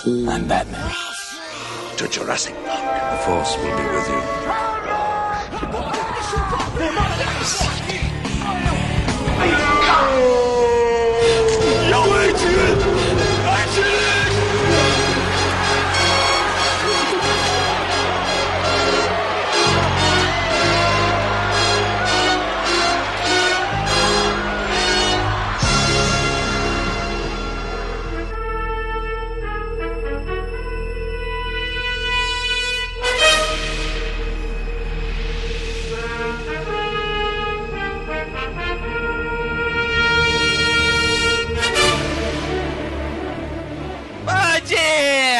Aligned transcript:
I'm 0.07 0.47
Batman. 0.47 0.89
To 1.97 2.07
Jurassic 2.07 2.55
Park. 2.65 3.11
The 3.11 3.17
Force 3.25 3.57
will 3.57 3.75
be 3.75 3.83
with 3.83 4.09
you. 4.09 4.21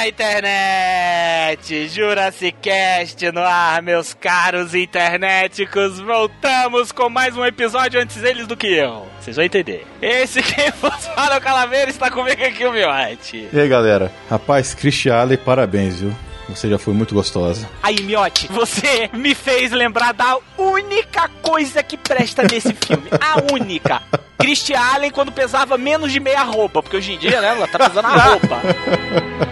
Internet! 0.07 1.89
Jurassic 1.89 2.57
Cast 2.61 3.31
no 3.31 3.41
ar, 3.41 3.81
meus 3.81 4.13
caros 4.13 4.73
internéticos! 4.73 5.99
Voltamos 5.99 6.91
com 6.91 7.09
mais 7.09 7.35
um 7.35 7.45
episódio 7.45 7.99
antes 7.99 8.23
eles 8.23 8.47
do 8.47 8.55
que 8.55 8.67
eu. 8.67 9.05
Vocês 9.19 9.35
vão 9.35 9.43
entender. 9.43 9.85
Esse 10.01 10.41
quem 10.41 10.71
vos 10.81 11.07
fala 11.07 11.35
é 11.35 11.37
o 11.37 11.41
Calaveira 11.41 11.89
está 11.89 12.09
comigo 12.09 12.41
aqui 12.41 12.65
o 12.65 12.71
Miote. 12.71 13.49
E 13.51 13.59
aí, 13.59 13.67
galera? 13.67 14.11
Rapaz, 14.29 14.73
Cristiale, 14.73 15.35
parabéns, 15.35 15.99
viu? 15.99 16.15
Você 16.47 16.69
já 16.69 16.79
foi 16.79 16.93
muito 16.93 17.13
gostosa. 17.13 17.69
Aí, 17.83 18.01
Miote, 18.01 18.47
você 18.47 19.09
me 19.11 19.35
fez 19.35 19.71
lembrar 19.71 20.13
da 20.13 20.37
única 20.57 21.29
coisa 21.41 21.83
que 21.83 21.97
presta 21.97 22.43
nesse 22.43 22.73
filme. 22.73 23.09
A 23.11 23.53
única. 23.53 24.01
Christy 24.37 24.73
Allen 24.73 25.11
quando 25.11 25.31
pesava 25.31 25.77
menos 25.77 26.11
de 26.13 26.21
meia 26.21 26.43
roupa, 26.43 26.81
porque 26.81 26.95
hoje 26.95 27.13
em 27.13 27.17
dia, 27.17 27.41
né, 27.41 27.49
ela 27.49 27.67
tá 27.67 27.89
pesando 27.89 28.05
a 28.05 28.11
roupa. 28.11 28.61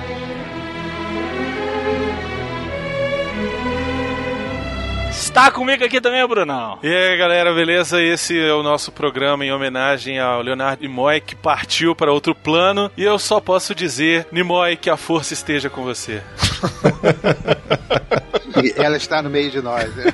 Está 5.36 5.52
comigo 5.52 5.84
aqui 5.84 6.00
também 6.00 6.26
Brunão. 6.26 6.80
E 6.82 6.88
aí, 6.88 7.18
galera, 7.18 7.54
beleza? 7.54 8.02
Esse 8.02 8.40
é 8.40 8.54
o 8.54 8.64
nosso 8.64 8.90
programa 8.90 9.44
em 9.44 9.52
homenagem 9.52 10.18
ao 10.18 10.42
Leonardo 10.42 10.82
Nimoy, 10.82 11.20
que 11.20 11.36
partiu 11.36 11.94
para 11.94 12.10
outro 12.10 12.34
plano. 12.34 12.90
E 12.96 13.04
eu 13.04 13.20
só 13.20 13.42
posso 13.42 13.76
dizer, 13.76 14.26
Nimoy, 14.32 14.78
que 14.78 14.90
a 14.90 14.96
força 14.96 15.34
esteja 15.34 15.70
com 15.70 15.84
você. 15.84 16.24
E 18.64 18.74
ela 18.78 18.96
está 18.96 19.22
no 19.22 19.30
meio 19.30 19.52
de 19.52 19.62
nós. 19.62 19.94
né? 19.98 20.06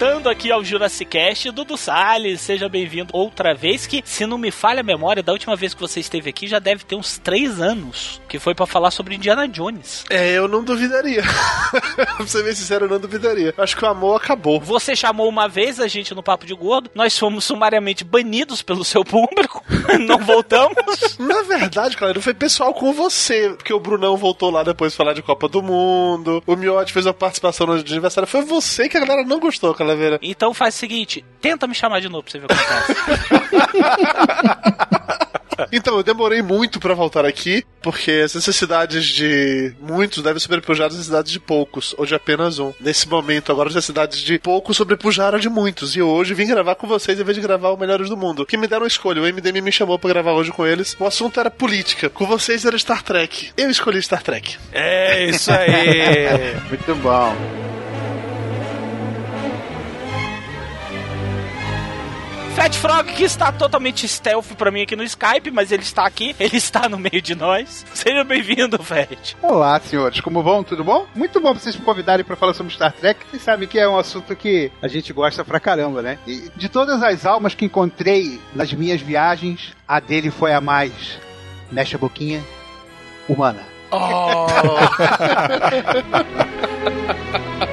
Voltando 0.00 0.30
aqui 0.30 0.50
ao 0.50 0.64
Jurassic 0.64 1.10
Cast, 1.10 1.50
Dudu 1.50 1.76
Salles, 1.76 2.40
seja 2.40 2.70
bem-vindo 2.70 3.10
outra 3.12 3.52
vez, 3.52 3.86
que, 3.86 4.02
se 4.02 4.24
não 4.24 4.38
me 4.38 4.50
falha 4.50 4.80
a 4.80 4.82
memória, 4.82 5.22
da 5.22 5.30
última 5.30 5.54
vez 5.54 5.74
que 5.74 5.80
você 5.80 6.00
esteve 6.00 6.30
aqui 6.30 6.46
já 6.46 6.58
deve 6.58 6.84
ter 6.84 6.94
uns 6.96 7.18
três 7.18 7.60
anos, 7.60 8.18
que 8.26 8.38
foi 8.38 8.54
pra 8.54 8.64
falar 8.64 8.92
sobre 8.92 9.14
Indiana 9.14 9.46
Jones. 9.46 10.06
É, 10.08 10.30
eu 10.30 10.48
não 10.48 10.64
duvidaria. 10.64 11.22
pra 12.16 12.26
ser 12.26 12.42
bem 12.42 12.54
sincero, 12.54 12.86
eu 12.86 12.88
não 12.88 12.98
duvidaria. 12.98 13.52
Acho 13.58 13.76
que 13.76 13.84
o 13.84 13.88
amor 13.88 14.16
acabou. 14.16 14.58
Você 14.58 14.96
chamou 14.96 15.28
uma 15.28 15.46
vez 15.46 15.78
a 15.78 15.86
gente 15.86 16.14
no 16.14 16.22
Papo 16.22 16.46
de 16.46 16.54
Gordo, 16.54 16.90
nós 16.94 17.18
fomos 17.18 17.44
sumariamente 17.44 18.02
banidos 18.02 18.62
pelo 18.62 18.86
seu 18.86 19.04
público, 19.04 19.62
não 20.00 20.16
voltamos. 20.20 21.18
Na 21.18 21.42
verdade, 21.42 21.94
galera, 21.98 22.22
foi 22.22 22.32
pessoal 22.32 22.72
com 22.72 22.94
você. 22.94 23.50
Porque 23.50 23.74
o 23.74 23.78
Brunão 23.78 24.16
voltou 24.16 24.50
lá 24.50 24.62
depois 24.62 24.92
de 24.92 24.96
falar 24.96 25.12
de 25.12 25.20
Copa 25.20 25.46
do 25.46 25.62
Mundo. 25.62 26.42
O 26.46 26.56
Miotti 26.56 26.90
fez 26.90 27.04
uma 27.04 27.12
participação 27.12 27.66
no 27.66 27.74
aniversário. 27.74 28.26
Foi 28.26 28.42
você 28.42 28.88
que 28.88 28.96
a 28.96 29.00
galera 29.04 29.24
não 29.24 29.38
gostou, 29.38 29.74
Calaveira. 29.90 30.18
Então 30.22 30.54
faz 30.54 30.74
o 30.74 30.78
seguinte, 30.78 31.24
tenta 31.40 31.66
me 31.66 31.74
chamar 31.74 32.00
de 32.00 32.08
novo 32.08 32.22
pra 32.22 32.32
você 32.32 32.38
ver 32.38 32.46
o 32.46 32.48
que 32.48 32.54
acontece. 32.54 34.10
Então, 35.72 35.96
eu 35.96 36.02
demorei 36.02 36.42
muito 36.42 36.80
pra 36.80 36.94
voltar 36.94 37.24
aqui, 37.24 37.64
porque 37.82 38.22
as 38.24 38.34
necessidades 38.34 39.04
de 39.04 39.74
muitos 39.80 40.22
devem 40.22 40.40
sobrepujar 40.40 40.86
as 40.86 40.94
necessidades 40.94 41.32
de 41.32 41.40
poucos, 41.40 41.94
ou 41.98 42.06
de 42.06 42.14
apenas 42.14 42.58
um. 42.58 42.72
Nesse 42.80 43.08
momento, 43.08 43.52
agora 43.52 43.68
as 43.68 43.74
necessidades 43.74 44.20
de 44.20 44.38
poucos 44.38 44.76
sobrepujaram 44.76 45.36
a 45.36 45.40
de 45.40 45.48
muitos, 45.48 45.94
e 45.96 46.02
hoje 46.02 46.34
vim 46.34 46.46
gravar 46.46 46.74
com 46.76 46.86
vocês 46.86 47.18
em 47.20 47.24
vez 47.24 47.36
de 47.36 47.42
gravar 47.42 47.70
o 47.70 47.76
Melhores 47.76 48.08
do 48.08 48.16
Mundo. 48.16 48.46
Que 48.46 48.56
me 48.56 48.66
deram 48.66 48.84
a 48.84 48.88
escolha, 48.88 49.20
o 49.20 49.24
MDM 49.26 49.60
me 49.60 49.72
chamou 49.72 49.98
pra 49.98 50.10
gravar 50.10 50.32
hoje 50.32 50.50
com 50.50 50.66
eles. 50.66 50.96
O 50.98 51.06
assunto 51.06 51.38
era 51.38 51.50
política, 51.50 52.08
com 52.08 52.26
vocês 52.26 52.64
era 52.64 52.78
Star 52.78 53.02
Trek. 53.02 53.50
Eu 53.56 53.70
escolhi 53.70 54.00
Star 54.02 54.22
Trek. 54.22 54.56
É 54.72 55.26
isso 55.26 55.52
aí! 55.52 56.56
Muito 56.68 56.94
bom. 56.96 57.79
Fat 62.54 62.76
Frog, 62.76 63.12
que 63.12 63.24
está 63.24 63.50
totalmente 63.52 64.06
stealth 64.06 64.54
pra 64.56 64.70
mim 64.70 64.82
aqui 64.82 64.94
no 64.94 65.02
Skype, 65.04 65.50
mas 65.50 65.72
ele 65.72 65.82
está 65.82 66.04
aqui, 66.04 66.34
ele 66.38 66.56
está 66.56 66.88
no 66.88 66.98
meio 66.98 67.22
de 67.22 67.34
nós. 67.34 67.86
Seja 67.94 68.22
bem-vindo, 68.24 68.82
Fat. 68.82 69.34
Olá, 69.40 69.80
senhores, 69.80 70.20
como 70.20 70.42
vão? 70.42 70.62
Tudo 70.62 70.84
bom? 70.84 71.06
Muito 71.14 71.40
bom 71.40 71.54
vocês 71.54 71.76
me 71.76 71.84
convidarem 71.84 72.24
pra 72.24 72.36
falar 72.36 72.52
sobre 72.52 72.74
Star 72.74 72.92
Trek. 72.92 73.20
Vocês 73.30 73.42
sabem 73.42 73.68
que 73.68 73.78
é 73.78 73.88
um 73.88 73.98
assunto 73.98 74.36
que 74.36 74.70
a 74.82 74.88
gente 74.88 75.12
gosta 75.12 75.44
pra 75.44 75.60
caramba, 75.60 76.02
né? 76.02 76.18
E 76.26 76.50
de 76.56 76.68
todas 76.68 77.02
as 77.02 77.24
almas 77.24 77.54
que 77.54 77.64
encontrei 77.64 78.40
nas 78.54 78.72
minhas 78.72 79.00
viagens, 79.00 79.72
a 79.86 80.00
dele 80.00 80.30
foi 80.30 80.52
a 80.52 80.60
mais, 80.60 80.92
mexe 81.70 81.94
a 81.94 81.98
boquinha, 81.98 82.42
humana. 83.28 83.60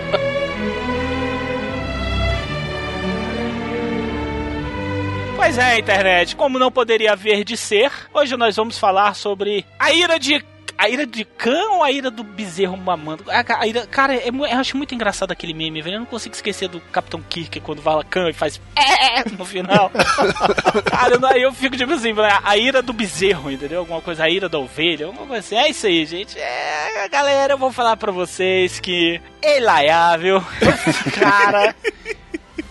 Pois 5.47 5.57
é, 5.57 5.79
internet, 5.79 6.35
como 6.35 6.59
não 6.59 6.69
poderia 6.69 7.13
haver 7.13 7.45
de 7.45 7.55
ser, 7.55 7.89
hoje 8.13 8.35
nós 8.35 8.57
vamos 8.57 8.77
falar 8.77 9.13
sobre 9.15 9.65
a 9.79 9.93
ira 9.93 10.19
de. 10.19 10.43
A 10.77 10.89
ira 10.89 11.07
de 11.07 11.23
Khan 11.23 11.69
ou 11.71 11.83
a 11.85 11.89
ira 11.89 12.11
do 12.11 12.21
bezerro 12.21 12.75
mamando? 12.75 13.23
A, 13.31 13.61
a 13.61 13.65
ira, 13.65 13.87
cara, 13.87 14.13
é 14.13 14.29
mu- 14.29 14.45
eu 14.45 14.59
acho 14.59 14.75
muito 14.75 14.93
engraçado 14.93 15.31
aquele 15.31 15.53
meme, 15.53 15.81
velho. 15.81 15.95
Eu 15.95 15.99
não 16.01 16.05
consigo 16.05 16.35
esquecer 16.35 16.67
do 16.67 16.81
Capitão 16.81 17.21
Kirk 17.29 17.61
quando 17.61 17.81
fala 17.81 18.03
Khan 18.03 18.29
e 18.29 18.33
faz 18.33 18.59
é 18.75 19.23
no 19.37 19.45
final. 19.45 19.89
cara, 20.83 21.15
eu 21.15 21.41
eu 21.43 21.53
fico 21.53 21.77
tipo 21.77 21.93
assim, 21.93 22.13
a 22.43 22.57
ira 22.57 22.81
do 22.81 22.91
bezerro, 22.91 23.49
entendeu? 23.49 23.79
Alguma 23.79 24.01
coisa, 24.01 24.25
a 24.25 24.29
ira 24.29 24.49
da 24.49 24.59
ovelha, 24.59 25.05
alguma 25.05 25.25
coisa 25.27 25.39
assim. 25.39 25.55
É 25.55 25.69
isso 25.69 25.87
aí, 25.87 26.05
gente. 26.05 26.37
É, 26.37 27.07
galera, 27.09 27.53
eu 27.53 27.57
vou 27.57 27.71
falar 27.71 27.95
pra 27.95 28.11
vocês 28.11 28.81
que. 28.81 29.21
Elaiá, 29.41 30.17
viu? 30.17 30.43
Cara. 31.17 31.73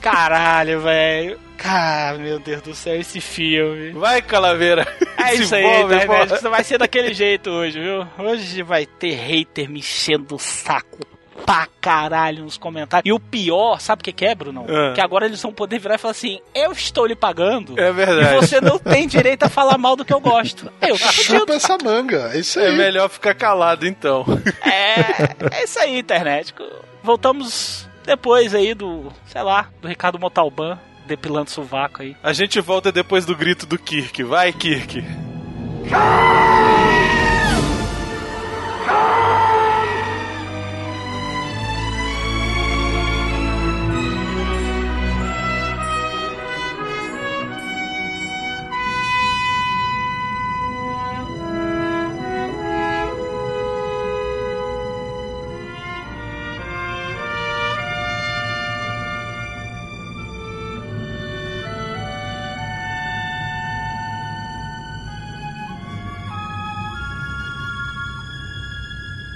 Caralho, 0.02 0.82
velho. 0.82 1.45
Cara, 1.67 2.17
meu 2.19 2.39
Deus 2.39 2.63
do 2.63 2.75
céu, 2.77 2.95
esse 2.95 3.21
filme. 3.21 3.91
Vai, 3.91 4.23
Calaveira! 4.23 4.87
É 5.19 5.35
isso 5.35 5.57
aí, 5.57 5.65
envolve, 5.65 5.97
internet. 5.97 6.35
Isso 6.35 6.51
vai 6.51 6.63
ser 6.63 6.79
daquele 6.79 7.13
jeito 7.13 7.51
hoje, 7.51 7.81
viu? 7.81 8.07
Hoje 8.17 8.63
vai 8.63 8.87
ter 8.87 9.15
hater 9.15 9.69
me 9.69 9.81
enchendo 9.81 10.37
o 10.37 10.39
saco 10.39 10.99
pra 11.45 11.67
caralho 11.81 12.45
nos 12.45 12.57
comentários. 12.57 13.09
E 13.09 13.13
o 13.13 13.19
pior, 13.19 13.81
sabe 13.81 14.03
o 14.03 14.05
que 14.05 14.13
que 14.13 14.25
é, 14.25 14.37
Bruno? 14.37 14.65
Ah. 14.69 14.93
Que 14.95 15.01
agora 15.01 15.27
eles 15.27 15.43
vão 15.43 15.53
poder 15.53 15.81
virar 15.81 15.97
e 15.97 15.99
falar 15.99 16.13
assim: 16.13 16.39
eu 16.55 16.71
estou 16.71 17.07
lhe 17.07 17.17
pagando. 17.17 17.81
É 17.81 17.91
verdade. 17.91 18.37
E 18.37 18.37
você 18.37 18.61
não 18.61 18.79
tem 18.79 19.09
direito 19.09 19.43
a 19.43 19.49
falar 19.49 19.77
mal 19.79 19.97
do 19.97 20.05
que 20.05 20.15
eu 20.15 20.21
gosto. 20.21 20.71
Eu 20.81 20.97
fudido. 20.97 21.41
Chupa 21.41 21.55
essa 21.55 21.77
manga, 21.83 22.31
é 22.33 22.39
isso 22.39 22.61
aí. 22.61 22.67
É 22.67 22.77
melhor 22.77 23.09
ficar 23.09 23.35
calado, 23.35 23.85
então. 23.85 24.25
É, 24.65 25.57
é 25.57 25.65
isso 25.65 25.81
aí, 25.81 25.99
internet. 25.99 26.55
Voltamos 27.03 27.89
depois 28.05 28.55
aí 28.55 28.75
do, 28.75 29.13
sei 29.27 29.43
lá, 29.43 29.69
do 29.83 29.89
Ricardo 29.89 30.21
Montalban. 30.21 30.79
Depilando 31.06 31.50
sovaco 31.50 32.03
aí. 32.03 32.17
A 32.23 32.32
gente 32.32 32.61
volta 32.61 32.93
depois 32.93 33.25
do 33.25 33.37
grito 33.37 33.67
do 33.67 33.79
Kirk. 33.79 34.23
Vai, 34.25 34.53
Kirk. 34.53 35.05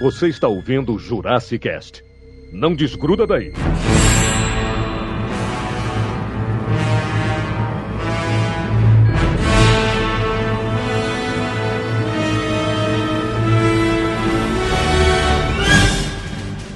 Você 0.01 0.29
está 0.29 0.47
ouvindo 0.47 0.95
o 0.95 0.97
Jurassic 0.97 1.59
Cast. 1.59 2.03
Não 2.51 2.73
desgruda 2.73 3.27
daí. 3.27 3.53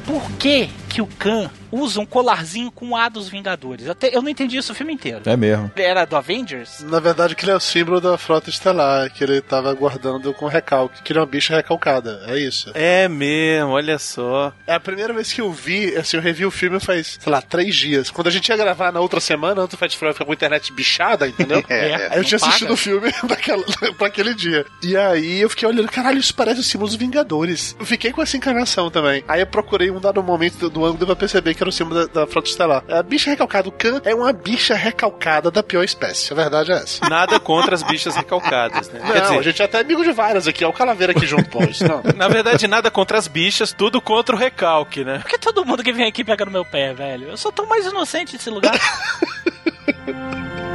Por 0.05 0.31
que 0.33 0.69
que 0.87 1.01
o 1.01 1.07
Khan 1.17 1.49
usa 1.75 1.99
um 1.99 2.05
colarzinho 2.05 2.71
com 2.71 2.95
A 2.95 3.09
dos 3.09 3.27
Vingadores? 3.29 3.87
Até, 3.89 4.15
eu 4.15 4.21
não 4.21 4.29
entendi 4.29 4.57
isso 4.57 4.71
o 4.71 4.75
filme 4.75 4.93
inteiro. 4.93 5.21
É 5.25 5.35
mesmo. 5.35 5.71
Ele 5.75 5.85
era 5.85 6.05
do 6.05 6.15
Avengers? 6.15 6.81
Na 6.83 6.99
verdade, 6.99 7.35
que 7.35 7.43
ele 7.45 7.51
é 7.51 7.55
o 7.55 7.59
símbolo 7.59 7.99
da 8.01 8.17
frota 8.17 8.49
estelar, 8.49 9.11
que 9.11 9.23
ele 9.23 9.41
tava 9.41 9.73
guardando 9.73 10.33
com 10.33 10.47
recalque, 10.47 11.01
que 11.01 11.11
ele 11.11 11.19
é 11.19 11.21
uma 11.21 11.27
bicha 11.27 11.55
recalcada. 11.55 12.21
É 12.27 12.39
isso. 12.39 12.71
É 12.73 13.07
mesmo, 13.07 13.71
olha 13.71 13.97
só. 13.99 14.53
É 14.67 14.73
a 14.73 14.79
primeira 14.79 15.13
vez 15.13 15.31
que 15.31 15.41
eu 15.41 15.51
vi, 15.51 15.95
assim, 15.95 16.17
eu 16.17 16.23
revi 16.23 16.45
o 16.45 16.51
filme 16.51 16.79
faz, 16.79 17.17
sei 17.19 17.31
lá, 17.31 17.41
três 17.41 17.75
dias. 17.75 18.09
Quando 18.09 18.27
a 18.27 18.31
gente 18.31 18.47
ia 18.49 18.57
gravar 18.57 18.91
na 18.91 18.99
outra 18.99 19.19
semana, 19.19 19.61
antes 19.61 19.75
do 19.75 19.79
Fat 19.79 19.95
Frog 19.95 20.13
ficar 20.13 20.25
com 20.25 20.31
a 20.31 20.35
internet 20.35 20.71
bichada, 20.73 21.27
entendeu? 21.27 21.63
É, 21.75 22.09
Aí 22.11 22.17
eu 22.19 22.23
tinha 22.23 22.37
assistido 22.37 22.73
o 22.73 22.77
filme 22.77 23.11
daquela, 23.27 23.63
pra 23.97 24.07
aquele 24.07 24.33
dia. 24.33 24.65
E 24.83 24.95
aí 24.95 25.41
eu 25.41 25.49
fiquei 25.49 25.67
olhando, 25.67 25.89
caralho, 25.91 26.19
isso 26.19 26.33
parece 26.33 26.59
o 26.59 26.63
símbolo 26.63 26.87
dos 26.89 26.95
Vingadores. 26.97 27.75
Eu 27.79 27.85
fiquei 27.85 28.11
com 28.11 28.21
essa 28.21 28.37
encarnação 28.37 28.89
também. 28.89 29.23
Aí 29.27 29.41
eu 29.41 29.47
procurei 29.47 29.89
um 29.91 29.99
dado 29.99 30.21
momento 30.23 30.57
do, 30.57 30.69
do 30.69 30.85
ângulo 30.85 31.05
pra 31.07 31.15
perceber 31.15 31.53
que 31.53 31.63
símbolo 31.71 32.07
da, 32.07 32.21
da 32.21 32.27
frota 32.27 32.49
estelar. 32.49 32.83
A 32.89 33.03
bicha 33.03 33.29
recalcada, 33.29 33.69
o 33.69 33.71
Khan 33.71 34.01
é 34.03 34.13
uma 34.13 34.31
bicha 34.31 34.75
recalcada 34.75 35.51
da 35.51 35.63
pior 35.63 35.83
espécie. 35.83 36.31
A 36.31 36.35
verdade 36.35 36.71
é 36.71 36.75
essa. 36.75 37.07
Nada 37.09 37.39
contra 37.39 37.75
as 37.75 37.83
bichas 37.83 38.15
recalcadas, 38.15 38.89
né? 38.89 38.99
Não, 38.99 39.11
Quer 39.11 39.21
dizer, 39.21 39.39
a 39.39 39.41
gente 39.41 39.61
é 39.61 39.65
até 39.65 39.79
amigo 39.79 40.03
de 40.03 40.11
várias 40.11 40.47
aqui. 40.47 40.63
Olha 40.63 40.73
o 40.73 40.77
Calaveira 40.77 41.11
aqui 41.11 41.25
junto, 41.25 41.49
pô. 41.49 41.63
Isso 41.63 41.87
não. 41.87 42.01
na 42.15 42.27
verdade, 42.27 42.67
nada 42.67 42.91
contra 42.91 43.17
as 43.17 43.27
bichas, 43.27 43.73
tudo 43.73 44.01
contra 44.01 44.35
o 44.35 44.39
recalque, 44.39 45.03
né? 45.03 45.19
Por 45.19 45.29
que 45.29 45.37
todo 45.37 45.65
mundo 45.65 45.83
que 45.83 45.91
vem 45.91 46.07
aqui 46.07 46.23
pega 46.23 46.45
no 46.45 46.51
meu 46.51 46.65
pé, 46.65 46.93
velho? 46.93 47.29
Eu 47.29 47.37
sou 47.37 47.51
tão 47.51 47.65
mais 47.65 47.85
inocente 47.85 48.33
nesse 48.33 48.49
lugar. 48.49 48.75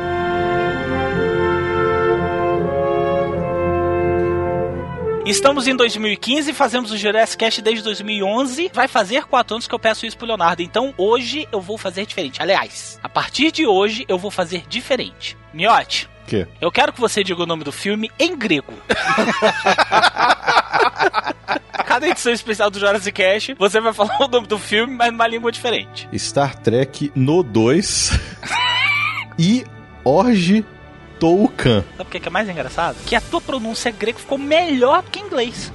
Estamos 5.27 5.69
em 5.69 5.77
2015, 5.77 6.53
fazemos 6.55 6.91
o 6.91 6.97
Jurassic 6.97 7.39
Cast 7.39 7.61
desde 7.63 7.85
2011. 7.85 8.71
Vai 8.73 8.89
fazer 8.89 9.25
quatro 9.27 9.55
anos 9.55 9.67
que 9.69 9.75
eu 9.75 9.79
peço 9.79 10.07
isso 10.07 10.17
pro 10.17 10.27
Leonardo. 10.27 10.63
Então 10.63 10.95
hoje 10.97 11.47
eu 11.53 11.61
vou 11.61 11.77
fazer 11.79 12.07
diferente. 12.07 12.41
Aliás, 12.43 12.99
a 13.03 13.09
partir 13.09 13.53
de 13.53 13.67
hoje 13.67 14.05
eu 14.09 14.19
vou 14.19 14.31
fazer 14.31 14.65
diferente. 14.69 15.37
Miote, 15.53 16.09
O 16.25 16.27
quê? 16.27 16.47
eu 16.61 16.73
quero 16.73 16.93
que 16.93 17.01
você 17.01 17.23
diga 17.23 17.43
o 17.43 17.47
nome 17.47 17.63
do 17.65 17.71
filme 17.73 18.11
em 18.19 18.37
grego. 18.37 18.73
Cada 21.87 22.09
edição 22.09 22.33
especial 22.33 22.71
do 22.71 22.79
Jurassic 22.79 23.13
Cast, 23.13 23.55
você 23.59 23.81
vai 23.81 23.93
falar 23.93 24.17
o 24.23 24.29
nome 24.29 24.47
do 24.47 24.59
filme, 24.59 24.95
mas 24.95 25.11
numa 25.13 25.27
língua 25.27 25.53
diferente. 25.53 26.09
Star 26.17 26.57
Trek 26.59 27.13
no 27.15 27.43
2 27.43 28.19
e 29.39 29.65
Orge 30.05 30.65
Toucan. 31.21 31.85
Sabe 31.97 32.03
o 32.03 32.05
que 32.07 32.17
é 32.17 32.21
que 32.21 32.29
é 32.29 32.31
mais 32.31 32.49
engraçado? 32.49 32.97
Que 33.07 33.15
a 33.15 33.21
tua 33.21 33.41
pronúncia 33.41 33.93
grego 33.93 34.19
ficou 34.19 34.39
melhor 34.39 35.05
que 35.05 35.21
inglês. 35.21 35.73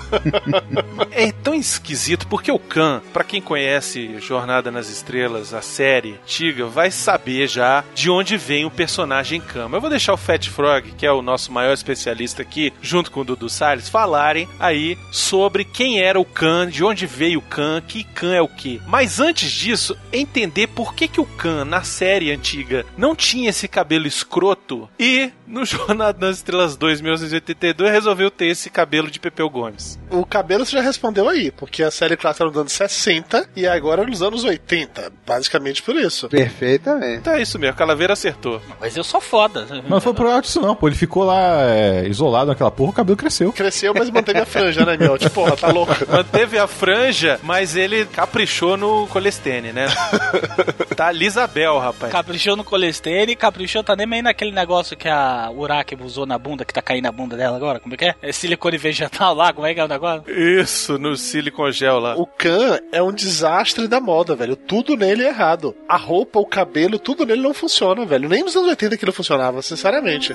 é 1.11 1.33
tão 1.33 1.55
esquisito 1.55 2.27
porque 2.27 2.53
o 2.53 2.59
Khan, 2.59 3.03
pra 3.13 3.25
quem 3.25 3.41
conhece 3.41 4.19
Jornada 4.21 4.71
nas 4.71 4.89
Estrelas, 4.89 5.55
a 5.55 5.63
série 5.63 6.19
antiga, 6.23 6.67
vai 6.67 6.91
saber 6.91 7.49
já 7.49 7.83
de 7.95 8.11
onde 8.11 8.37
vem 8.37 8.65
o 8.67 8.71
personagem 8.71 9.41
Khan. 9.41 9.65
Mas 9.65 9.75
eu 9.75 9.81
vou 9.81 9.91
deixar 9.91 10.13
o 10.13 10.19
Fat 10.19 10.47
Frog, 10.49 10.93
que 10.93 11.07
é 11.07 11.13
o 11.13 11.23
nosso 11.23 11.51
maior 11.51 11.73
especialista 11.73 12.43
aqui, 12.43 12.73
junto 12.83 13.11
com 13.11 13.21
o 13.21 13.25
Dudu 13.25 13.49
Salles, 13.49 13.89
falarem 13.89 14.49
aí 14.59 14.99
sobre 15.11 15.65
quem 15.65 16.01
era 16.01 16.21
o 16.21 16.25
Khan, 16.25 16.69
de 16.69 16.85
onde 16.85 17.07
veio 17.07 17.39
o 17.39 17.43
Khan, 17.43 17.81
que 17.81 18.05
Khan 18.05 18.35
é 18.35 18.43
o 18.43 18.49
quê. 18.49 18.81
Mas 18.87 19.21
antes 19.21 19.51
disso, 19.51 19.97
entender 20.13 20.67
por 20.69 20.95
que, 20.95 21.09
que 21.09 21.21
o 21.21 21.27
Khan, 21.27 21.65
na 21.65 21.83
série 21.83 22.31
antiga, 22.31 22.85
não 22.97 23.17
tinha 23.17 23.51
esse 23.51 23.67
cabelo 23.67 24.07
escroto 24.07 24.89
e 24.99 25.31
no 25.47 25.65
Jornada 25.65 26.27
nas 26.27 26.39
Estrelas 26.39 26.77
2, 26.77 27.01
1982, 27.01 27.86
resolveu 27.91 28.31
ter 28.31 28.47
esse 28.47 28.71
cabelo 28.71 29.11
de 29.11 29.19
Pepeu 29.21 29.49
Gomes. 29.49 29.99
O 30.11 30.25
cabelo 30.25 30.65
você 30.65 30.73
já 30.73 30.83
respondeu 30.83 31.29
aí, 31.29 31.51
porque 31.51 31.83
a 31.83 31.91
série 31.91 32.17
clássica 32.17 32.45
era 32.45 32.51
nos 32.51 32.61
anos 32.61 32.73
60 32.73 33.49
e 33.57 33.67
agora 33.67 34.05
nos 34.05 34.23
anos 34.23 34.45
80. 34.45 35.13
Basicamente 35.27 35.83
por 35.83 35.97
isso. 35.97 36.29
Perfeitamente. 36.29 37.19
Então 37.19 37.35
é 37.35 37.43
isso 37.43 37.59
mesmo, 37.59 37.77
Calaveira 37.77 38.13
acertou. 38.13 38.61
Mas 38.81 38.97
eu 38.97 39.05
sou 39.05 39.21
foda. 39.21 39.67
Não 39.89 40.01
foi 40.01 40.15
por 40.15 40.27
alto 40.27 40.47
isso 40.47 40.61
não, 40.61 40.75
pô. 40.75 40.89
Ele 40.89 40.97
ficou 40.97 41.25
lá 41.25 41.63
é, 41.65 42.07
isolado 42.09 42.49
naquela 42.49 42.71
porra, 42.71 42.91
o 42.91 42.95
cabelo 42.95 43.17
cresceu. 43.17 43.53
Cresceu, 43.53 43.93
mas 43.95 44.11
manteve 44.11 44.41
a 44.41 44.47
franja, 44.47 44.85
né, 44.85 44.97
meu? 44.97 45.19
Tipo, 45.19 45.37
porra, 45.37 45.57
tá 45.57 45.69
louco. 45.69 45.93
Manteve 46.11 46.59
a 46.59 46.67
franja, 46.67 47.39
mas 47.43 47.77
ele 47.77 48.07
caprichou 48.07 48.77
no 48.77 49.07
colestene, 49.09 49.73
né? 49.73 49.87
tá 50.97 51.13
Lisabel, 51.13 51.79
rapaz. 51.79 52.13
Caprichou 52.13 52.57
no 52.57 52.65
colestene, 52.65 53.37
caprichou 53.37 53.85
tá 53.85 53.95
nem 53.95 54.07
meio 54.07 54.23
naquele 54.23 54.53
negócio 54.53 54.97
que 54.97 55.09
a 55.09 55.51
Uraki 55.51 55.97
usou 56.01 56.27
na 56.27 56.39
bunda, 56.39 56.65
que 56.65 56.73
tá 56.73 56.81
caindo 56.81 57.05
na 57.05 57.13
bunda 57.13 57.37
dela 57.37 57.57
agora. 57.57 57.76
Como 57.81 57.95
é 57.95 57.97
que 57.97 58.05
é? 58.07 58.15
É 58.23 58.33
silicone 58.33 58.79
vegetal 58.79 59.35
lá, 59.35 59.53
como 59.53 59.67
é 59.67 59.75
que 59.75 59.81
é 59.81 59.85
o 59.85 59.89
negócio? 59.89 60.31
Isso, 60.31 60.99
no 60.99 61.17
silicon 61.17 61.71
gel 61.71 61.99
lá. 61.99 62.17
O 62.17 62.27
Khan 62.27 62.79
é 62.93 63.03
um 63.03 63.13
desastre 63.13 63.87
da 63.89 64.01
moda, 64.01 64.35
velho. 64.35 64.57
Tudo 64.57 64.97
nele 64.97 65.25
é 65.25 65.29
errado. 65.29 65.75
A 65.89 65.97
roupa, 65.97 66.39
o 66.39 66.47
cabelo, 66.47 66.99
tudo 66.99 67.25
nele 67.27 67.43
não 67.43 67.55
funciona, 67.55 68.05
velho. 68.05 68.29
Nem 68.29 68.43
nos 68.43 68.57
anos 68.57 68.69
80 68.69 68.95
aquilo 68.95 69.13
funcionava, 69.13 69.63
sinceramente. 69.63 70.35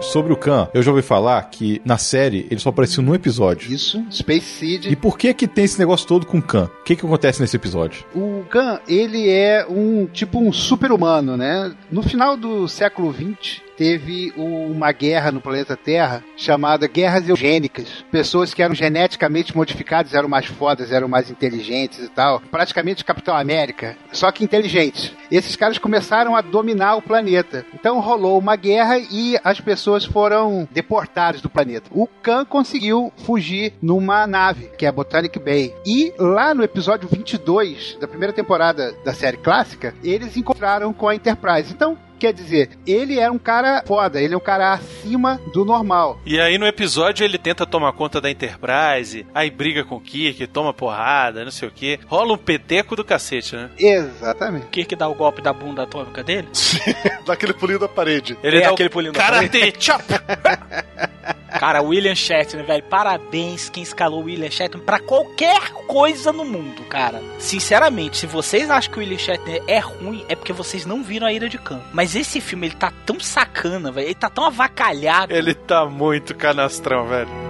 Sobre 0.00 0.32
o 0.32 0.36
Khan, 0.36 0.68
eu 0.72 0.82
já 0.82 0.90
ouvi 0.90 1.02
falar 1.02 1.42
que 1.50 1.82
na 1.84 1.98
série 1.98 2.46
ele 2.50 2.60
só 2.60 2.68
apareceu 2.70 3.02
num 3.02 3.14
episódio. 3.14 3.72
Isso, 3.72 4.04
Space 4.10 4.46
Seed. 4.46 4.86
E 4.86 4.96
por 4.96 5.18
que 5.18 5.34
que 5.34 5.46
tem 5.48 5.64
esse 5.64 5.78
negócio 5.78 6.06
todo 6.06 6.24
com 6.24 6.38
o 6.38 6.42
Khan? 6.42 6.70
O 6.80 6.84
que 6.84 6.94
que 6.96 7.04
acontece 7.04 7.40
nesse 7.40 7.56
episódio? 7.56 8.04
O 8.14 8.44
Khan, 8.48 8.80
ele 8.86 9.28
é 9.28 9.66
um 9.68 10.06
tipo 10.06 10.38
um 10.38 10.52
super-humano, 10.52 11.36
né? 11.36 11.74
No 11.90 12.02
final 12.02 12.36
do 12.36 12.68
século 12.68 13.12
XX, 13.12 13.60
teve 13.78 14.32
uma 14.36 14.90
guerra 14.90 15.30
no 15.30 15.40
planeta 15.40 15.76
Terra 15.76 16.24
chamada 16.36 16.88
Guerras 16.88 17.28
Eugênicas. 17.28 18.04
Pessoas 18.10 18.52
que 18.52 18.60
eram 18.60 18.74
geneticamente 18.74 19.56
modificadas 19.56 20.14
eram 20.14 20.28
mais 20.28 20.46
fodas, 20.46 20.90
eram 20.90 21.06
mais 21.06 21.30
inteligentes 21.30 22.00
e 22.00 22.08
tal. 22.08 22.40
Praticamente 22.50 23.04
Capitão 23.04 23.36
América, 23.36 23.96
só 24.12 24.32
que 24.32 24.42
inteligentes. 24.42 25.12
Esses 25.30 25.54
caras 25.54 25.78
começaram 25.78 26.34
a 26.34 26.40
dominar 26.40 26.96
o 26.96 27.02
planeta. 27.02 27.64
Então 27.72 28.00
rolou 28.00 28.36
uma 28.38 28.56
guerra 28.56 28.98
e 28.98 29.38
as 29.44 29.60
pessoas 29.60 30.04
foram 30.04 30.66
deportadas 30.72 31.40
do 31.40 31.48
planeta. 31.48 31.88
O 31.92 32.08
Khan 32.20 32.44
conseguiu 32.44 33.12
fugir 33.18 33.74
numa 33.80 34.26
nave, 34.26 34.70
que 34.76 34.86
é 34.86 34.88
a 34.88 34.92
Botanic 34.92 35.38
Bay. 35.38 35.72
E 35.86 36.12
lá 36.18 36.52
no 36.52 36.64
episódio 36.64 37.08
22 37.08 37.96
da 38.00 38.08
primeira 38.08 38.32
temporada 38.32 38.92
da 39.04 39.14
série 39.14 39.36
clássica, 39.36 39.94
eles 40.02 40.36
encontraram 40.36 40.92
com 40.92 41.06
a 41.06 41.14
Enterprise. 41.14 41.72
Então, 41.72 41.96
Quer 42.18 42.32
dizer, 42.32 42.70
ele 42.86 43.18
é 43.18 43.30
um 43.30 43.38
cara 43.38 43.82
foda, 43.86 44.20
ele 44.20 44.34
é 44.34 44.36
um 44.36 44.40
cara 44.40 44.72
acima 44.72 45.40
do 45.52 45.64
normal. 45.64 46.20
E 46.26 46.40
aí 46.40 46.58
no 46.58 46.66
episódio 46.66 47.24
ele 47.24 47.38
tenta 47.38 47.64
tomar 47.64 47.92
conta 47.92 48.20
da 48.20 48.30
Enterprise, 48.30 49.26
aí 49.34 49.50
briga 49.50 49.84
com 49.84 49.96
o 49.96 50.00
Kirk, 50.00 50.46
toma 50.48 50.74
porrada, 50.74 51.44
não 51.44 51.50
sei 51.50 51.68
o 51.68 51.70
que. 51.72 51.98
Rola 52.06 52.34
um 52.34 52.38
peteco 52.38 52.96
do 52.96 53.04
cacete, 53.04 53.54
né? 53.54 53.70
Exatamente. 53.78 54.66
O 54.66 54.68
Kirk 54.68 54.96
dá 54.96 55.08
o 55.08 55.14
golpe 55.14 55.40
da 55.40 55.52
bunda 55.52 55.82
atômica 55.84 56.22
dele? 56.22 56.48
Dá 57.24 57.34
aquele 57.34 57.52
pulinho 57.52 57.78
da 57.78 57.88
parede. 57.88 58.38
Ele 58.42 58.58
É 58.58 58.60
dá 58.62 58.70
aquele 58.70 58.88
o 58.88 58.92
pulinho 58.92 59.12
da 59.12 59.20
karate 59.20 59.74
chop. 59.78 60.02
Cara, 61.58 61.82
William 61.82 62.14
Shatner, 62.14 62.64
velho, 62.64 62.82
parabéns 62.84 63.68
quem 63.68 63.82
escalou 63.82 64.24
William 64.24 64.50
Shatner 64.50 64.82
pra 64.84 64.98
qualquer 64.98 65.70
coisa 65.86 66.32
no 66.32 66.44
mundo, 66.44 66.82
cara. 66.84 67.20
Sinceramente, 67.38 68.18
se 68.18 68.26
vocês 68.26 68.70
acham 68.70 68.92
que 68.92 68.98
o 68.98 69.00
William 69.00 69.18
Shatner 69.18 69.62
é 69.66 69.78
ruim, 69.78 70.24
é 70.28 70.34
porque 70.34 70.52
vocês 70.52 70.84
não 70.84 71.02
viram 71.02 71.26
a 71.26 71.32
Ira 71.32 71.48
de 71.48 71.58
Khan. 71.58 71.80
Mas 71.92 72.14
esse 72.14 72.40
filme, 72.40 72.66
ele 72.66 72.76
tá 72.76 72.92
tão 73.04 73.18
sacana, 73.18 73.90
velho, 73.90 74.08
ele 74.08 74.14
tá 74.14 74.28
tão 74.28 74.44
avacalhado. 74.44 75.32
Ele 75.32 75.54
tá 75.54 75.86
muito 75.86 76.34
canastrão, 76.34 77.06
velho. 77.06 77.47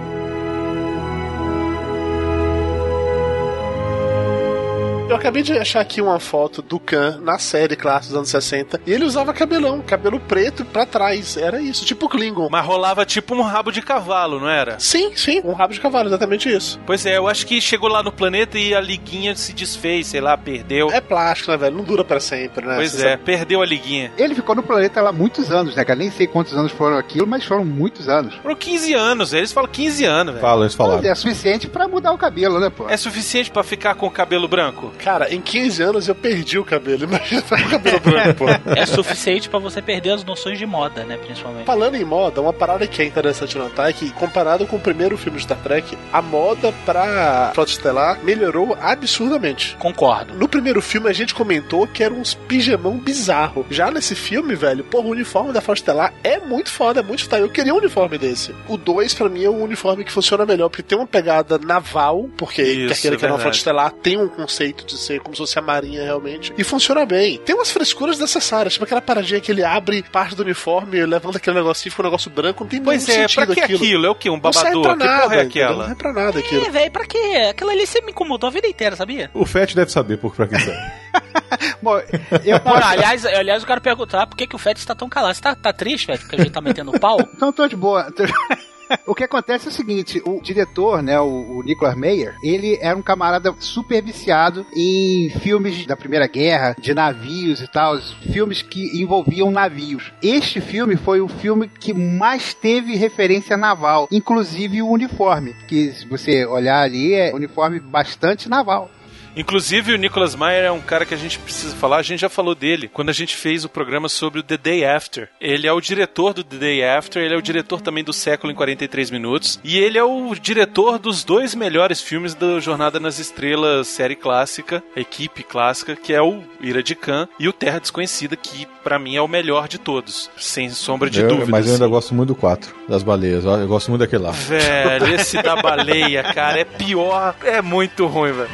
Acabei 5.19 5.43
de 5.43 5.53
achar 5.57 5.81
aqui 5.81 6.01
uma 6.01 6.19
foto 6.19 6.61
do 6.61 6.79
Khan 6.79 7.19
na 7.21 7.37
série 7.37 7.75
clássica 7.75 8.07
dos 8.09 8.17
anos 8.17 8.29
60 8.29 8.81
e 8.85 8.91
ele 8.91 9.03
usava 9.05 9.33
cabelão, 9.33 9.81
cabelo 9.81 10.19
preto 10.19 10.65
pra 10.65 10.85
trás. 10.85 11.37
Era 11.37 11.61
isso, 11.61 11.85
tipo 11.85 12.05
o 12.05 12.09
Klingon. 12.09 12.47
Mas 12.49 12.65
rolava 12.65 13.05
tipo 13.05 13.35
um 13.35 13.41
rabo 13.41 13.71
de 13.71 13.81
cavalo, 13.81 14.39
não 14.39 14.49
era? 14.49 14.79
Sim, 14.79 15.11
sim, 15.15 15.41
um 15.43 15.53
rabo 15.53 15.73
de 15.73 15.79
cavalo, 15.79 16.07
exatamente 16.09 16.49
isso. 16.49 16.79
Pois 16.85 17.05
é, 17.05 17.17
eu 17.17 17.27
acho 17.27 17.45
que 17.45 17.59
chegou 17.61 17.89
lá 17.89 18.01
no 18.01 18.11
planeta 18.11 18.57
e 18.57 18.73
a 18.73 18.79
liguinha 18.81 19.35
se 19.35 19.53
desfez, 19.53 20.07
sei 20.07 20.21
lá, 20.21 20.37
perdeu. 20.37 20.89
É 20.91 21.01
plástico, 21.01 21.51
né, 21.51 21.57
velho? 21.57 21.77
Não 21.77 21.83
dura 21.83 22.03
pra 22.03 22.19
sempre, 22.19 22.65
né? 22.65 22.75
Pois 22.75 22.91
Você 22.91 23.07
é, 23.07 23.17
perdeu 23.17 23.61
a 23.61 23.65
liguinha. 23.65 24.11
Ele 24.17 24.33
ficou 24.33 24.55
no 24.55 24.63
planeta 24.63 25.01
lá 25.01 25.11
muitos 25.11 25.51
anos, 25.51 25.75
né, 25.75 25.83
cara? 25.83 25.99
Nem 25.99 26.11
sei 26.11 26.27
quantos 26.27 26.53
anos 26.53 26.71
foram 26.71 26.97
aquilo, 26.97 27.27
mas 27.27 27.43
foram 27.43 27.65
muitos 27.65 28.07
anos. 28.07 28.35
Foram 28.35 28.55
15 28.55 28.93
anos, 28.93 29.33
eles 29.33 29.51
falam 29.51 29.69
15 29.69 30.05
anos, 30.05 30.33
velho. 30.35 30.41
Fala, 30.41 30.63
eles 30.63 30.75
Mas 30.75 30.87
falaram. 30.87 31.09
é 31.09 31.15
suficiente 31.15 31.67
pra 31.67 31.87
mudar 31.87 32.11
o 32.11 32.17
cabelo, 32.17 32.59
né, 32.59 32.69
pô? 32.69 32.87
É 32.89 32.97
suficiente 32.97 33.51
pra 33.51 33.63
ficar 33.63 33.95
com 33.95 34.07
o 34.07 34.11
cabelo 34.11 34.47
branco? 34.47 34.91
Cara, 35.09 35.33
em 35.33 35.41
15 35.41 35.81
anos 35.81 36.07
eu 36.07 36.13
perdi 36.13 36.59
o 36.59 36.63
cabelo. 36.63 37.05
Imagina 37.09 37.41
com 37.41 37.55
o 37.55 37.69
cabelo 37.69 37.99
branco, 37.99 38.33
pô. 38.35 38.45
É 38.75 38.85
suficiente 38.85 39.49
pra 39.49 39.57
você 39.57 39.81
perder 39.81 40.11
as 40.11 40.23
noções 40.23 40.59
de 40.59 40.67
moda, 40.67 41.03
né, 41.03 41.17
principalmente. 41.17 41.65
Falando 41.65 41.95
em 41.95 42.05
moda, 42.05 42.39
uma 42.39 42.53
parada 42.53 42.85
que 42.85 43.01
é 43.01 43.05
interessante 43.05 43.57
notar 43.57 43.89
é 43.89 43.93
que, 43.93 44.11
comparado 44.11 44.67
com 44.67 44.75
o 44.75 44.79
primeiro 44.79 45.17
filme 45.17 45.39
de 45.39 45.45
Star 45.45 45.57
Trek, 45.63 45.97
a 46.13 46.21
moda 46.21 46.71
pra 46.85 47.49
Frota 47.55 47.71
Estelar 47.71 48.23
melhorou 48.23 48.77
absurdamente. 48.79 49.75
Concordo. 49.79 50.35
No 50.35 50.47
primeiro 50.47 50.79
filme 50.79 51.09
a 51.09 51.13
gente 51.13 51.33
comentou 51.33 51.87
que 51.87 52.03
era 52.03 52.13
uns 52.13 52.35
pijamão 52.35 52.95
bizarro. 52.95 53.65
Já 53.71 53.89
nesse 53.89 54.13
filme, 54.13 54.53
velho, 54.53 54.83
porra, 54.83 55.07
o 55.07 55.09
uniforme 55.09 55.51
da 55.51 55.59
Frota 55.59 55.79
Estelar 55.79 56.13
é 56.23 56.39
muito 56.39 56.69
foda, 56.69 56.99
é 56.99 57.03
muito 57.03 57.21
style. 57.21 57.45
Eu 57.45 57.49
queria 57.49 57.73
um 57.73 57.77
uniforme 57.77 58.19
desse. 58.19 58.53
O 58.67 58.77
2, 58.77 59.11
pra 59.15 59.27
mim, 59.27 59.43
é 59.43 59.49
um 59.49 59.63
uniforme 59.63 60.03
que 60.03 60.11
funciona 60.11 60.45
melhor, 60.45 60.69
porque 60.69 60.83
tem 60.83 60.95
uma 60.95 61.07
pegada 61.07 61.57
naval, 61.57 62.29
porque 62.37 62.61
Isso, 62.61 62.93
quer 62.93 63.01
queira 63.01 63.17
que 63.17 63.25
a. 63.25 63.39
Frota 63.39 63.57
Estelar 63.57 63.91
tem 63.91 64.15
um 64.21 64.27
conceito 64.27 64.85
de 64.85 64.98
ser 64.99 65.19
como 65.19 65.35
se 65.35 65.39
fosse 65.39 65.57
a 65.57 65.61
marinha 65.61 66.03
realmente. 66.03 66.53
E 66.57 66.63
funciona 66.63 67.05
bem. 67.05 67.37
Tem 67.39 67.55
umas 67.55 67.71
frescuras 67.71 68.19
necessárias, 68.19 68.73
tipo 68.73 68.85
aquela 68.85 69.01
paradinha 69.01 69.39
que 69.39 69.51
ele 69.51 69.63
abre 69.63 70.03
parte 70.03 70.35
do 70.35 70.43
uniforme, 70.43 71.05
levanta 71.05 71.37
aquele 71.37 71.55
negocinho, 71.57 71.91
fica 71.91 72.03
um 72.03 72.05
negócio 72.05 72.29
branco, 72.31 72.63
não 72.63 72.69
tem 72.69 72.81
Pois 72.81 73.07
nenhum 73.07 73.19
é, 73.19 73.27
sentido 73.27 73.45
pra 73.45 73.55
que 73.55 73.61
aquilo. 73.61 73.77
aquilo? 73.79 74.05
É 74.05 74.09
o 74.09 74.15
quê? 74.15 74.29
Um 74.29 74.39
Não 74.43 74.53
serve 74.53 74.75
babador? 74.75 74.97
Que 74.97 75.03
nada, 75.05 75.21
porra 75.23 75.35
é 75.35 75.43
entendeu? 75.43 75.61
Não 75.65 75.71
aquela? 75.71 75.85
serve 75.85 76.01
pra 76.01 76.13
nada 76.13 76.39
aquilo. 76.39 76.65
É, 76.65 76.69
velho, 76.69 76.91
pra 76.91 77.05
quê? 77.05 77.47
Aquilo 77.49 77.69
ali 77.69 77.87
você 77.87 78.01
me 78.01 78.11
incomodou 78.11 78.47
a 78.47 78.51
vida 78.51 78.67
inteira, 78.67 78.95
sabia? 78.95 79.29
O 79.33 79.45
Fett 79.45 79.75
deve 79.75 79.91
saber 79.91 80.17
por 80.17 80.35
pra 80.35 80.47
que 80.47 80.59
serve. 80.59 80.91
Bom, 81.81 81.97
eu 82.43 82.61
Não, 82.63 82.75
aliás, 82.75 83.25
aliás, 83.25 83.61
eu 83.63 83.67
quero 83.67 83.81
perguntar 83.81 84.27
por 84.27 84.35
que, 84.35 84.45
que 84.47 84.55
o 84.55 84.59
Fett 84.59 84.79
está 84.79 84.93
tão 84.93 85.07
calado. 85.09 85.33
Você 85.33 85.41
tá, 85.41 85.55
tá 85.55 85.71
triste, 85.73 86.05
Fett, 86.05 86.19
porque 86.19 86.35
a 86.35 86.39
gente 86.39 86.51
tá 86.51 86.61
metendo 86.61 86.91
pau? 86.99 87.17
Então 87.35 87.51
tô 87.51 87.67
de 87.67 87.75
boa. 87.75 88.07
O 89.05 89.15
que 89.15 89.23
acontece 89.23 89.67
é 89.67 89.69
o 89.69 89.73
seguinte, 89.73 90.21
o 90.25 90.41
diretor, 90.41 91.01
né, 91.01 91.19
o, 91.19 91.57
o 91.57 91.63
Nicholas 91.63 91.95
Meyer, 91.95 92.35
ele 92.43 92.77
era 92.81 92.97
um 92.97 93.01
camarada 93.01 93.53
super 93.59 94.03
viciado 94.03 94.65
em 94.75 95.29
filmes 95.29 95.85
da 95.85 95.95
Primeira 95.95 96.27
Guerra, 96.27 96.75
de 96.79 96.93
navios 96.93 97.61
e 97.61 97.67
tal, 97.67 97.99
filmes 97.99 98.61
que 98.61 99.01
envolviam 99.01 99.51
navios. 99.51 100.11
Este 100.21 100.61
filme 100.61 100.95
foi 100.95 101.21
o 101.21 101.27
filme 101.27 101.67
que 101.67 101.93
mais 101.93 102.53
teve 102.53 102.95
referência 102.95 103.57
naval, 103.57 104.07
inclusive 104.11 104.81
o 104.81 104.89
uniforme, 104.89 105.55
que 105.67 105.91
se 105.91 106.07
você 106.07 106.45
olhar 106.45 106.81
ali 106.81 107.13
é 107.13 107.31
um 107.31 107.37
uniforme 107.37 107.79
bastante 107.79 108.49
naval. 108.49 108.89
Inclusive, 109.35 109.93
o 109.93 109.97
Nicholas 109.97 110.35
Meyer 110.35 110.65
é 110.65 110.71
um 110.71 110.81
cara 110.81 111.05
que 111.05 111.13
a 111.13 111.17
gente 111.17 111.39
precisa 111.39 111.75
falar. 111.75 111.97
A 111.97 112.01
gente 112.01 112.19
já 112.19 112.29
falou 112.29 112.53
dele 112.55 112.87
quando 112.87 113.09
a 113.09 113.13
gente 113.13 113.35
fez 113.35 113.63
o 113.63 113.69
programa 113.69 114.09
sobre 114.09 114.39
o 114.39 114.43
The 114.43 114.57
Day 114.57 114.85
After. 114.85 115.29
Ele 115.39 115.67
é 115.67 115.71
o 115.73 115.79
diretor 115.79 116.33
do 116.33 116.43
The 116.43 116.57
Day 116.57 116.83
After, 116.83 117.21
ele 117.21 117.33
é 117.33 117.37
o 117.37 117.41
diretor 117.41 117.81
também 117.81 118.03
do 118.03 118.11
Século 118.13 118.51
em 118.51 118.55
43 118.55 119.11
Minutos. 119.11 119.59
E 119.63 119.77
ele 119.77 119.97
é 119.97 120.03
o 120.03 120.33
diretor 120.35 120.97
dos 120.99 121.23
dois 121.23 121.55
melhores 121.55 122.01
filmes 122.01 122.33
da 122.33 122.59
Jornada 122.59 122.99
nas 122.99 123.19
Estrelas, 123.19 123.87
série 123.87 124.15
clássica, 124.15 124.83
equipe 124.95 125.43
clássica, 125.43 125.95
que 125.95 126.13
é 126.13 126.21
o 126.21 126.41
Ira 126.61 126.83
de 126.83 126.95
Khan 126.95 127.27
e 127.39 127.47
o 127.47 127.53
Terra 127.53 127.79
Desconhecida, 127.79 128.35
que 128.35 128.67
pra 128.83 128.99
mim 128.99 129.15
é 129.15 129.21
o 129.21 129.27
melhor 129.27 129.67
de 129.67 129.77
todos. 129.77 130.29
Sem 130.37 130.69
sombra 130.69 131.09
de 131.09 131.21
Eu- 131.21 131.27
dúvida. 131.27 131.47
mas 131.51 131.65
eu 131.67 131.73
ainda 131.73 131.85
assim. 131.85 131.91
gosto 131.93 132.13
muito 132.15 132.29
do 132.29 132.35
4, 132.35 132.73
das 132.87 133.03
baleias. 133.03 133.45
Eu 133.45 133.67
gosto 133.67 133.89
muito 133.89 134.01
daquele 134.01 134.23
lá. 134.23 134.31
Velho, 134.31 135.07
esse 135.15 135.41
da 135.41 135.55
baleia, 135.55 136.23
cara, 136.33 136.59
é 136.59 136.65
pior. 136.65 137.35
É 137.43 137.61
muito 137.61 138.05
ruim, 138.07 138.31
velho. 138.33 138.49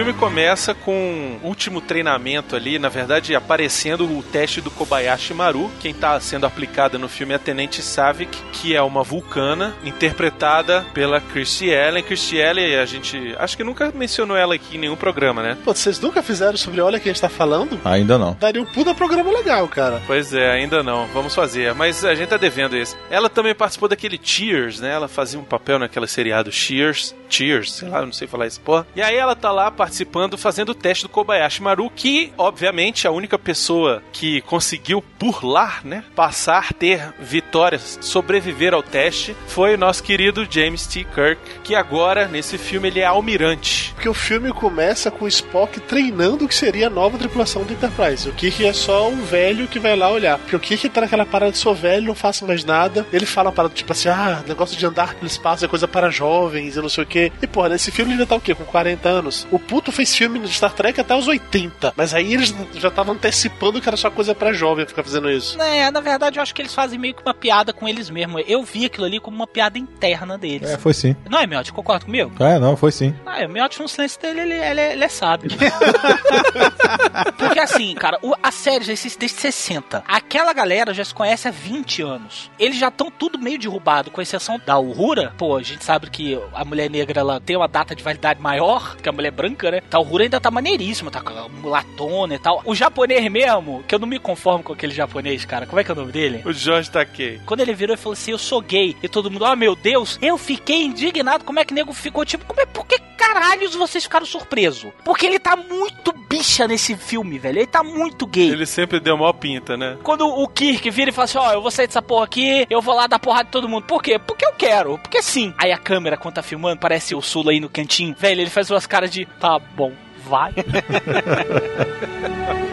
Filme 0.00 0.14
começa 0.14 0.72
com 0.74 1.38
o 1.42 1.46
último 1.46 1.78
treinamento 1.78 2.56
ali, 2.56 2.78
na 2.78 2.88
verdade, 2.88 3.34
aparecendo 3.34 4.10
o 4.10 4.22
teste 4.22 4.58
do 4.58 4.70
Kobayashi 4.70 5.34
Maru. 5.34 5.70
Quem 5.78 5.90
está 5.90 6.18
sendo 6.18 6.46
aplicada 6.46 6.96
no 6.96 7.06
filme 7.06 7.34
é 7.34 7.36
a 7.36 7.38
Tenente 7.38 7.82
Savik, 7.82 8.34
que 8.50 8.74
é 8.74 8.80
uma 8.80 9.02
vulcana, 9.02 9.76
interpretada 9.84 10.86
pela 10.94 11.20
Christy 11.20 11.68
Ellen. 11.68 12.02
Christy 12.02 12.38
Ellen, 12.38 12.76
a 12.76 12.86
gente 12.86 13.34
acho 13.38 13.58
que 13.58 13.62
nunca 13.62 13.92
mencionou 13.94 14.38
ela 14.38 14.54
aqui 14.54 14.76
em 14.76 14.80
nenhum 14.80 14.96
programa, 14.96 15.42
né? 15.42 15.58
Pô, 15.62 15.74
vocês 15.74 16.00
nunca 16.00 16.22
fizeram 16.22 16.56
sobre 16.56 16.80
Olha 16.80 16.98
Quem 16.98 17.10
a 17.10 17.12
gente 17.12 17.20
tá 17.20 17.28
falando? 17.28 17.78
Ainda 17.84 18.16
não. 18.16 18.34
Daria 18.40 18.62
um 18.62 18.64
puta 18.64 18.94
programa 18.94 19.30
legal, 19.30 19.68
cara. 19.68 20.00
Pois 20.06 20.32
é, 20.32 20.50
ainda 20.50 20.82
não. 20.82 21.08
Vamos 21.08 21.34
fazer. 21.34 21.74
Mas 21.74 22.06
a 22.06 22.14
gente 22.14 22.30
tá 22.30 22.38
devendo 22.38 22.74
esse. 22.74 22.96
Ela 23.10 23.28
também 23.28 23.54
participou 23.54 23.86
daquele 23.86 24.18
Cheers, 24.22 24.80
né? 24.80 24.94
Ela 24.94 25.08
fazia 25.08 25.38
um 25.38 25.44
papel 25.44 25.78
naquele 25.78 26.06
seriado 26.06 26.50
Cheers. 26.50 27.14
Cheers, 27.30 27.72
sei 27.72 27.88
lá, 27.88 28.00
eu 28.00 28.06
não 28.06 28.12
sei 28.12 28.26
falar 28.26 28.46
isso, 28.46 28.60
porra. 28.60 28.86
E 28.94 29.00
aí 29.00 29.16
ela 29.16 29.36
tá 29.36 29.52
lá 29.52 29.70
participando, 29.70 30.36
fazendo 30.36 30.70
o 30.70 30.74
teste 30.74 31.04
do 31.04 31.08
Kobayashi 31.08 31.62
Maru, 31.62 31.90
que, 31.94 32.32
obviamente, 32.36 33.06
a 33.06 33.10
única 33.10 33.38
pessoa 33.38 34.02
que 34.12 34.40
conseguiu 34.42 35.02
burlar, 35.18 35.80
né? 35.84 36.04
Passar, 36.14 36.72
ter 36.72 37.14
vitórias, 37.18 37.98
sobreviver 38.00 38.74
ao 38.74 38.82
teste, 38.82 39.36
foi 39.46 39.74
o 39.74 39.78
nosso 39.78 40.02
querido 40.02 40.46
James 40.50 40.86
T. 40.86 41.04
Kirk, 41.04 41.40
que 41.62 41.74
agora, 41.74 42.26
nesse 42.26 42.58
filme, 42.58 42.88
ele 42.88 43.00
é 43.00 43.06
almirante. 43.06 43.92
Porque 43.94 44.08
o 44.08 44.14
filme 44.14 44.52
começa 44.52 45.10
com 45.10 45.24
o 45.24 45.28
Spock 45.28 45.78
treinando 45.80 46.44
o 46.44 46.48
que 46.48 46.54
seria 46.54 46.88
a 46.88 46.90
nova 46.90 47.18
tripulação 47.18 47.62
do 47.64 47.72
Enterprise. 47.72 48.28
O 48.28 48.32
Kirk 48.32 48.64
é 48.64 48.72
só 48.72 49.08
um 49.08 49.22
velho 49.22 49.68
que 49.68 49.78
vai 49.78 49.96
lá 49.96 50.10
olhar. 50.10 50.38
Porque 50.38 50.56
o 50.56 50.60
Kirk 50.60 50.88
tá 50.88 51.02
naquela 51.02 51.26
parada 51.26 51.52
de 51.52 51.58
sou 51.58 51.74
velho, 51.74 52.06
não 52.06 52.14
faço 52.14 52.46
mais 52.46 52.64
nada. 52.64 53.06
Ele 53.12 53.26
fala 53.26 53.48
uma 53.48 53.54
parada 53.54 53.74
tipo 53.74 53.92
assim: 53.92 54.08
ah, 54.08 54.42
negócio 54.46 54.76
de 54.76 54.86
andar 54.86 55.14
pelo 55.14 55.26
espaço 55.26 55.64
é 55.64 55.68
coisa 55.68 55.86
para 55.86 56.10
jovens 56.10 56.76
e 56.76 56.80
não 56.80 56.88
sei 56.88 57.04
o 57.04 57.06
quê. 57.28 57.32
E 57.42 57.46
porra, 57.46 57.70
nesse 57.70 57.90
filme 57.90 58.12
ele 58.12 58.20
já 58.20 58.26
tá 58.26 58.36
o 58.36 58.40
quê? 58.40 58.54
Com 58.54 58.64
40 58.64 59.08
anos. 59.08 59.46
O 59.50 59.58
puto 59.58 59.90
fez 59.92 60.14
filme 60.14 60.38
de 60.38 60.48
Star 60.48 60.72
Trek 60.72 61.00
até 61.00 61.14
os 61.14 61.26
80. 61.28 61.92
Mas 61.96 62.14
aí 62.14 62.32
eles 62.34 62.54
já 62.74 62.88
estavam 62.88 63.14
antecipando 63.14 63.80
que 63.80 63.88
era 63.88 63.96
só 63.96 64.10
coisa 64.10 64.34
para 64.34 64.52
jovem 64.52 64.86
ficar 64.86 65.02
fazendo 65.02 65.30
isso. 65.30 65.60
É, 65.60 65.90
na 65.90 66.00
verdade, 66.00 66.38
eu 66.38 66.42
acho 66.42 66.54
que 66.54 66.62
eles 66.62 66.74
fazem 66.74 66.98
meio 66.98 67.14
que 67.14 67.22
uma 67.22 67.34
piada 67.34 67.72
com 67.72 67.88
eles 67.88 68.08
mesmos. 68.10 68.42
Eu 68.46 68.62
vi 68.62 68.84
aquilo 68.86 69.06
ali 69.06 69.20
como 69.20 69.36
uma 69.36 69.46
piada 69.46 69.78
interna 69.78 70.36
deles. 70.38 70.70
É, 70.70 70.78
foi 70.78 70.94
sim. 70.94 71.14
Não 71.28 71.38
é, 71.38 71.46
Miotti? 71.46 71.72
Concorda 71.72 72.04
comigo? 72.04 72.32
É, 72.42 72.58
não, 72.58 72.76
foi 72.76 72.92
sim. 72.92 73.14
Ah, 73.26 73.44
o 73.44 73.48
Miotti 73.48 73.80
no 73.80 73.88
silêncio 73.88 74.20
dele, 74.20 74.40
ele, 74.40 74.54
ele, 74.54 74.80
é- 74.80 74.92
ele 74.92 75.04
é 75.04 75.08
sábio. 75.08 75.50
Porque 77.36 77.58
assim, 77.58 77.94
cara, 77.94 78.18
o- 78.22 78.34
a 78.42 78.50
série 78.50 78.84
já 78.84 78.92
existe 78.92 79.18
desde 79.18 79.38
60. 79.40 80.02
Aquela 80.06 80.52
galera 80.52 80.92
já 80.94 81.04
se 81.04 81.14
conhece 81.14 81.48
há 81.48 81.50
20 81.50 82.02
anos. 82.02 82.50
Eles 82.58 82.76
já 82.78 82.88
estão 82.88 83.10
tudo 83.10 83.38
meio 83.38 83.58
derrubado, 83.58 84.10
com 84.10 84.20
exceção 84.20 84.60
da 84.64 84.78
Uhura. 84.78 85.32
Pô, 85.36 85.56
a 85.56 85.62
gente 85.62 85.84
sabe 85.84 86.10
que 86.10 86.38
a 86.54 86.64
mulher 86.64 86.90
negra 86.90 87.09
negra 87.10 87.20
ela 87.20 87.40
tem 87.40 87.56
uma 87.56 87.68
data 87.68 87.94
de 87.94 88.02
validade 88.02 88.40
maior 88.40 88.96
que 88.96 89.08
a 89.08 89.12
mulher 89.12 89.32
branca, 89.32 89.70
né? 89.70 89.80
Tá, 89.90 89.98
o 89.98 90.08
Hura 90.08 90.24
ainda 90.24 90.40
tá 90.40 90.50
maneiríssimo, 90.50 91.10
tá 91.10 91.20
com 91.20 91.32
a 91.36 91.48
mulatona 91.48 92.34
e 92.34 92.38
tal. 92.38 92.62
O 92.64 92.74
japonês 92.74 93.30
mesmo, 93.30 93.82
que 93.86 93.94
eu 93.94 93.98
não 93.98 94.06
me 94.06 94.18
conformo 94.18 94.62
com 94.62 94.72
aquele 94.72 94.94
japonês, 94.94 95.44
cara. 95.44 95.66
Como 95.66 95.80
é 95.80 95.84
que 95.84 95.90
é 95.90 95.94
o 95.94 95.96
nome 95.96 96.12
dele? 96.12 96.42
O 96.44 96.52
Jorge 96.52 96.90
Takei. 96.90 97.40
Quando 97.44 97.60
ele 97.60 97.74
virou 97.74 97.94
e 97.94 97.98
falou 97.98 98.12
assim, 98.12 98.30
eu 98.30 98.38
sou 98.38 98.60
gay. 98.60 98.96
E 99.02 99.08
todo 99.08 99.30
mundo, 99.30 99.44
oh 99.44 99.56
meu 99.56 99.74
Deus, 99.74 100.18
eu 100.22 100.38
fiquei 100.38 100.84
indignado. 100.84 101.44
Como 101.44 101.58
é 101.58 101.64
que 101.64 101.72
o 101.72 101.74
nego 101.74 101.92
ficou 101.92 102.24
tipo, 102.24 102.44
como 102.44 102.60
é, 102.60 102.66
por 102.66 102.86
que 102.86 102.99
caralhos 103.32 103.74
vocês 103.74 104.04
ficaram 104.04 104.26
surpresos? 104.26 104.92
Porque 105.04 105.24
ele 105.24 105.38
tá 105.38 105.54
muito 105.54 106.12
bicha 106.12 106.66
nesse 106.66 106.96
filme, 106.96 107.38
velho. 107.38 107.58
Ele 107.58 107.66
tá 107.66 107.82
muito 107.82 108.26
gay. 108.26 108.50
Ele 108.50 108.66
sempre 108.66 108.98
deu 108.98 109.16
maior 109.16 109.34
pinta, 109.34 109.76
né? 109.76 109.96
Quando 110.02 110.26
o 110.26 110.48
Kirk 110.48 110.90
vira 110.90 111.10
e 111.10 111.12
fala 111.12 111.24
assim, 111.26 111.38
ó, 111.38 111.52
eu 111.52 111.62
vou 111.62 111.70
sair 111.70 111.86
dessa 111.86 112.02
porra 112.02 112.24
aqui, 112.24 112.66
eu 112.68 112.82
vou 112.82 112.94
lá 112.94 113.06
dar 113.06 113.18
porrada 113.18 113.44
de 113.44 113.50
todo 113.50 113.68
mundo. 113.68 113.84
Por 113.84 114.02
quê? 114.02 114.18
Porque 114.18 114.44
eu 114.44 114.52
quero. 114.52 114.98
Porque 114.98 115.22
sim. 115.22 115.54
Aí 115.56 115.70
a 115.70 115.78
câmera, 115.78 116.16
quando 116.16 116.34
tá 116.34 116.42
filmando, 116.42 116.80
parece 116.80 117.14
o 117.14 117.22
Sula 117.22 117.52
aí 117.52 117.60
no 117.60 117.68
cantinho. 117.68 118.14
Velho, 118.18 118.40
ele 118.40 118.50
faz 118.50 118.70
umas 118.70 118.86
caras 118.86 119.10
de, 119.10 119.26
tá 119.38 119.58
bom, 119.58 119.92
vai. 120.24 120.52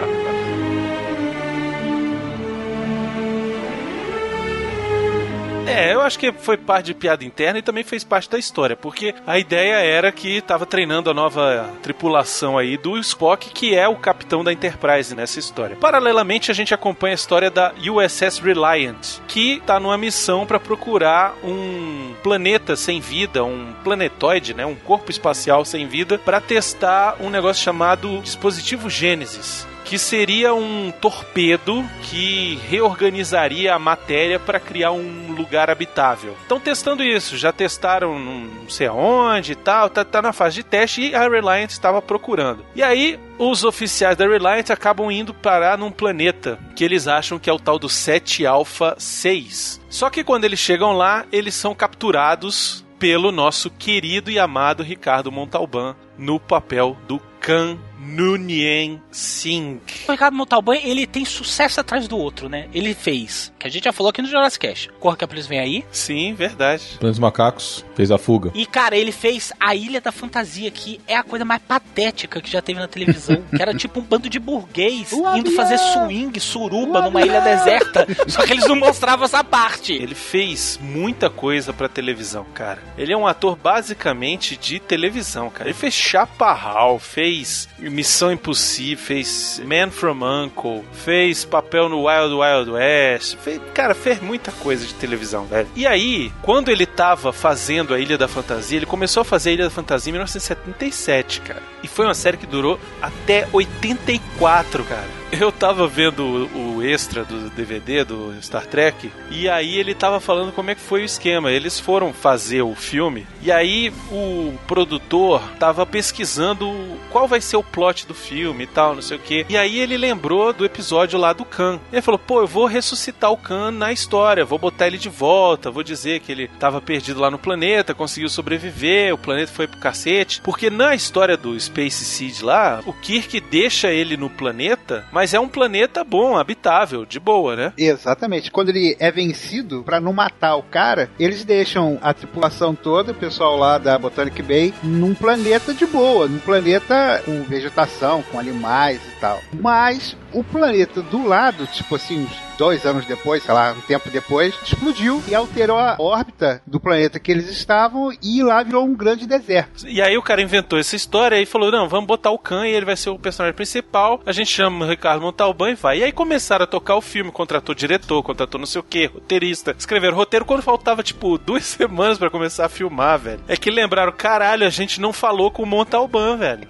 É, 5.67 5.93
eu 5.93 6.01
acho 6.01 6.17
que 6.17 6.31
foi 6.31 6.57
parte 6.57 6.88
de 6.88 6.93
piada 6.93 7.25
interna 7.25 7.59
e 7.59 7.62
também 7.62 7.83
fez 7.83 8.03
parte 8.03 8.29
da 8.29 8.38
história, 8.38 8.75
porque 8.75 9.13
a 9.25 9.38
ideia 9.38 9.75
era 9.75 10.12
que 10.12 10.41
tava 10.41 10.65
treinando 10.65 11.09
a 11.09 11.13
nova 11.13 11.69
tripulação 11.81 12.57
aí 12.57 12.77
do 12.77 12.97
Spock, 12.97 13.50
que 13.50 13.75
é 13.75 13.88
o 13.88 13.95
capitão 13.95 14.43
da 14.43 14.53
Enterprise 14.53 15.15
nessa 15.15 15.39
história. 15.39 15.75
Paralelamente, 15.75 16.51
a 16.51 16.53
gente 16.53 16.74
acompanha 16.74 17.13
a 17.13 17.15
história 17.15 17.51
da 17.51 17.74
USS 17.74 18.39
Reliant, 18.39 19.19
que 19.27 19.62
tá 19.65 19.79
numa 19.79 19.97
missão 19.97 20.45
para 20.45 20.59
procurar 20.59 21.36
um 21.43 22.13
planeta 22.24 22.75
sem 22.75 23.00
vida, 23.00 23.43
um 23.43 23.74
planetoide, 23.83 24.53
né, 24.53 24.65
um 24.65 24.75
corpo 24.75 25.12
espacial 25.12 25.65
sem 25.65 25.88
vida, 25.88 26.17
para 26.17 26.39
testar 26.39 27.17
um 27.19 27.29
negócio 27.29 27.63
chamado 27.63 28.19
dispositivo 28.21 28.89
Gênesis 28.89 29.67
que 29.88 29.98
seria 29.98 30.53
um 30.53 30.91
torpedo 30.91 31.84
que 32.03 32.60
reorganizaria 32.70 33.74
a 33.74 33.79
matéria 33.79 34.38
para 34.38 34.60
criar 34.60 34.91
um 34.91 35.32
lugar 35.32 35.70
habitável. 35.70 36.36
Estão 36.41 36.60
testando 36.60 37.01
isso, 37.01 37.38
já 37.38 37.53
testaram 37.53 38.20
não 38.20 38.70
sei 38.70 38.88
aonde 38.88 39.53
e 39.53 39.56
tal, 39.56 39.89
tá, 39.89 40.03
tá 40.03 40.22
na 40.22 40.34
fase 40.34 40.56
de 40.56 40.63
teste 40.63 41.01
e 41.01 41.15
a 41.15 41.22
Reliant 41.29 41.72
estava 41.72 42.01
procurando. 42.01 42.65
E 42.75 42.84
aí 42.84 43.17
os 43.39 43.63
oficiais 43.63 44.17
da 44.17 44.27
Reliant 44.27 44.70
acabam 44.70 45.10
indo 45.10 45.34
parar 45.34 45.77
num 45.77 45.91
planeta 45.91 46.60
que 46.75 46.84
eles 46.84 47.08
acham 47.08 47.39
que 47.39 47.50
é 47.50 47.53
o 47.53 47.60
tal 47.60 47.79
do 47.79 47.88
7 47.88 48.46
Alpha 48.46 48.94
6. 48.98 49.79
Só 49.89 50.10
que 50.10 50.24
quando 50.24 50.44
eles 50.44 50.60
chegam 50.60 50.91
lá, 50.91 51.25
eles 51.32 51.56
são 51.56 51.74
capturados 51.74 52.86
pelo 53.00 53.32
nosso 53.32 53.70
querido 53.70 54.29
e 54.29 54.39
amado 54.39 54.84
Ricardo 54.84 55.32
Montalban 55.32 55.96
no 56.17 56.39
papel 56.39 56.98
do 57.08 57.20
Khan 57.48 57.77
Nunien 58.00 59.01
Singh. 59.10 59.80
O 60.08 60.12
Ricardo 60.12 60.36
Montalban, 60.36 60.75
ele 60.75 61.08
tem 61.08 61.24
sucesso 61.24 61.80
atrás 61.80 62.08
do 62.08 62.18
outro, 62.18 62.50
né? 62.50 62.68
Ele 62.74 62.94
fez, 62.94 63.54
que 63.58 63.66
a 63.66 63.70
gente 63.70 63.86
já 63.86 63.94
falou 63.94 64.10
aqui 64.10 64.22
no 64.22 64.27
Jurassic 64.27 64.68
Cast. 64.68 64.89
Corra 65.00 65.16
que 65.16 65.24
a 65.24 65.27
polícia 65.27 65.50
vem 65.50 65.60
aí. 65.60 65.86
Sim, 65.92 66.34
verdade. 66.34 66.84
Planos 67.00 67.18
Macacos, 67.20 67.86
fez 67.96 68.12
a 68.12 68.18
fuga. 68.18 68.51
E, 68.54 68.66
cara, 68.66 68.98
ele 68.98 69.12
fez 69.13 69.54
A 69.60 69.74
Ilha 69.74 70.01
da 70.01 70.12
Fantasia, 70.12 70.70
que 70.70 71.00
é 71.08 71.16
a 71.16 71.24
coisa 71.24 71.46
mais 71.46 71.62
patética 71.62 72.42
que 72.42 72.51
já 72.51 72.62
teve 72.62 72.80
na 72.80 72.88
televisão. 72.88 73.42
que 73.56 73.62
era 73.62 73.74
tipo 73.74 74.00
um 74.00 74.04
bando 74.04 74.30
de 74.30 74.39
burguês 74.39 75.12
O 75.13 75.20
indo 75.38 75.48
avião! 75.50 75.56
fazer 75.56 75.77
swing, 75.77 76.38
suruba, 76.39 77.00
O 77.00 77.04
numa 77.04 77.22
ilha 77.22 77.39
avião! 77.39 77.58
deserta. 77.58 78.06
Só 78.27 78.46
que 78.46 78.54
eles 78.54 78.68
não 78.68 78.75
mostravam 78.75 79.25
essa 79.25 79.44
parte. 79.44 79.94
Ele 79.94 80.16
fez 80.16 80.77
muita 80.82 81.30
coisa 81.30 81.72
pra 81.74 81.88
televisão, 81.88 82.46
cara. 82.54 82.82
Ele 82.98 83.13
é 83.13 83.18
um 83.18 83.25
ator 83.25 83.56
basicamente 83.56 84.56
de 84.58 84.80
televisão, 84.80 85.50
cara. 85.50 85.70
Ele 85.70 85.77
fez 85.77 85.94
Chaparral, 85.94 87.00
fez 87.00 87.37
Missão 87.79 88.32
Impossível, 88.32 89.03
fez 89.03 89.62
Man 89.65 89.89
from 89.91 90.24
Uncle, 90.24 90.84
fez 90.91 91.46
papel 91.46 91.89
no 91.89 92.08
Wild 92.08 92.34
Wild 92.34 92.72
West. 92.72 93.38
Fez, 93.38 93.62
cara, 93.74 93.94
fez 93.94 94.22
muita 94.22 94.51
coisa 94.51 94.86
de 94.86 94.94
televisão, 94.94 95.46
velho. 95.46 95.67
E 95.75 95.86
aí, 95.86 96.32
quando 96.41 96.70
ele 96.70 96.86
tava 96.86 97.34
fazendo 97.34 97.94
a 97.94 98.00
Ilha 98.00 98.17
da 98.17 98.27
Fantasia, 98.27 98.77
ele 98.77 98.86
começou 98.86 99.22
a 99.22 99.25
fazer 99.25 99.51
a 99.51 99.53
Ilha 99.53 99.63
da 99.65 99.70
Fantasia 99.70 100.10
em 100.10 100.13
1977, 100.13 101.41
cara. 101.41 101.63
E 101.84 101.88
foi 101.88 102.06
uma 102.06 102.13
série 102.13 102.38
que 102.38 102.46
durou 102.46 102.79
até 103.01 103.48
84, 103.51 104.84
cara. 104.84 105.08
Eu 105.31 105.51
tava 105.51 105.88
vendo 105.88 106.50
o, 106.55 106.81
extra 106.81 107.25
do 107.25 107.50
DVD 107.50 108.03
do 108.03 108.34
Star 108.41 108.65
Trek 108.65 109.12
e 109.29 109.50
aí 109.50 109.77
ele 109.77 109.93
tava 109.93 110.19
falando 110.19 110.53
como 110.53 110.72
é 110.72 110.75
que 110.75 110.81
foi 110.81 111.01
o 111.01 111.05
esquema. 111.05 111.51
Eles 111.51 111.79
foram 111.79 112.13
fazer 112.13 112.62
o 112.62 112.74
filme 112.75 113.27
e 113.41 113.51
aí 113.51 113.91
o 114.10 114.53
produtor 114.67 115.41
tava 115.60 115.86
pesquisando 115.86 116.98
qual 117.12 117.27
vai 117.27 117.41
ser 117.41 117.57
o 117.57 117.63
plot 117.63 118.07
do 118.07 118.13
filme 118.13 118.63
e 118.63 118.67
tal, 118.67 118.95
não 118.95 119.02
sei 119.02 119.17
o 119.17 119.19
que. 119.19 119.45
E 119.49 119.58
aí 119.58 119.80
ele 119.80 119.97
lembrou 119.97 120.54
do 120.54 120.65
episódio 120.65 121.19
lá 121.19 121.34
do 121.34 121.43
Khan. 121.43 121.80
Ele 121.91 122.02
falou: 122.02 122.19
pô, 122.19 122.41
eu 122.41 122.47
vou 122.47 122.65
ressuscitar 122.65 123.32
o 123.32 123.38
Khan 123.38 123.71
na 123.71 123.91
história, 123.91 124.45
vou 124.45 124.58
botar 124.58 124.88
ele 124.88 124.97
de 124.97 125.10
volta, 125.10 125.69
vou 125.69 125.84
dizer 125.84 126.21
que 126.21 126.32
ele 126.32 126.47
tava 126.47 126.80
perdido 126.80 127.19
lá 127.19 127.30
no 127.30 127.39
planeta, 127.39 127.93
conseguiu 127.93 128.30
sobreviver, 128.30 129.13
o 129.13 129.17
planeta 129.17 129.52
foi 129.52 129.67
pro 129.67 129.80
cacete. 129.80 130.41
Porque 130.41 130.69
na 130.69 130.95
história 130.95 131.36
do 131.36 131.60
Space 131.60 132.06
Seed 132.06 132.41
lá, 132.41 132.82
o 132.86 132.93
Kirk 132.93 133.39
deixa 133.41 133.91
ele 133.91 134.15
no 134.15 134.30
planeta, 134.30 135.06
mas 135.17 135.34
é 135.34 135.39
um 135.39 135.47
planeta 135.47 136.03
bom, 136.03 136.38
habitável, 136.38 137.03
de 137.03 137.19
boa, 137.19 137.56
né? 137.56 137.73
Exatamente. 137.75 138.51
Quando 138.51 138.69
ele 138.69 138.95
é 138.99 139.10
vencido, 139.10 139.82
pra 139.82 139.99
não 139.99 140.13
matar 140.13 140.56
o 140.58 140.62
cara, 140.62 141.10
eles 141.19 141.43
deixam 141.43 141.97
a 142.03 142.13
tripulação 142.13 142.75
toda, 142.75 143.13
o 143.13 143.15
pessoal 143.15 143.58
lá 143.58 143.80
da 143.80 143.97
Botanic 143.97 144.43
Bay, 144.43 144.75
num 144.84 145.15
planeta 145.15 145.73
de 145.73 145.88
boa, 145.88 146.27
num 146.27 146.38
planeta 146.38 147.23
com 147.25 147.41
vegetação, 147.45 148.21
com 148.32 148.39
animais 148.39 149.01
e 149.08 149.19
tal. 149.19 149.41
Mas 149.60 150.15
o 150.32 150.43
planeta 150.43 151.01
do 151.01 151.25
lado, 151.25 151.65
tipo 151.65 151.95
assim, 151.95 152.23
uns 152.23 152.47
dois 152.58 152.86
anos 152.86 153.06
depois, 153.06 153.43
sei 153.43 153.53
lá, 153.53 153.71
um 153.71 153.82
tempo 153.82 154.10
depois, 154.10 154.53
explodiu 154.63 155.23
e 155.27 155.36
alterou 155.36 155.77
a 155.77 155.95
órbita 155.99 156.62
do 156.65 156.80
planeta 156.80 157.19
que 157.19 157.32
eles 157.32 157.49
estavam 157.49 158.12
e 158.21 158.43
lá 158.43 158.63
virou 158.63 158.86
um 158.86 158.95
grande 158.95 159.27
deserto. 159.27 159.88
E 159.88 160.01
aí 160.01 160.17
o 160.17 160.21
cara 160.21 160.41
inventou 160.41 160.80
essa 160.80 160.95
história 160.95 161.39
e 161.39 161.45
falou: 161.45 161.71
não, 161.71 161.88
vamos 161.88 162.08
botar 162.08 162.32
o 162.32 162.39
Khan 162.39 162.67
e 162.67 162.71
ele 162.71 162.86
vai 162.86 162.95
ser 162.95 163.10
o 163.10 163.19
personagem 163.19 163.56
principal. 163.56 164.21
A 164.25 164.32
gente 164.32 164.51
chama 164.51 164.86
o 164.86 164.88
Ricardo 165.08 165.22
Montalban 165.22 165.72
e 165.72 165.76
vai. 165.76 166.00
E 166.00 166.04
aí 166.04 166.12
começaram 166.12 166.63
a 166.63 166.67
tocar 166.67 166.96
o 166.96 167.02
filme, 167.02 167.32
contratou 167.32 167.74
diretor, 167.74 168.22
contratou 168.22 168.60
não 168.60 168.65
sei 168.65 168.82
o 168.82 168.84
que, 168.84 169.06
roteirista. 169.06 169.74
Escreveram 169.78 170.17
roteiro 170.17 170.43
quando 170.43 170.62
faltava, 170.62 171.02
tipo, 171.02 171.38
duas 171.38 171.63
semanas 171.65 172.17
pra 172.17 172.30
começar 172.30 172.65
a 172.65 172.70
filmar, 172.70 173.17
velho. 173.17 173.39
É 173.48 173.56
que 173.56 173.72
lembraram, 173.72 174.12
caralho, 174.12 174.67
a 174.67 174.70
gente 174.70 175.00
não 175.00 175.13
falou 175.13 175.50
com 175.50 175.63
o 175.63 175.65
Montalban, 175.65 176.36
velho. 176.38 176.67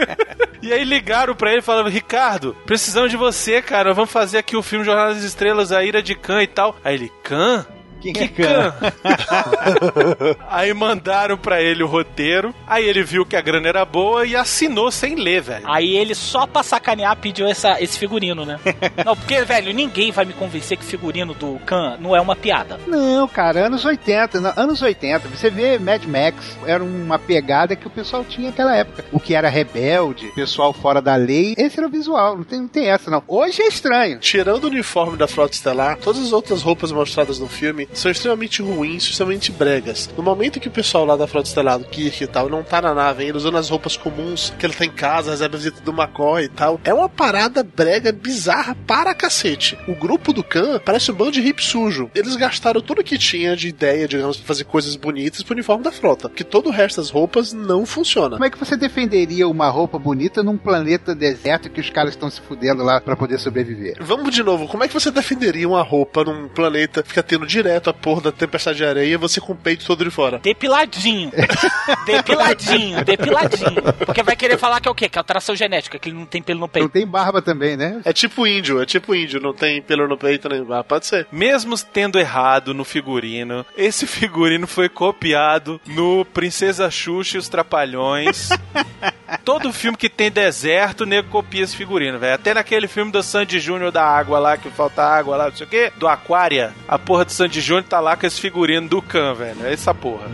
e 0.62 0.72
aí 0.72 0.82
ligaram 0.82 1.34
pra 1.34 1.50
ele 1.50 1.58
e 1.58 1.62
falaram: 1.62 1.90
Ricardo, 1.90 2.56
precisamos 2.64 3.10
de 3.10 3.16
você, 3.16 3.60
cara. 3.60 3.92
Vamos 3.92 4.10
fazer 4.10 4.38
aqui 4.38 4.56
o 4.56 4.62
filme 4.62 4.84
Jornada 4.84 5.14
das 5.14 5.22
Estrelas, 5.22 5.70
a 5.70 5.84
ira 5.84 6.02
de 6.02 6.14
Khan 6.14 6.42
e 6.42 6.46
tal. 6.46 6.76
Aí 6.82 6.94
ele, 6.94 7.12
Khan? 7.22 7.66
Quem 8.04 8.12
Que 8.12 8.24
é 8.24 8.28
Khan? 8.28 8.74
Khan? 8.80 10.36
aí 10.50 10.74
mandaram 10.74 11.38
pra 11.38 11.62
ele 11.62 11.82
o 11.82 11.86
roteiro. 11.86 12.54
Aí 12.66 12.86
ele 12.86 13.02
viu 13.02 13.24
que 13.24 13.34
a 13.34 13.40
grana 13.40 13.68
era 13.68 13.84
boa 13.84 14.26
e 14.26 14.36
assinou 14.36 14.90
sem 14.90 15.14
ler, 15.14 15.40
velho. 15.40 15.64
Aí 15.66 15.96
ele 15.96 16.14
só 16.14 16.46
pra 16.46 16.62
sacanear 16.62 17.16
pediu 17.16 17.46
essa, 17.46 17.80
esse 17.80 17.98
figurino, 17.98 18.44
né? 18.44 18.60
não, 19.04 19.16
porque, 19.16 19.42
velho, 19.42 19.72
ninguém 19.72 20.12
vai 20.12 20.24
me 20.24 20.34
convencer 20.34 20.76
que 20.76 20.84
figurino 20.84 21.32
do 21.32 21.58
Khan 21.64 21.96
não 21.98 22.14
é 22.14 22.20
uma 22.20 22.36
piada. 22.36 22.78
Não, 22.86 23.26
cara, 23.26 23.66
anos 23.66 23.84
80, 23.84 24.40
não, 24.40 24.52
anos 24.56 24.82
80, 24.82 25.28
você 25.28 25.48
vê 25.48 25.78
Mad 25.78 26.04
Max, 26.04 26.58
era 26.66 26.84
uma 26.84 27.18
pegada 27.18 27.74
que 27.74 27.86
o 27.86 27.90
pessoal 27.90 28.24
tinha 28.24 28.48
naquela 28.48 28.76
época. 28.76 29.04
O 29.12 29.18
que 29.18 29.34
era 29.34 29.48
rebelde, 29.48 30.30
pessoal 30.34 30.72
fora 30.72 31.00
da 31.00 31.16
lei, 31.16 31.54
esse 31.56 31.78
era 31.78 31.86
o 31.86 31.90
visual, 31.90 32.36
não 32.36 32.44
tem, 32.44 32.60
não 32.60 32.68
tem 32.68 32.88
essa 32.88 33.10
não. 33.10 33.22
Hoje 33.26 33.62
é 33.62 33.66
estranho. 33.66 34.18
Tirando 34.18 34.64
o 34.64 34.68
uniforme 34.68 35.16
da 35.16 35.26
Frota 35.26 35.54
Estelar, 35.54 35.96
todas 35.96 36.22
as 36.22 36.32
outras 36.32 36.62
roupas 36.62 36.92
mostradas 36.92 37.38
no 37.38 37.48
filme 37.48 37.88
são 37.98 38.10
extremamente 38.10 38.62
ruins, 38.62 39.04
extremamente 39.04 39.52
bregas. 39.52 40.10
No 40.16 40.22
momento 40.22 40.60
que 40.60 40.68
o 40.68 40.72
pessoal 40.72 41.04
lá 41.04 41.16
da 41.16 41.26
Frota 41.26 41.48
Estelar, 41.48 41.78
do 41.78 41.84
Kirk 41.84 42.22
e 42.22 42.26
tal, 42.26 42.48
não 42.48 42.62
tá 42.62 42.80
na 42.80 42.94
nave 42.94 43.24
ainda, 43.24 43.38
usando 43.38 43.58
as 43.58 43.68
roupas 43.68 43.96
comuns, 43.96 44.52
que 44.58 44.66
ele 44.66 44.74
tá 44.74 44.84
em 44.84 44.90
casa, 44.90 45.30
recebe 45.32 45.56
a 45.56 45.58
visita 45.58 45.80
do 45.80 45.92
McCoy 45.92 46.44
e 46.44 46.48
tal, 46.48 46.80
é 46.84 46.92
uma 46.92 47.08
parada 47.08 47.62
brega 47.62 48.12
bizarra 48.12 48.76
para 48.86 49.14
cacete. 49.14 49.78
O 49.88 49.94
grupo 49.94 50.32
do 50.32 50.42
Khan 50.42 50.80
parece 50.84 51.10
um 51.10 51.14
bando 51.14 51.32
de 51.32 51.40
hip 51.40 51.64
sujo. 51.64 52.10
Eles 52.14 52.36
gastaram 52.36 52.80
tudo 52.80 53.04
que 53.04 53.18
tinha 53.18 53.56
de 53.56 53.68
ideia, 53.68 54.08
digamos, 54.08 54.36
pra 54.36 54.46
fazer 54.46 54.64
coisas 54.64 54.96
bonitas 54.96 55.42
pro 55.42 55.54
uniforme 55.54 55.84
da 55.84 55.92
frota. 55.92 56.28
Que 56.28 56.44
todo 56.44 56.68
o 56.68 56.72
resto 56.72 57.00
das 57.00 57.10
roupas 57.10 57.52
não 57.52 57.86
funciona. 57.86 58.36
Como 58.36 58.44
é 58.44 58.50
que 58.50 58.58
você 58.58 58.76
defenderia 58.76 59.48
uma 59.48 59.68
roupa 59.68 59.98
bonita 59.98 60.42
num 60.42 60.56
planeta 60.56 61.14
deserto 61.14 61.70
que 61.70 61.80
os 61.80 61.90
caras 61.90 62.10
estão 62.12 62.30
se 62.30 62.40
fudendo 62.40 62.82
lá 62.82 63.00
pra 63.00 63.16
poder 63.16 63.38
sobreviver? 63.38 63.96
Vamos 64.00 64.34
de 64.34 64.42
novo, 64.42 64.66
como 64.68 64.84
é 64.84 64.88
que 64.88 64.94
você 64.94 65.10
defenderia 65.10 65.68
uma 65.68 65.82
roupa 65.82 66.24
num 66.24 66.48
planeta 66.48 67.02
que 67.02 67.08
fica 67.08 67.22
tendo 67.22 67.46
direto 67.46 67.83
direto 67.84 67.90
a 67.90 67.92
porra 67.92 68.22
da 68.22 68.32
tempestade 68.32 68.78
de 68.78 68.84
areia, 68.84 69.18
você 69.18 69.40
com 69.40 69.52
o 69.52 69.56
peito 69.56 69.84
todo 69.84 70.04
de 70.04 70.10
fora. 70.10 70.38
Depiladinho. 70.38 71.30
depiladinho, 72.06 73.04
depiladinho. 73.04 73.82
Porque 74.04 74.22
vai 74.22 74.36
querer 74.36 74.58
falar 74.58 74.80
que 74.80 74.88
é 74.88 74.90
o 74.90 74.94
quê? 74.94 75.08
Que 75.08 75.18
é 75.18 75.20
alteração 75.20 75.54
genética, 75.54 75.98
que 75.98 76.08
ele 76.08 76.16
não 76.16 76.26
tem 76.26 76.42
pelo 76.42 76.54
no 76.60 76.64
Não 76.64 76.68
peito. 76.68 76.88
tem 76.88 77.06
barba 77.06 77.42
também, 77.42 77.76
né? 77.76 78.00
É 78.04 78.12
tipo 78.12 78.46
índio, 78.46 78.80
é 78.80 78.86
tipo 78.86 79.14
índio, 79.14 79.40
não 79.40 79.52
tem 79.52 79.82
pelo 79.82 80.08
no 80.08 80.16
peito 80.16 80.48
nem. 80.48 80.64
Ah, 80.70 80.84
pode 80.84 81.06
ser. 81.06 81.26
Mesmo 81.30 81.74
tendo 81.92 82.18
errado 82.18 82.72
no 82.72 82.84
figurino, 82.84 83.66
esse 83.76 84.06
figurino 84.06 84.66
foi 84.66 84.88
copiado 84.88 85.80
no 85.86 86.24
Princesa 86.24 86.90
Xuxa 86.90 87.36
e 87.36 87.40
os 87.40 87.48
Trapalhões. 87.48 88.48
Todo 89.44 89.72
filme 89.72 89.96
que 89.96 90.08
tem 90.08 90.30
deserto, 90.30 91.02
o 91.02 91.06
nego 91.06 91.28
copia 91.28 91.62
esse 91.62 91.76
figurino, 91.76 92.18
velho. 92.18 92.34
Até 92.34 92.54
naquele 92.54 92.86
filme 92.86 93.10
do 93.10 93.22
Sandy 93.22 93.58
Júnior 93.58 93.90
da 93.90 94.04
água 94.04 94.38
lá, 94.38 94.56
que 94.56 94.70
falta 94.70 95.02
água 95.02 95.36
lá, 95.36 95.48
não 95.48 95.56
sei 95.56 95.66
o 95.66 95.70
quê, 95.70 95.92
do 95.96 96.06
Aquária. 96.06 96.72
A 96.86 96.98
porra 96.98 97.24
do 97.24 97.32
Sandy 97.32 97.60
Júnior 97.60 97.84
tá 97.84 98.00
lá 98.00 98.16
com 98.16 98.26
esse 98.26 98.40
figurino 98.40 98.88
do 98.88 99.02
Khan, 99.02 99.34
velho. 99.34 99.66
É 99.66 99.72
essa 99.72 99.94
porra. 99.94 100.28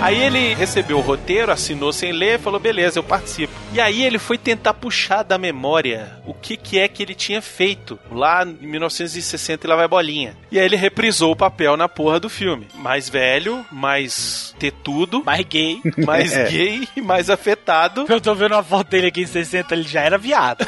Aí 0.00 0.18
ele 0.18 0.54
recebeu 0.54 0.96
o 0.98 1.02
roteiro, 1.02 1.52
assinou 1.52 1.92
sem 1.92 2.10
ler, 2.10 2.38
falou: 2.38 2.58
beleza, 2.58 2.98
eu 2.98 3.02
participo. 3.02 3.52
E 3.72 3.80
aí 3.80 4.02
ele 4.02 4.18
foi 4.18 4.38
tentar 4.38 4.72
puxar 4.74 5.22
da 5.22 5.36
memória 5.36 6.18
o 6.24 6.32
que, 6.32 6.56
que 6.56 6.78
é 6.78 6.88
que 6.88 7.02
ele 7.02 7.14
tinha 7.14 7.42
feito 7.42 7.98
lá 8.10 8.44
em 8.44 8.66
1960 8.66 9.66
e 9.66 9.68
lá 9.68 9.76
vai 9.76 9.86
bolinha. 9.86 10.36
E 10.50 10.58
aí 10.58 10.64
ele 10.64 10.76
reprisou 10.76 11.32
o 11.32 11.36
papel 11.36 11.76
na 11.76 11.88
porra 11.88 12.18
do 12.18 12.30
filme. 12.30 12.66
Mais 12.74 13.08
velho, 13.08 13.64
mais 13.70 14.54
tetudo, 14.58 15.22
Mais 15.24 15.44
gay. 15.46 15.80
mais 16.04 16.32
gay 16.50 16.88
e 16.96 17.00
mais 17.02 17.28
afetado. 17.28 18.06
Eu 18.08 18.20
tô 18.20 18.34
vendo 18.34 18.52
uma 18.52 18.62
foto 18.62 18.88
dele 18.88 19.08
aqui 19.08 19.22
em 19.22 19.26
60, 19.26 19.74
ele 19.74 19.82
já 19.82 20.00
era 20.00 20.16
viado. 20.16 20.66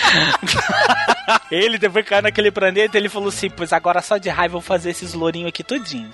ele 1.50 1.78
depois 1.78 2.04
caiu 2.04 2.22
naquele 2.22 2.50
planeta 2.50 2.98
ele 2.98 3.08
falou 3.08 3.28
assim: 3.28 3.48
Pois 3.48 3.72
agora 3.72 4.02
só 4.02 4.18
de 4.18 4.28
raiva 4.28 4.56
eu 4.56 4.60
vou 4.60 4.66
fazer 4.66 4.90
esses 4.90 5.14
lourinhos 5.14 5.48
aqui 5.48 5.64
tudinho. 5.64 6.10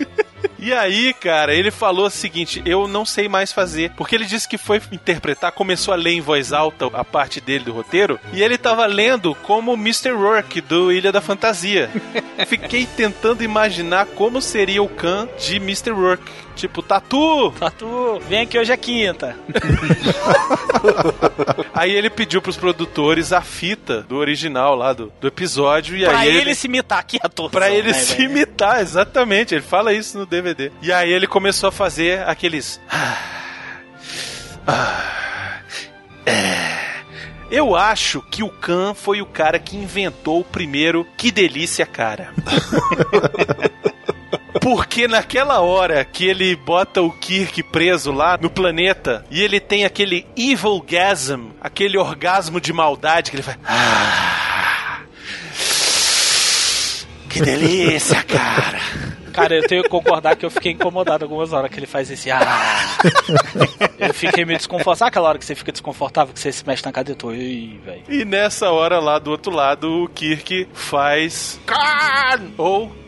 E 0.58 0.72
aí, 0.72 1.14
cara, 1.14 1.54
ele 1.54 1.70
falou 1.70 2.06
o 2.06 2.10
seguinte: 2.10 2.62
eu 2.64 2.88
não 2.88 3.04
sei 3.04 3.28
mais 3.28 3.52
fazer. 3.52 3.92
Porque 3.96 4.14
ele 4.14 4.24
disse 4.24 4.48
que 4.48 4.58
foi 4.58 4.80
interpretar, 4.90 5.52
começou 5.52 5.92
a 5.92 5.96
ler 5.96 6.12
em 6.12 6.20
voz 6.20 6.52
alta 6.52 6.86
a 6.92 7.04
parte 7.04 7.40
dele 7.40 7.64
do 7.64 7.72
roteiro, 7.72 8.18
e 8.32 8.42
ele 8.42 8.58
tava 8.58 8.86
lendo 8.86 9.34
como 9.34 9.74
Mr. 9.74 10.12
Rourke 10.12 10.60
do 10.60 10.92
Ilha 10.92 11.12
da 11.12 11.20
Fantasia. 11.20 11.90
Fiquei 12.46 12.86
tentando 12.86 13.42
imaginar 13.42 14.06
como 14.06 14.40
seria 14.40 14.82
o 14.82 14.88
Khan 14.88 15.28
de 15.38 15.56
Mr. 15.56 15.90
Rourke. 15.90 16.46
Tipo, 16.56 16.82
Tatu! 16.82 17.52
Tatu, 17.52 18.18
vem 18.30 18.40
aqui 18.40 18.58
hoje 18.58 18.72
é 18.72 18.76
quinta. 18.78 19.36
Aí 21.74 21.92
ele 21.92 22.08
pediu 22.08 22.40
pros 22.40 22.56
produtores 22.56 23.30
a 23.30 23.42
fita 23.42 24.00
do 24.00 24.16
original 24.16 24.74
lá 24.74 24.94
do, 24.94 25.12
do 25.20 25.28
episódio. 25.28 25.94
E 25.94 26.06
pra 26.06 26.20
aí 26.20 26.34
ele, 26.34 26.54
se 26.54 26.66
imitar 26.66 26.98
aqui 26.98 27.18
a 27.22 27.26
atuação, 27.26 27.50
Pra 27.50 27.70
ele 27.70 27.88
né, 27.88 27.92
se 27.92 28.22
imitar, 28.22 28.80
exatamente. 28.80 29.54
Ele 29.54 29.62
fala 29.62 29.92
isso 29.92 30.16
no 30.16 30.24
DVD. 30.24 30.45
E 30.82 30.92
aí 30.92 31.10
ele 31.12 31.26
começou 31.26 31.68
a 31.68 31.72
fazer 31.72 32.22
aqueles. 32.26 32.80
Ah, 34.66 35.60
é. 36.26 36.76
Eu 37.50 37.76
acho 37.76 38.20
que 38.22 38.42
o 38.42 38.48
Khan 38.48 38.94
foi 38.94 39.20
o 39.22 39.26
cara 39.26 39.58
que 39.58 39.76
inventou 39.76 40.40
o 40.40 40.44
primeiro 40.44 41.06
Que 41.16 41.30
Delícia, 41.30 41.86
cara. 41.86 42.30
Porque 44.60 45.06
naquela 45.06 45.60
hora 45.60 46.04
que 46.04 46.26
ele 46.26 46.56
bota 46.56 47.00
o 47.00 47.12
Kirk 47.12 47.62
preso 47.64 48.10
lá 48.10 48.36
no 48.36 48.50
planeta 48.50 49.24
e 49.30 49.40
ele 49.40 49.60
tem 49.60 49.84
aquele 49.84 50.26
evil 50.36 50.80
gasm, 50.84 51.50
aquele 51.60 51.96
orgasmo 51.96 52.60
de 52.60 52.72
maldade 52.72 53.30
que 53.30 53.36
ele 53.36 53.44
faz. 53.44 53.56
"Ah, 53.64 54.98
que 57.28 57.40
delícia, 57.42 58.20
cara. 58.24 58.80
Cara, 59.36 59.54
eu 59.54 59.66
tenho 59.66 59.82
que 59.82 59.88
concordar 59.90 60.34
que 60.34 60.46
eu 60.46 60.50
fiquei 60.50 60.72
incomodado 60.72 61.22
algumas 61.22 61.52
horas 61.52 61.70
que 61.70 61.78
ele 61.78 61.86
faz 61.86 62.10
esse. 62.10 62.30
Ah! 62.30 62.96
eu 63.98 64.14
fiquei 64.14 64.44
meio 64.44 64.58
desconfortável. 64.58 64.96
Sabe 64.96 65.08
aquela 65.08 65.28
hora 65.28 65.38
que 65.38 65.44
você 65.44 65.54
fica 65.54 65.72
desconfortável, 65.72 66.32
que 66.34 66.40
você 66.40 66.52
se 66.52 66.66
mexe 66.66 66.84
na 66.84 66.92
cadeira? 66.92 67.18
Tô, 67.18 67.32
Ih, 67.32 67.80
velho. 67.84 68.02
E 68.08 68.24
nessa 68.24 68.70
hora 68.70 68.98
lá 68.98 69.18
do 69.18 69.30
outro 69.30 69.52
lado, 69.52 70.04
o 70.04 70.08
Kirk 70.08 70.68
faz. 70.72 71.60
Khan! 71.66 72.52
Ou. 72.56 73.06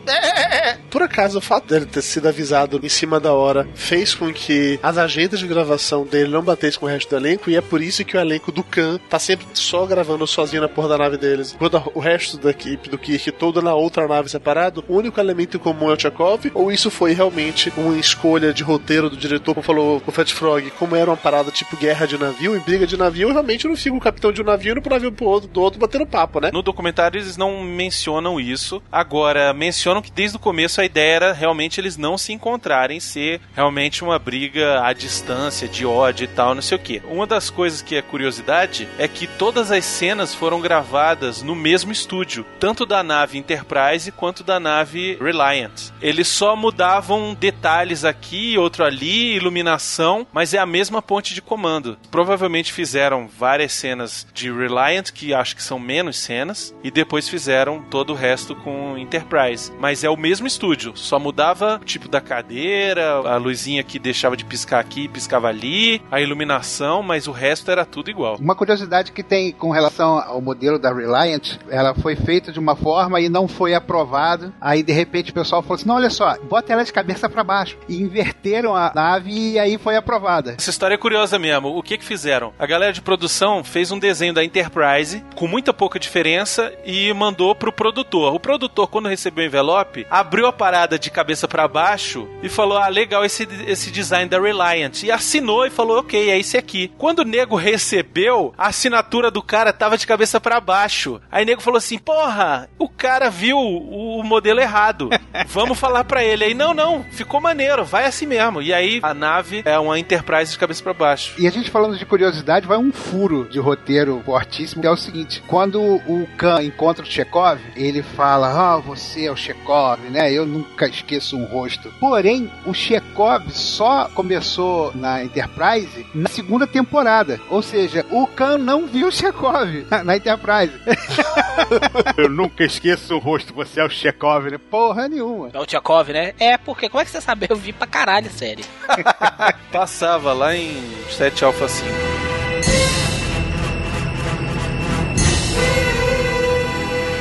Por 0.90 1.02
acaso, 1.02 1.38
o 1.38 1.40
fato 1.42 1.68
dele 1.68 1.84
ter 1.84 2.00
sido 2.00 2.28
avisado 2.28 2.80
em 2.82 2.88
cima 2.88 3.20
da 3.20 3.34
hora 3.34 3.68
fez 3.74 4.14
com 4.14 4.32
que 4.32 4.80
as 4.82 4.96
agendas 4.96 5.38
de 5.38 5.46
gravação 5.46 6.06
dele 6.06 6.30
não 6.30 6.42
batessem 6.42 6.80
com 6.80 6.86
o 6.86 6.88
resto 6.88 7.10
do 7.10 7.16
elenco, 7.16 7.50
e 7.50 7.56
é 7.56 7.60
por 7.60 7.82
isso 7.82 8.04
que 8.04 8.16
o 8.16 8.20
elenco 8.20 8.50
do 8.50 8.64
Khan 8.64 8.98
tá 9.08 9.18
sempre 9.18 9.46
só 9.52 9.84
gravando 9.84 10.26
sozinho 10.26 10.62
na 10.62 10.68
porra 10.68 10.88
da 10.88 10.98
nave 10.98 11.18
deles. 11.18 11.52
Enquanto 11.54 11.92
o 11.94 12.00
resto 12.00 12.38
da 12.38 12.50
equipe 12.50 12.88
do 12.88 12.96
Kirk 12.96 13.32
toda 13.32 13.60
na 13.60 13.74
outra 13.74 14.08
nave 14.08 14.30
separado, 14.30 14.82
o 14.88 14.96
único 14.96 15.20
elemento 15.20 15.58
em 15.58 15.60
comum 15.60 15.90
é 15.90 15.94
o 15.94 16.00
Chekhov, 16.00 16.50
ou 16.54 16.72
isso 16.72 16.90
foi 16.90 17.12
realmente 17.12 17.70
uma 17.76 17.96
escolha 17.98 18.52
de 18.52 18.62
roteiro 18.62 19.10
do 19.10 19.16
diretor, 19.16 19.54
como 19.54 19.66
falou 19.66 20.02
o 20.06 20.10
Fat 20.10 20.32
Frog, 20.32 20.70
como 20.78 20.94
era 20.94 21.10
uma 21.10 21.16
parada 21.16 21.50
tipo 21.50 21.76
guerra 21.76 22.06
de 22.06 22.16
navio, 22.16 22.56
em 22.56 22.60
briga 22.60 22.86
de 22.86 22.96
navio, 22.96 23.32
realmente 23.32 23.66
não 23.66 23.76
fica 23.76 23.96
o 23.96 24.00
capitão 24.00 24.32
de 24.32 24.40
um 24.40 24.44
navio 24.44 24.72
indo 24.72 24.82
pro 24.82 24.92
navio 24.92 25.12
pro 25.12 25.26
outro, 25.26 25.48
do 25.48 25.60
outro 25.60 25.80
batendo 25.80 26.06
papo, 26.06 26.40
né? 26.40 26.50
No 26.52 26.62
documentário 26.62 27.18
eles 27.18 27.36
não 27.36 27.62
mencionam 27.62 28.40
isso. 28.40 28.82
Agora, 28.90 29.52
mencionam 29.52 30.00
que 30.00 30.10
desde 30.10 30.36
o 30.36 30.40
começo 30.40 30.80
a 30.80 30.84
ideia 30.84 31.08
era 31.08 31.32
realmente 31.32 31.80
eles 31.80 31.96
não 31.96 32.16
se 32.16 32.32
encontrarem, 32.32 33.00
ser 33.00 33.40
realmente 33.54 34.04
uma 34.04 34.18
briga 34.18 34.82
à 34.84 34.92
distância, 34.92 35.66
de 35.66 35.84
ódio 35.84 36.24
e 36.24 36.28
tal, 36.28 36.54
não 36.54 36.62
sei 36.62 36.76
o 36.76 36.80
que. 36.80 37.02
Uma 37.10 37.26
das 37.26 37.50
coisas 37.50 37.82
que 37.82 37.96
é 37.96 38.02
curiosidade 38.02 38.88
é 38.98 39.08
que 39.08 39.26
todas 39.26 39.72
as 39.72 39.84
cenas 39.84 40.34
foram 40.34 40.60
gravadas 40.60 41.42
no 41.42 41.54
mesmo 41.54 41.90
estúdio, 41.90 42.46
tanto 42.60 42.86
da 42.86 43.02
nave 43.02 43.38
Enterprise 43.38 44.12
quanto 44.12 44.44
da 44.44 44.60
nave 44.60 45.18
Reliant. 45.20 45.90
Eles 46.00 46.28
só 46.28 46.54
mudavam 46.54 47.34
detalhes 47.34 48.04
aqui, 48.04 48.56
outro 48.56 48.84
ali, 48.84 49.34
iluminação, 49.34 50.26
mas 50.32 50.54
é 50.54 50.58
a 50.58 50.66
mesma 50.68 51.02
ponte 51.02 51.34
de 51.34 51.42
comando. 51.42 51.98
Provavelmente 52.10 52.72
fizeram 52.72 53.28
várias 53.28 53.72
cenas 53.72 54.26
de 54.32 54.52
Reliant, 54.52 55.10
que 55.12 55.34
acho 55.34 55.56
que 55.56 55.62
são 55.62 55.78
menos 55.78 56.18
cenas, 56.18 56.74
e 56.82 56.90
depois 56.90 57.28
fizeram 57.28 57.82
todo 57.82 58.12
o 58.12 58.16
resto 58.16 58.54
com 58.54 58.96
Enterprise. 58.96 59.72
Mas 59.78 60.04
é 60.04 60.10
o 60.10 60.16
mesmo 60.16 60.46
estúdio, 60.46 60.96
só 60.96 61.18
mudava 61.18 61.78
o 61.80 61.84
tipo 61.84 62.08
da 62.08 62.20
cadeira, 62.20 63.14
a 63.14 63.36
luzinha 63.36 63.82
que 63.82 63.98
deixava 63.98 64.36
de 64.36 64.44
piscar 64.44 64.80
aqui 64.80 65.08
piscava 65.08 65.48
ali, 65.48 66.00
a 66.10 66.20
iluminação, 66.20 67.02
mas 67.02 67.26
o 67.26 67.32
resto 67.32 67.70
era 67.70 67.84
tudo 67.84 68.10
igual. 68.10 68.36
Uma 68.36 68.54
curiosidade 68.54 69.12
que 69.12 69.22
tem 69.22 69.52
com 69.52 69.70
relação 69.70 70.18
ao 70.18 70.40
modelo 70.40 70.78
da 70.78 70.92
Reliant, 70.92 71.58
ela 71.68 71.94
foi 71.94 72.16
feita 72.16 72.52
de 72.52 72.58
uma 72.58 72.76
forma 72.76 73.20
e 73.20 73.28
não 73.28 73.48
foi 73.48 73.74
aprovado. 73.74 74.52
Aí 74.60 74.82
de 74.82 74.92
repente 74.92 75.30
o 75.30 75.34
pessoal 75.34 75.62
falou 75.62 75.76
assim: 75.76 75.86
não, 75.86 75.96
olha 75.96 76.10
só, 76.10 76.36
bota 76.48 76.72
ela 76.72 76.84
de 76.84 76.92
cabeça 76.92 77.28
para 77.28 77.44
baixo. 77.44 77.76
E 77.88 78.00
inverteram 78.00 78.76
a 78.76 78.92
nave 78.94 79.52
e 79.52 79.58
aí 79.58 79.78
foi 79.78 79.96
aprovada. 79.96 80.56
Essa 80.58 80.70
história 80.70 80.96
é 80.96 80.98
curiosa 80.98 81.38
mesmo. 81.38 81.68
O 81.68 81.84
que 81.84 81.96
que 81.96 82.04
fizeram? 82.04 82.52
A 82.58 82.66
galera 82.66 82.92
de 82.92 83.00
produção 83.00 83.62
fez 83.62 83.92
um 83.92 83.98
desenho 83.98 84.34
da 84.34 84.42
Enterprise 84.42 85.24
com 85.36 85.46
muita 85.46 85.72
pouca 85.72 86.00
diferença 86.00 86.72
e 86.84 87.12
mandou 87.12 87.54
pro 87.54 87.72
produtor. 87.72 88.34
O 88.34 88.40
produtor, 88.40 88.88
quando 88.88 89.08
recebeu 89.08 89.44
o 89.44 89.46
envelope, 89.46 90.04
abriu 90.10 90.48
a 90.48 90.52
parada 90.52 90.98
de 90.98 91.12
cabeça 91.12 91.46
para 91.46 91.68
baixo 91.68 92.28
e 92.42 92.48
falou: 92.48 92.76
Ah, 92.76 92.88
legal 92.88 93.24
esse, 93.24 93.46
esse 93.68 93.92
design 93.92 94.28
da 94.28 94.40
Reliant. 94.40 95.04
E 95.04 95.12
assinou 95.12 95.64
e 95.64 95.70
falou: 95.70 96.00
Ok, 96.00 96.28
é 96.28 96.36
esse 96.36 96.56
aqui. 96.56 96.90
Quando 96.98 97.20
o 97.20 97.24
nego 97.24 97.54
recebeu, 97.54 98.52
a 98.58 98.66
assinatura 98.66 99.30
do 99.30 99.40
cara 99.40 99.72
tava 99.72 99.96
de 99.96 100.08
cabeça 100.08 100.40
para 100.40 100.60
baixo. 100.60 101.20
Aí 101.30 101.44
o 101.44 101.46
nego 101.46 101.62
falou 101.62 101.78
assim: 101.78 101.98
Porra, 101.98 102.68
o 102.76 102.88
cara 102.88 103.30
viu 103.30 103.56
o, 103.56 104.18
o 104.18 104.24
modelo 104.24 104.58
errado. 104.58 105.08
Vamos 105.46 105.78
falar 105.78 106.02
pra 106.02 106.24
ele. 106.24 106.46
Aí, 106.46 106.54
não, 106.54 106.74
não, 106.74 107.04
ficou 107.12 107.40
maneiro, 107.40 107.84
vai 107.84 108.06
assim 108.06 108.26
mesmo. 108.26 108.60
E 108.60 108.74
aí 108.74 108.98
a 109.04 109.14
nave 109.14 109.62
é 109.64 109.78
uma 109.78 109.96
Enterprise 109.96 110.47
de 110.52 110.58
cabeça 110.58 110.82
para 110.82 110.92
baixo. 110.92 111.34
E 111.38 111.46
a 111.46 111.50
gente 111.50 111.70
falando 111.70 111.96
de 111.96 112.06
curiosidade, 112.06 112.66
vai 112.66 112.78
um 112.78 112.92
furo 112.92 113.48
de 113.48 113.58
roteiro 113.58 114.22
fortíssimo, 114.24 114.82
que 114.82 114.88
é 114.88 114.90
o 114.90 114.96
seguinte: 114.96 115.42
quando 115.46 115.80
o 115.80 116.28
Khan 116.36 116.62
encontra 116.62 117.04
o 117.04 117.08
Chekhov, 117.08 117.60
ele 117.76 118.02
fala: 118.02 118.48
Ah, 118.48 118.78
você 118.78 119.26
é 119.26 119.30
o 119.30 119.36
Chekhov, 119.36 120.00
né? 120.10 120.32
Eu 120.32 120.46
nunca 120.46 120.86
esqueço 120.86 121.36
um 121.36 121.44
rosto. 121.44 121.92
Porém, 122.00 122.50
o 122.64 122.74
Chekhov 122.74 123.50
só 123.50 124.08
começou 124.14 124.92
na 124.94 125.24
Enterprise 125.24 126.06
na 126.14 126.28
segunda 126.28 126.66
temporada. 126.66 127.40
Ou 127.50 127.62
seja, 127.62 128.04
o 128.10 128.26
Khan 128.26 128.58
não 128.58 128.86
viu 128.86 129.08
o 129.08 129.12
Chekhov 129.12 129.86
na 130.04 130.16
Enterprise. 130.16 130.72
Eu 132.16 132.28
nunca 132.28 132.64
esqueço 132.64 133.14
o 133.14 133.18
rosto, 133.18 133.52
você 133.52 133.80
é 133.80 133.84
o 133.84 133.90
Chekhov, 133.90 134.50
né? 134.50 134.58
Porra 134.58 135.08
nenhuma. 135.08 135.50
É 135.52 135.58
o 135.58 135.66
Tchakov, 135.66 136.12
né? 136.12 136.34
É, 136.38 136.56
porque 136.56 136.88
como 136.88 137.00
é 137.00 137.04
que 137.04 137.10
você 137.10 137.20
sabe? 137.20 137.46
Eu 137.48 137.56
vi 137.56 137.72
pra 137.72 137.86
caralho, 137.86 138.30
série. 138.30 138.64
Passava 139.72 140.32
lá 140.38 140.54
em 140.54 140.72
7 141.10 141.44
Alpha 141.44 141.68
5. 141.68 142.37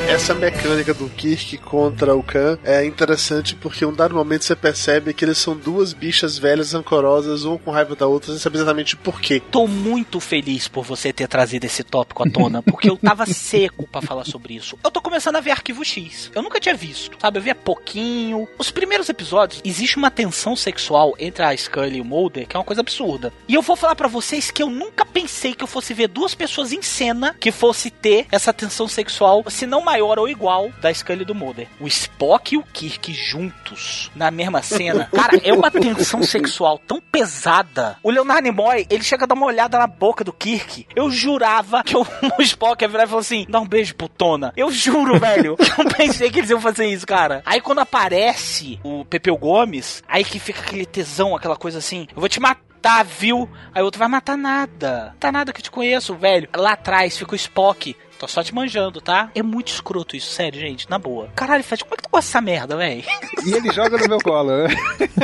Essa 0.07 0.33
mecânica 0.33 0.93
do 0.93 1.09
Kirk 1.09 1.57
contra 1.57 2.15
o 2.15 2.23
Khan 2.23 2.57
é 2.63 2.85
interessante 2.85 3.53
porque 3.53 3.85
um 3.85 3.93
dado 3.93 4.15
momento 4.15 4.45
você 4.45 4.55
percebe 4.55 5.13
que 5.13 5.25
eles 5.25 5.37
são 5.37 5.55
duas 5.55 5.91
bichas 5.91 6.37
velhas 6.37 6.73
ancorosas, 6.73 7.43
uma 7.43 7.57
com 7.57 7.71
raiva 7.71 7.93
da 7.93 8.07
outra, 8.07 8.31
sem 8.31 8.39
saber 8.39 8.59
exatamente 8.59 8.95
por 8.95 9.19
quê. 9.19 9.41
Tô 9.51 9.67
muito 9.67 10.21
feliz 10.21 10.69
por 10.69 10.85
você 10.85 11.11
ter 11.11 11.27
trazido 11.27 11.65
esse 11.65 11.83
tópico 11.83 12.25
à 12.25 12.31
tona, 12.31 12.63
porque 12.63 12.89
eu 12.89 12.95
tava 12.95 13.25
seco 13.27 13.85
pra 13.85 14.01
falar 14.01 14.23
sobre 14.23 14.55
isso. 14.55 14.79
Eu 14.81 14.89
tô 14.89 15.01
começando 15.01 15.35
a 15.35 15.41
ver 15.41 15.51
Arquivo 15.51 15.83
X. 15.83 16.31
Eu 16.33 16.41
nunca 16.41 16.59
tinha 16.59 16.73
visto, 16.73 17.17
sabe? 17.19 17.39
Eu 17.39 17.43
via 17.43 17.53
pouquinho. 17.53 18.47
Os 18.57 18.71
primeiros 18.71 19.09
episódios, 19.09 19.61
existe 19.65 19.97
uma 19.97 20.09
tensão 20.09 20.55
sexual 20.55 21.15
entre 21.19 21.43
a 21.43 21.55
Scully 21.55 21.97
e 21.97 22.01
o 22.01 22.05
Mulder, 22.05 22.47
que 22.47 22.55
é 22.55 22.59
uma 22.59 22.65
coisa 22.65 22.81
absurda. 22.81 23.33
E 23.45 23.53
eu 23.53 23.61
vou 23.61 23.75
falar 23.75 23.95
pra 23.95 24.07
vocês 24.07 24.51
que 24.51 24.63
eu 24.63 24.69
nunca 24.69 25.05
pensei 25.05 25.53
que 25.53 25.63
eu 25.63 25.67
fosse 25.67 25.93
ver 25.93 26.07
duas 26.07 26.33
pessoas 26.33 26.71
em 26.71 26.81
cena 26.81 27.35
que 27.37 27.51
fosse 27.51 27.91
ter 27.91 28.25
essa 28.31 28.53
tensão 28.53 28.87
sexual, 28.87 29.43
se 29.49 29.67
não 29.67 29.83
maior 29.97 30.19
ou 30.19 30.29
igual, 30.29 30.71
da 30.79 30.93
Scully 30.93 31.25
do 31.25 31.33
Mulder. 31.33 31.67
O 31.79 31.87
Spock 31.87 32.53
e 32.53 32.57
o 32.57 32.63
Kirk 32.63 33.11
juntos 33.13 34.11
na 34.15 34.29
mesma 34.29 34.61
cena. 34.61 35.09
Cara, 35.13 35.39
é 35.43 35.51
uma 35.51 35.71
tensão 35.71 36.21
sexual 36.21 36.77
tão 36.77 37.01
pesada. 37.01 37.97
O 38.03 38.11
Leonardo 38.11 38.43
Nimoy, 38.43 38.85
ele 38.89 39.03
chega 39.03 39.23
a 39.23 39.27
dar 39.27 39.33
uma 39.33 39.47
olhada 39.47 39.79
na 39.79 39.87
boca 39.87 40.23
do 40.23 40.31
Kirk. 40.31 40.85
Eu 40.95 41.09
jurava 41.09 41.83
que 41.83 41.97
o, 41.97 42.05
Spock 42.39 42.83
ia 42.83 42.87
virar 42.87 43.05
e 43.05 43.07
falar 43.07 43.21
assim: 43.21 43.45
dá 43.49 43.59
um 43.59 43.67
beijo, 43.67 43.95
putona. 43.95 44.53
Eu 44.55 44.71
juro, 44.71 45.17
velho. 45.19 45.55
Eu 45.59 45.83
não 45.83 45.91
pensei 45.91 46.29
que 46.29 46.39
eles 46.39 46.51
iam 46.51 46.61
fazer 46.61 46.85
isso, 46.85 47.07
cara. 47.07 47.41
Aí 47.43 47.59
quando 47.59 47.79
aparece 47.79 48.79
o 48.83 49.03
Pepeu 49.03 49.35
Gomes, 49.35 50.03
aí 50.07 50.23
que 50.23 50.37
fica 50.37 50.61
aquele 50.61 50.85
tesão, 50.85 51.35
aquela 51.35 51.55
coisa 51.55 51.79
assim: 51.79 52.07
eu 52.15 52.19
vou 52.19 52.29
te 52.29 52.39
matar 52.39 52.67
matar, 52.87 53.03
viu? 53.03 53.49
Aí 53.73 53.81
o 53.81 53.85
outro 53.85 53.99
vai 53.99 54.07
matar 54.07 54.37
nada. 54.37 55.15
Tá 55.19 55.31
nada 55.31 55.51
que 55.51 55.59
eu 55.59 55.63
te 55.63 55.71
conheço, 55.71 56.15
velho. 56.15 56.47
Lá 56.55 56.73
atrás 56.73 57.17
fica 57.17 57.33
o 57.33 57.35
Spock. 57.35 57.95
Tô 58.19 58.27
só 58.27 58.43
te 58.43 58.53
manjando, 58.53 58.99
tá? 58.99 59.29
É 59.35 59.43
muito 59.43 59.67
escroto 59.67 60.15
isso, 60.15 60.31
sério, 60.31 60.59
gente, 60.59 60.89
na 60.89 60.97
boa. 60.97 61.29
Caralho, 61.35 61.63
Fred, 61.63 61.83
como 61.83 61.93
é 61.93 61.97
que 61.97 62.03
tu 62.03 62.09
gosta 62.09 62.27
dessa 62.27 62.41
merda, 62.41 62.75
velho? 62.75 63.03
E 63.45 63.53
ele 63.53 63.71
joga 63.71 63.97
no 63.97 64.07
meu 64.07 64.19
colo, 64.19 64.49
né? 64.49 64.67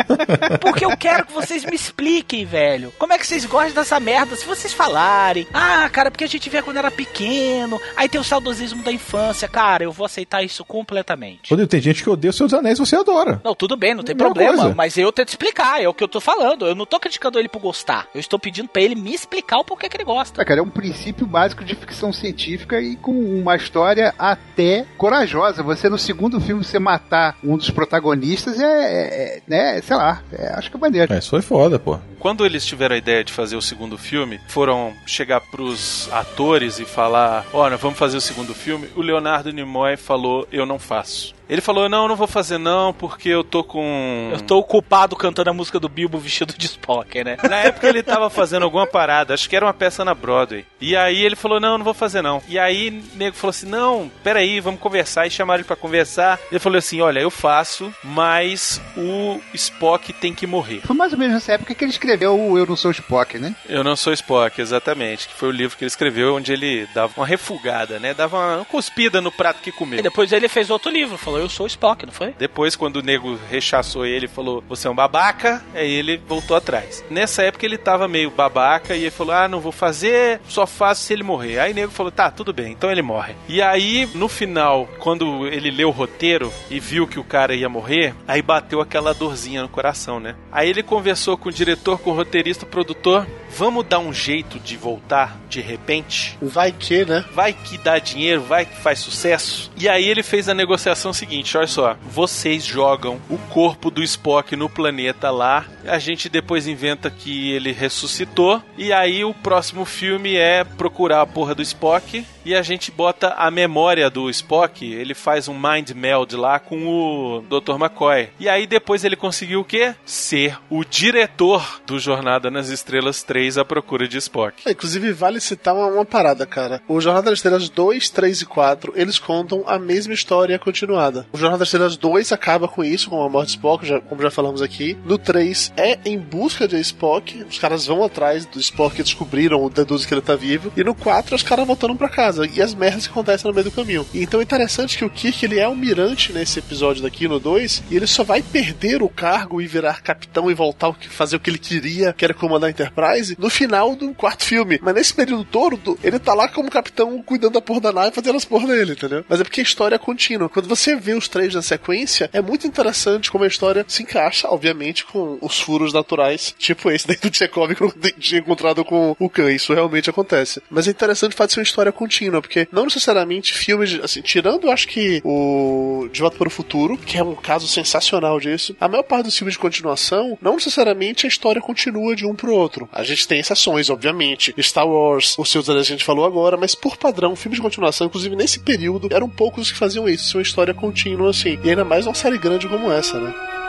Porque 0.62 0.86
eu 0.86 0.96
quero 0.96 1.26
que 1.26 1.34
vocês 1.34 1.66
me 1.66 1.76
expliquem, 1.76 2.46
velho. 2.46 2.94
Como 2.98 3.14
é 3.14 3.18
que 3.18 3.26
vocês 3.26 3.46
gostam 3.46 3.74
dessa 3.74 4.00
merda? 4.00 4.36
Se 4.36 4.46
vocês 4.46 4.74
falarem, 4.74 5.48
ah, 5.54 5.90
cara, 5.90 6.12
porque 6.12 6.24
a 6.24 6.28
gente 6.28 6.50
vê 6.50 6.62
quando 6.62 6.78
era 6.78 6.92
pequeno, 6.92 7.80
aí 7.96 8.08
tem 8.08 8.20
o 8.20 8.24
saudosismo 8.24 8.84
da 8.84 8.92
infância, 8.92 9.48
cara, 9.48 9.84
eu 9.84 9.92
vou 9.92 10.06
aceitar 10.06 10.44
isso 10.44 10.64
completamente. 10.64 11.50
Rodrigo, 11.50 11.70
tem 11.70 11.82
gente 11.82 12.04
que 12.04 12.10
odeia 12.10 12.30
os 12.30 12.38
seus 12.38 12.54
anéis, 12.54 12.80
você 12.80 12.96
adora. 12.96 13.42
Não, 13.44 13.56
tudo 13.56 13.76
bem, 13.76 13.94
não 13.94 14.04
tem 14.04 14.16
problema, 14.16 14.58
coisa. 14.58 14.76
mas 14.76 14.98
eu 14.98 15.12
tento 15.12 15.30
explicar, 15.30 15.82
é 15.82 15.88
o 15.88 15.94
que 15.94 16.04
eu 16.04 16.08
tô 16.08 16.20
falando. 16.20 16.66
Eu 16.66 16.76
não 16.76 16.86
tô 16.86 17.00
criticando 17.00 17.40
ele 17.40 17.50
por 17.50 17.60
gostar. 17.60 18.08
Eu 18.14 18.20
estou 18.20 18.40
pedindo 18.40 18.70
pra 18.70 18.82
ele 18.82 18.96
me 18.96 19.14
explicar 19.14 19.58
o 19.58 19.64
porquê 19.64 19.90
que 19.90 19.98
ele 19.98 20.04
gosta. 20.04 20.36
Tá, 20.36 20.46
cara, 20.46 20.60
é 20.60 20.64
um 20.64 20.70
princípio 20.70 21.26
básico 21.26 21.64
de 21.64 21.76
ficção 21.76 22.12
científica 22.12 22.82
e 22.84 22.96
com 22.96 23.12
uma 23.12 23.56
história 23.56 24.14
até 24.18 24.86
corajosa. 24.98 25.64
Você, 25.64 25.90
no 25.90 25.98
segundo 25.98 26.40
filme, 26.40 26.64
você 26.64 26.80
matar 26.80 27.38
um 27.44 27.58
dos 27.58 27.70
protagonistas 27.70 28.60
é, 28.60 28.64
é- 28.66 29.38
é, 29.38 29.42
né, 29.48 29.82
sei 29.82 29.96
lá, 29.96 30.22
é, 30.32 30.48
acho 30.56 30.70
que 30.70 30.78
é 30.78 30.80
maneiro. 30.80 31.14
É, 31.14 31.18
isso 31.18 31.30
foi 31.30 31.42
foda, 31.42 31.80
pô. 31.80 31.98
Quando 32.24 32.46
eles 32.46 32.66
tiveram 32.66 32.96
a 32.96 32.98
ideia 32.98 33.22
de 33.22 33.34
fazer 33.34 33.58
o 33.58 33.62
segundo 33.62 33.98
filme, 33.98 34.40
foram 34.48 34.94
chegar 35.06 35.42
pros 35.42 36.08
atores 36.10 36.80
e 36.80 36.86
falar: 36.86 37.46
Olha, 37.52 37.76
vamos 37.76 38.00
fazer 38.00 38.16
o 38.16 38.22
segundo 38.22 38.56
filme. 38.56 38.88
O 38.96 39.02
Leonardo 39.02 39.52
Nimoy 39.52 39.98
falou: 39.98 40.48
Eu 40.50 40.66
não 40.66 40.80
faço. 40.80 41.36
Ele 41.50 41.62
falou: 41.62 41.90
Não, 41.90 42.08
não 42.08 42.16
vou 42.16 42.28
fazer 42.28 42.58
não, 42.58 42.94
porque 42.94 43.30
eu 43.30 43.44
tô 43.44 43.64
com. 43.64 44.30
Eu 44.32 44.42
tô 44.42 44.58
ocupado 44.58 45.16
cantando 45.16 45.50
a 45.50 45.54
música 45.54 45.80
do 45.80 45.90
Bilbo 45.90 46.18
vestido 46.18 46.54
de 46.58 46.66
Spock, 46.66 47.24
né? 47.24 47.38
Na 47.50 47.58
época 47.58 47.88
ele 47.88 48.02
tava 48.02 48.30
fazendo 48.30 48.64
alguma 48.64 48.88
parada, 48.88 49.34
acho 49.34 49.50
que 49.50 49.56
era 49.56 49.66
uma 49.66 49.74
peça 49.74 50.06
na 50.06 50.14
Broadway. 50.14 50.66
E 50.80 50.96
aí 50.96 51.24
ele 51.24 51.36
falou: 51.36 51.60
Não, 51.60 51.78
não 51.78 51.86
vou 51.86 51.94
fazer 51.94 52.22
não. 52.22 52.42
E 52.48 52.58
aí 52.58 52.90
o 52.90 53.18
nego 53.18 53.36
falou 53.36 53.50
assim: 53.50 53.68
Não, 53.68 54.10
peraí, 54.24 54.60
vamos 54.60 54.80
conversar. 54.80 55.28
E 55.28 55.32
chamaram 55.32 55.60
ele 55.60 55.68
pra 55.68 55.76
conversar. 55.76 56.40
Ele 56.50 56.60
falou 56.60 56.78
assim: 56.78 57.02
Olha, 57.02 57.20
eu 57.20 57.30
faço, 57.30 57.94
mas 58.04 58.82
o 58.98 59.40
Spock 59.54 60.14
tem 60.14 60.34
que 60.34 60.48
morrer. 60.48 60.82
Foi 60.86 60.96
mais 60.96 61.12
ou 61.12 61.20
menos 61.20 61.34
nessa 61.36 61.54
época 61.54 61.76
que 61.76 61.84
ele 61.84 61.92
escreveu 62.14 62.40
o 62.40 62.58
Eu 62.58 62.66
Não 62.68 62.76
Sou 62.76 62.92
Spock, 62.92 63.40
né? 63.40 63.56
Eu 63.68 63.84
não 63.84 63.96
sou 63.96 64.14
Spock, 64.14 64.62
exatamente. 64.62 65.28
Que 65.28 65.34
foi 65.34 65.50
o 65.50 65.52
livro 65.52 65.76
que 65.76 65.84
ele 65.84 65.90
escreveu, 65.90 66.36
onde 66.36 66.54
ele 66.54 66.88
dava 66.94 67.14
uma 67.18 67.26
refugada, 67.26 68.00
né? 68.00 68.14
Dava 68.14 68.38
uma 68.38 68.66
cuspida 68.66 69.20
no 69.20 69.32
prato 69.32 69.62
que 69.62 69.72
comeu. 69.72 70.00
E 70.00 70.04
depois 70.04 70.32
ele 70.32 70.48
fez 70.48 70.70
outro 70.70 70.92
livro, 70.92 71.18
falou, 71.18 71.40
eu 71.40 71.50
sou 71.50 71.66
Spock, 71.66 72.06
não 72.06 72.14
foi? 72.14 72.36
Depois, 72.38 72.76
quando 72.76 72.98
o 72.98 73.02
nego 73.02 73.40
rechaçou 73.50 74.06
ele 74.06 74.26
e 74.26 74.30
falou, 74.30 74.64
você 74.70 74.88
é 74.88 74.92
um 74.92 74.96
babaca, 74.96 75.64
aí 75.74 75.92
ele 75.92 76.18
voltou 76.18 76.56
atrás. 76.56 77.04
Nessa 77.10 77.42
época 77.42 77.66
ele 77.66 77.78
tava 77.78 78.08
meio 78.08 78.30
babaca 78.30 78.96
e 78.96 79.02
ele 79.02 79.12
falou, 79.12 79.34
ah, 79.34 79.48
não 79.48 79.60
vou 79.60 79.72
fazer, 79.72 80.40
só 80.48 80.68
faço 80.68 81.02
se 81.04 81.14
ele 81.14 81.24
morrer. 81.24 81.58
Aí 81.58 81.72
o 81.72 81.76
nego 81.76 81.92
falou, 81.92 82.12
tá, 82.12 82.30
tudo 82.30 82.54
bem, 82.54 82.74
então 82.74 82.92
ele 82.92 83.02
morre. 83.02 83.34
E 83.48 83.60
aí, 83.60 84.08
no 84.14 84.28
final, 84.28 84.88
quando 85.00 85.48
ele 85.48 85.72
leu 85.72 85.90
o 85.90 85.92
roteiro 85.92 86.54
e 86.70 86.80
viu 86.80 87.08
que 87.08 87.20
o 87.20 87.24
cara 87.24 87.56
ia 87.56 87.68
morrer, 87.68 88.14
aí 88.28 88.42
bateu 88.42 88.80
aquela 88.80 89.14
dorzinha 89.14 89.64
no 89.64 89.70
coração, 89.70 90.20
né? 90.20 90.36
Aí 90.52 90.70
ele 90.70 90.84
conversou 90.84 91.38
com 91.38 91.50
o 91.50 91.52
diretor, 91.52 91.98
com 92.04 92.12
o 92.12 92.16
roteirista, 92.16 92.66
o 92.66 92.68
produtor, 92.68 93.26
vamos 93.50 93.86
dar 93.86 94.00
um 94.00 94.14
jeito 94.14 94.60
de 94.60 94.76
voltar 94.76 95.40
de 95.50 95.62
repente? 95.62 96.38
Vai 96.42 96.72
que, 96.72 97.06
né? 97.06 97.24
vai 97.34 97.54
que 97.54 97.78
dá 97.78 98.00
dinheiro, 98.00 98.42
vai 98.42 98.66
que 98.66 98.76
faz 98.76 99.00
sucesso. 99.00 99.72
E 99.78 99.88
aí 99.88 100.08
ele 100.08 100.24
fez 100.24 100.50
a 100.50 100.54
negociação 100.54 101.14
seguinte: 101.14 101.58
olha 101.58 101.68
só, 101.68 101.96
vocês 102.04 102.66
jogam 102.66 103.20
o 103.30 103.38
corpo 103.38 103.90
do 103.90 104.04
Spock 104.04 104.56
no 104.56 104.70
planeta 104.70 105.32
lá, 105.32 105.66
a 105.86 106.00
gente 106.00 106.30
depois 106.30 106.68
inventa 106.68 107.10
que 107.10 107.52
ele 107.52 107.72
ressuscitou, 107.72 108.62
e 108.78 108.92
aí 108.92 109.24
o 109.24 109.34
próximo 109.34 109.86
filme 109.86 110.36
é 110.36 110.64
procurar 110.64 111.22
a 111.22 111.28
porra 111.28 111.56
do 111.56 111.62
Spock. 111.62 112.26
E 112.46 112.54
a 112.54 112.62
gente 112.62 112.92
bota 112.92 113.30
a 113.38 113.50
memória 113.50 114.10
do 114.10 114.30
Spock, 114.30 114.86
ele 114.86 115.14
faz 115.14 115.48
um 115.48 115.58
mind 115.58 115.92
meld 115.92 116.36
lá 116.36 116.60
com 116.60 116.86
o 116.86 117.42
Dr. 117.42 117.76
McCoy. 117.76 118.32
E 118.38 118.50
aí 118.50 118.68
depois 118.68 119.06
ele 119.06 119.16
conseguiu 119.16 119.62
o 119.62 119.64
quê? 119.66 119.96
Ser 120.06 120.60
o 120.70 120.84
diretor 120.84 121.82
do 121.86 122.00
Jornada 122.00 122.50
nas 122.50 122.70
Estrelas 122.70 123.24
3, 123.24 123.58
A 123.58 123.66
Procura 123.66 124.08
de 124.08 124.18
Spock. 124.18 124.62
É, 124.66 124.72
inclusive, 124.72 125.12
vale 125.12 125.40
citar 125.40 125.74
uma, 125.76 125.88
uma 125.88 126.06
parada, 126.06 126.46
cara. 126.46 126.82
O 126.88 127.00
Jornada 127.02 127.30
das 127.30 127.40
Estrelas 127.40 127.70
2, 127.70 128.10
3 128.10 128.42
e 128.42 128.46
4, 128.46 128.94
eles 128.96 129.20
contam 129.20 129.64
a 129.68 129.78
mesma 129.80 130.14
história 130.14 130.58
continuada. 130.60 131.26
O 131.32 131.38
Jornada 131.38 131.60
das 131.60 131.68
Estrelas 131.70 131.98
2 131.98 132.32
acaba 132.32 132.68
com 132.68 132.84
isso, 132.84 133.10
com 133.10 133.22
a 133.24 133.30
morte 133.30 133.48
de 133.50 133.54
Spock, 133.56 133.86
já- 133.86 134.00
como 134.02 134.22
já 134.22 134.32
falamos 134.32 134.62
aqui. 134.62 134.98
No 135.06 135.18
3 135.18 135.72
é 135.78 136.00
em 136.06 136.18
busca 136.20 136.68
de 136.68 136.80
Spock, 136.80 137.44
os 137.50 137.60
caras 137.60 137.86
vão 137.86 138.04
atrás 138.04 138.46
do 138.46 138.60
Spock 138.60 138.96
que 138.96 139.04
descobriram, 139.04 139.70
deduzem 139.70 140.08
que 140.08 140.14
ele 140.14 140.22
tá 140.22 140.36
vivo. 140.36 140.72
E 140.78 140.84
no 140.84 140.96
4 140.96 141.36
os 141.36 141.44
caras 141.44 141.66
voltando 141.68 141.96
pra 141.96 142.10
casa. 142.10 142.48
E 142.48 142.62
as 142.62 142.74
merdas 142.74 143.06
que 143.08 143.12
acontecem 143.12 143.48
no 143.50 143.54
meio 143.54 143.66
do 143.66 143.72
caminho. 143.72 144.06
Então 144.14 144.40
é 144.40 144.44
interessante 144.44 144.98
que 144.98 145.06
o 145.06 145.10
Kirk 145.10 145.44
ele 145.46 145.60
é 145.60 145.64
almirante 145.64 146.32
nesse 146.34 146.60
episódio 146.60 147.04
daqui, 147.04 147.28
no 147.28 147.40
2, 147.40 147.84
e 147.90 147.96
ele 147.96 148.08
só 148.08 148.24
vai 148.24 148.42
perder 148.42 149.02
o 149.02 149.10
cargo 149.10 149.62
e 149.62 149.68
virar 149.68 150.02
capitão 150.02 150.50
e 150.50 150.54
voltar 150.54 150.94
fazer 151.10 151.36
o 151.36 151.40
que 151.40 151.50
ele 151.50 151.58
queria, 151.80 152.14
que 152.14 152.26
era 152.26 152.34
comandar 152.34 152.68
a 152.68 152.72
Enterprise, 152.72 153.36
no 153.38 153.50
final 153.50 153.96
do 153.96 154.14
quarto 154.14 154.44
filme. 154.44 154.80
Mas 154.82 154.96
nesse 154.96 155.14
período 155.14 155.44
todo, 155.44 155.98
ele 156.04 156.20
tá 156.20 156.34
lá 156.34 156.48
como 156.48 156.70
capitão 156.70 157.22
cuidando 157.22 157.54
da 157.54 157.62
porra 157.62 157.82
da 157.82 157.92
nave, 157.92 158.16
fazendo 158.16 158.38
as 158.38 158.46
porra 158.46 158.68
dele, 158.68 158.94
entendeu? 158.94 159.26
Mas 159.28 159.40
é 159.40 159.44
porque 159.44 159.62
a 159.62 159.64
história 159.64 159.96
é 159.96 160.00
contínua. 160.00 160.50
Quando 160.50 160.68
você 160.68 160.96
vê 160.96 161.14
os 161.14 161.28
três 161.28 161.54
na 161.54 161.62
sequência, 161.62 162.30
é 162.34 162.42
muito 162.42 162.68
interessante 162.68 163.32
como 163.32 163.44
a 163.44 163.48
história 163.48 163.86
se 163.88 164.04
encaixa, 164.04 164.48
obviamente, 164.48 165.06
com 165.06 165.38
os 165.42 165.60
furos 165.60 165.94
naturais, 165.94 166.54
tipo 166.58 166.90
esse 166.92 167.08
daí 167.08 167.18
do 167.18 167.30
Tchekov 167.30 167.74
que 167.76 168.38
encontrado 168.38 168.84
com 168.86 169.16
o 169.20 169.30
Khan. 169.30 169.52
Isso 169.52 169.74
realmente 169.74 170.10
acontece. 170.10 170.62
Mas 170.70 170.88
é 170.88 170.92
interessante 170.92 171.34
o 171.34 171.36
fato 171.36 171.50
de 171.50 171.54
ser 171.54 171.60
uma 171.60 171.64
história 171.64 171.92
contínua, 171.92 172.42
porque 172.42 172.68
não 172.72 172.86
necessariamente 172.86 173.54
filmes, 173.54 174.00
assim, 174.04 174.22
tirando, 174.22 174.70
acho 174.70 174.88
que 174.88 175.22
o 175.24 176.08
De 176.12 176.22
Volta 176.22 176.38
para 176.38 176.48
o 176.48 176.52
Futuro, 176.52 176.98
que 176.98 177.18
é 177.18 177.24
um 177.24 177.36
caso 177.36 177.68
sensacional 177.68 178.40
disso, 178.40 178.76
a 178.80 178.88
maior 178.88 179.04
parte 179.04 179.26
dos 179.26 179.38
filmes 179.38 179.54
de 179.54 179.60
continuação, 179.60 180.38
não 180.42 180.56
necessariamente 180.56 181.26
a 181.26 181.30
história 181.30 181.62
continua 181.64 182.16
de 182.16 182.26
um 182.26 182.36
pro 182.36 182.54
outro. 182.54 182.88
A 182.92 183.04
gente 183.04 183.28
tem 183.28 183.40
exceções, 183.40 183.90
obviamente. 183.90 184.54
Star 184.62 184.88
Wars, 184.88 185.36
os 185.38 185.50
seus 185.50 185.70
a 185.70 185.82
gente 185.82 186.04
falou 186.04 186.26
agora, 186.26 186.58
mas 186.58 186.76
por 186.76 186.98
padrão, 186.98 187.36
filmes 187.36 187.58
de 187.58 187.64
continuação, 187.64 188.08
inclusive 188.08 188.36
nesse 188.36 188.60
período, 188.60 189.08
eram 189.12 189.30
poucos 189.30 189.64
os 189.64 189.72
que 189.72 189.78
faziam 189.78 190.08
isso, 190.08 190.38
uma 190.38 190.44
história 190.44 190.74
contínua 190.74 191.30
assim. 191.30 191.58
E 191.64 191.70
ainda 191.70 191.86
mais 191.86 192.06
uma 192.06 192.14
série 192.14 192.38
grande 192.38 192.68
como 192.68 192.92
essa, 192.92 193.20
né? 193.20 193.63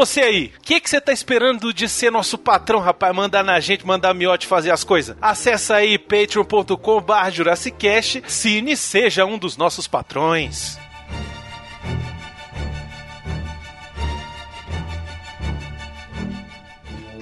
Você 0.00 0.22
aí, 0.22 0.50
o 0.56 0.62
que 0.62 0.80
que 0.80 0.88
você 0.88 0.98
tá 0.98 1.12
esperando 1.12 1.74
de 1.74 1.86
ser 1.86 2.10
nosso 2.10 2.38
patrão, 2.38 2.80
rapaz? 2.80 3.14
Mandar 3.14 3.44
na 3.44 3.60
gente, 3.60 3.86
mandar 3.86 4.14
miote 4.14 4.46
fazer 4.46 4.70
as 4.70 4.82
coisas? 4.82 5.14
Acessa 5.20 5.74
aí 5.74 5.98
patreon.com 5.98 7.02
barra 7.02 7.28
Jurassicast, 7.28 8.22
Cine 8.26 8.78
seja 8.78 9.26
um 9.26 9.36
dos 9.36 9.58
nossos 9.58 9.86
patrões. 9.86 10.78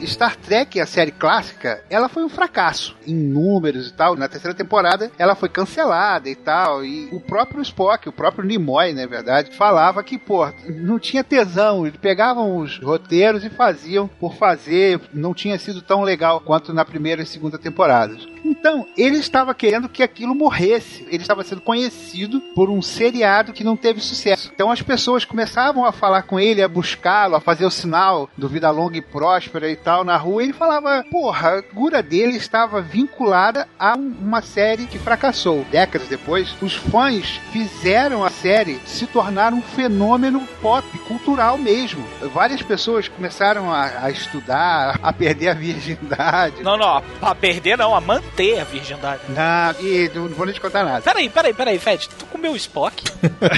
Star 0.07 0.37
Trek, 0.37 0.81
a 0.81 0.87
série 0.87 1.11
clássica, 1.11 1.83
ela 1.91 2.09
foi 2.09 2.25
um 2.25 2.29
fracasso 2.29 2.97
em 3.07 3.15
números 3.15 3.89
e 3.89 3.93
tal. 3.93 4.17
Na 4.17 4.29
terceira 4.29 4.57
temporada, 4.57 5.11
ela 5.19 5.35
foi 5.35 5.49
cancelada 5.49 6.29
e 6.29 6.35
tal. 6.35 6.85
E 6.85 7.09
o 7.13 7.21
próprio 7.21 7.63
Spock, 7.63 8.09
o 8.09 8.13
próprio 8.13 8.45
Nimoy, 8.45 8.93
na 8.93 9.07
verdade, 9.07 9.57
falava 9.57 10.03
que, 10.03 10.19
pô, 10.19 10.47
não 10.69 10.99
tinha 10.99 11.25
tesão. 11.25 11.87
Eles 11.87 11.99
pegavam 11.99 12.59
os 12.59 12.79
roteiros 12.79 13.45
e 13.45 13.51
faziam 13.51 14.09
por 14.09 14.35
fazer. 14.35 15.01
Não 15.13 15.35
tinha 15.35 15.59
sido 15.59 15.83
tão 15.83 16.03
legal 16.03 16.41
quanto 16.41 16.73
na 16.73 16.85
primeira 16.85 17.23
e 17.23 17.27
segunda 17.27 17.59
temporadas. 17.59 18.27
Então, 18.45 18.87
ele 18.97 19.17
estava 19.19 19.55
querendo 19.55 19.89
que 19.89 20.03
aquilo 20.03 20.35
morresse. 20.35 21.07
Ele 21.11 21.23
estava 21.23 21.43
sendo 21.45 21.61
conhecido 21.61 22.41
por 22.55 22.71
um 22.71 22.81
seriado 22.83 23.53
que 23.53 23.65
não 23.65 23.77
teve 23.77 24.01
sucesso. 24.01 24.51
Então, 24.55 24.71
as 24.71 24.83
pessoas 24.83 25.25
começavam 25.25 25.85
a 25.85 25.93
falar 25.93 26.23
com 26.23 26.39
ele, 26.39 26.63
a 26.63 26.69
buscá-lo, 26.69 27.37
a 27.37 27.41
fazer 27.41 27.65
o 27.67 27.71
sinal 27.71 28.29
do 28.37 28.49
vida 28.49 28.71
longa 28.71 28.97
e 28.97 29.03
próspera 29.03 29.71
e 29.71 29.77
tal 29.77 30.05
na 30.05 30.17
rua. 30.17 30.43
Ele 30.43 30.53
falava: 30.53 31.05
Porra, 31.11 31.59
a 31.59 31.63
figura 31.63 32.03
dele 32.03 32.37
estava 32.37 32.81
vinculada 32.81 33.69
a 33.79 33.97
um- 33.97 34.15
uma 34.21 34.43
série 34.43 34.87
que 34.87 34.99
fracassou. 34.99 35.65
Décadas 35.71 36.09
depois, 36.09 36.55
os 36.61 36.75
fãs 36.75 37.41
fizeram 37.53 38.25
a 38.25 38.31
série 38.31 38.81
se 38.87 39.07
tornar 39.07 39.53
um 39.53 39.63
fenômeno 39.63 40.41
pop, 40.61 40.87
cultural 41.07 41.57
mesmo. 41.59 42.05
Várias 42.33 42.63
pessoas 42.63 43.09
começaram 43.09 43.73
a, 43.73 44.05
a 44.05 44.11
estudar, 44.11 44.99
a 45.03 45.13
perder 45.13 45.49
a 45.49 45.55
virgindade. 45.55 46.63
Não, 46.63 46.77
não, 46.77 47.03
pra 47.21 47.35
perder 47.35 47.77
não, 47.79 47.95
a 47.95 48.01
manter 48.01 48.38
a 48.61 48.65
virgindade. 48.65 49.23
Não, 49.29 49.85
e 49.87 50.11
não 50.15 50.29
vou 50.29 50.47
nem 50.47 50.55
te 50.55 50.61
contar 50.61 50.85
nada. 50.85 51.03
Peraí, 51.03 51.29
peraí, 51.29 51.53
peraí, 51.55 51.79
Fed, 51.79 52.09
tu 52.09 52.27
comeu 52.27 52.55
Spock? 52.57 53.05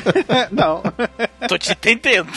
não, 0.51 0.83
Tô 1.49 1.59
te 1.59 1.73
entendendo. 1.73 2.31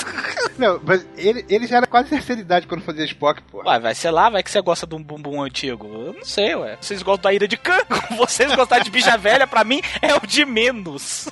não, 0.58 0.80
mas 0.84 1.06
ele, 1.18 1.46
ele 1.50 1.68
já 1.68 1.78
era 1.78 1.88
quase 1.88 2.10
terceira 2.10 2.42
idade 2.42 2.68
quando 2.68 2.82
fazia 2.82 3.06
Spock, 3.06 3.42
pô. 3.44 3.64
Ué, 3.66 3.80
vai, 3.80 3.96
sei 3.96 4.12
lá, 4.12 4.30
vai 4.30 4.44
que 4.44 4.52
você 4.52 4.62
gosta 4.62 4.86
de 4.86 4.96
um 4.96 5.04
bumbum 5.04 5.42
antigo. 5.42 5.88
Eu 5.88 6.14
não 6.14 6.26
sei, 6.26 6.56
ué. 6.56 6.78
Vocês 6.80 7.02
gostam 7.02 7.30
da 7.30 7.34
ira 7.34 7.48
de 7.48 7.58
Khan? 7.58 7.80
Vocês 8.18 8.54
gostarem 8.56 8.84
de 8.84 8.92
bicha 8.92 9.18
velha, 9.18 9.48
pra 9.48 9.64
mim, 9.64 9.82
é 10.02 10.14
o 10.16 10.26
de 10.26 10.46
menos. 10.46 11.30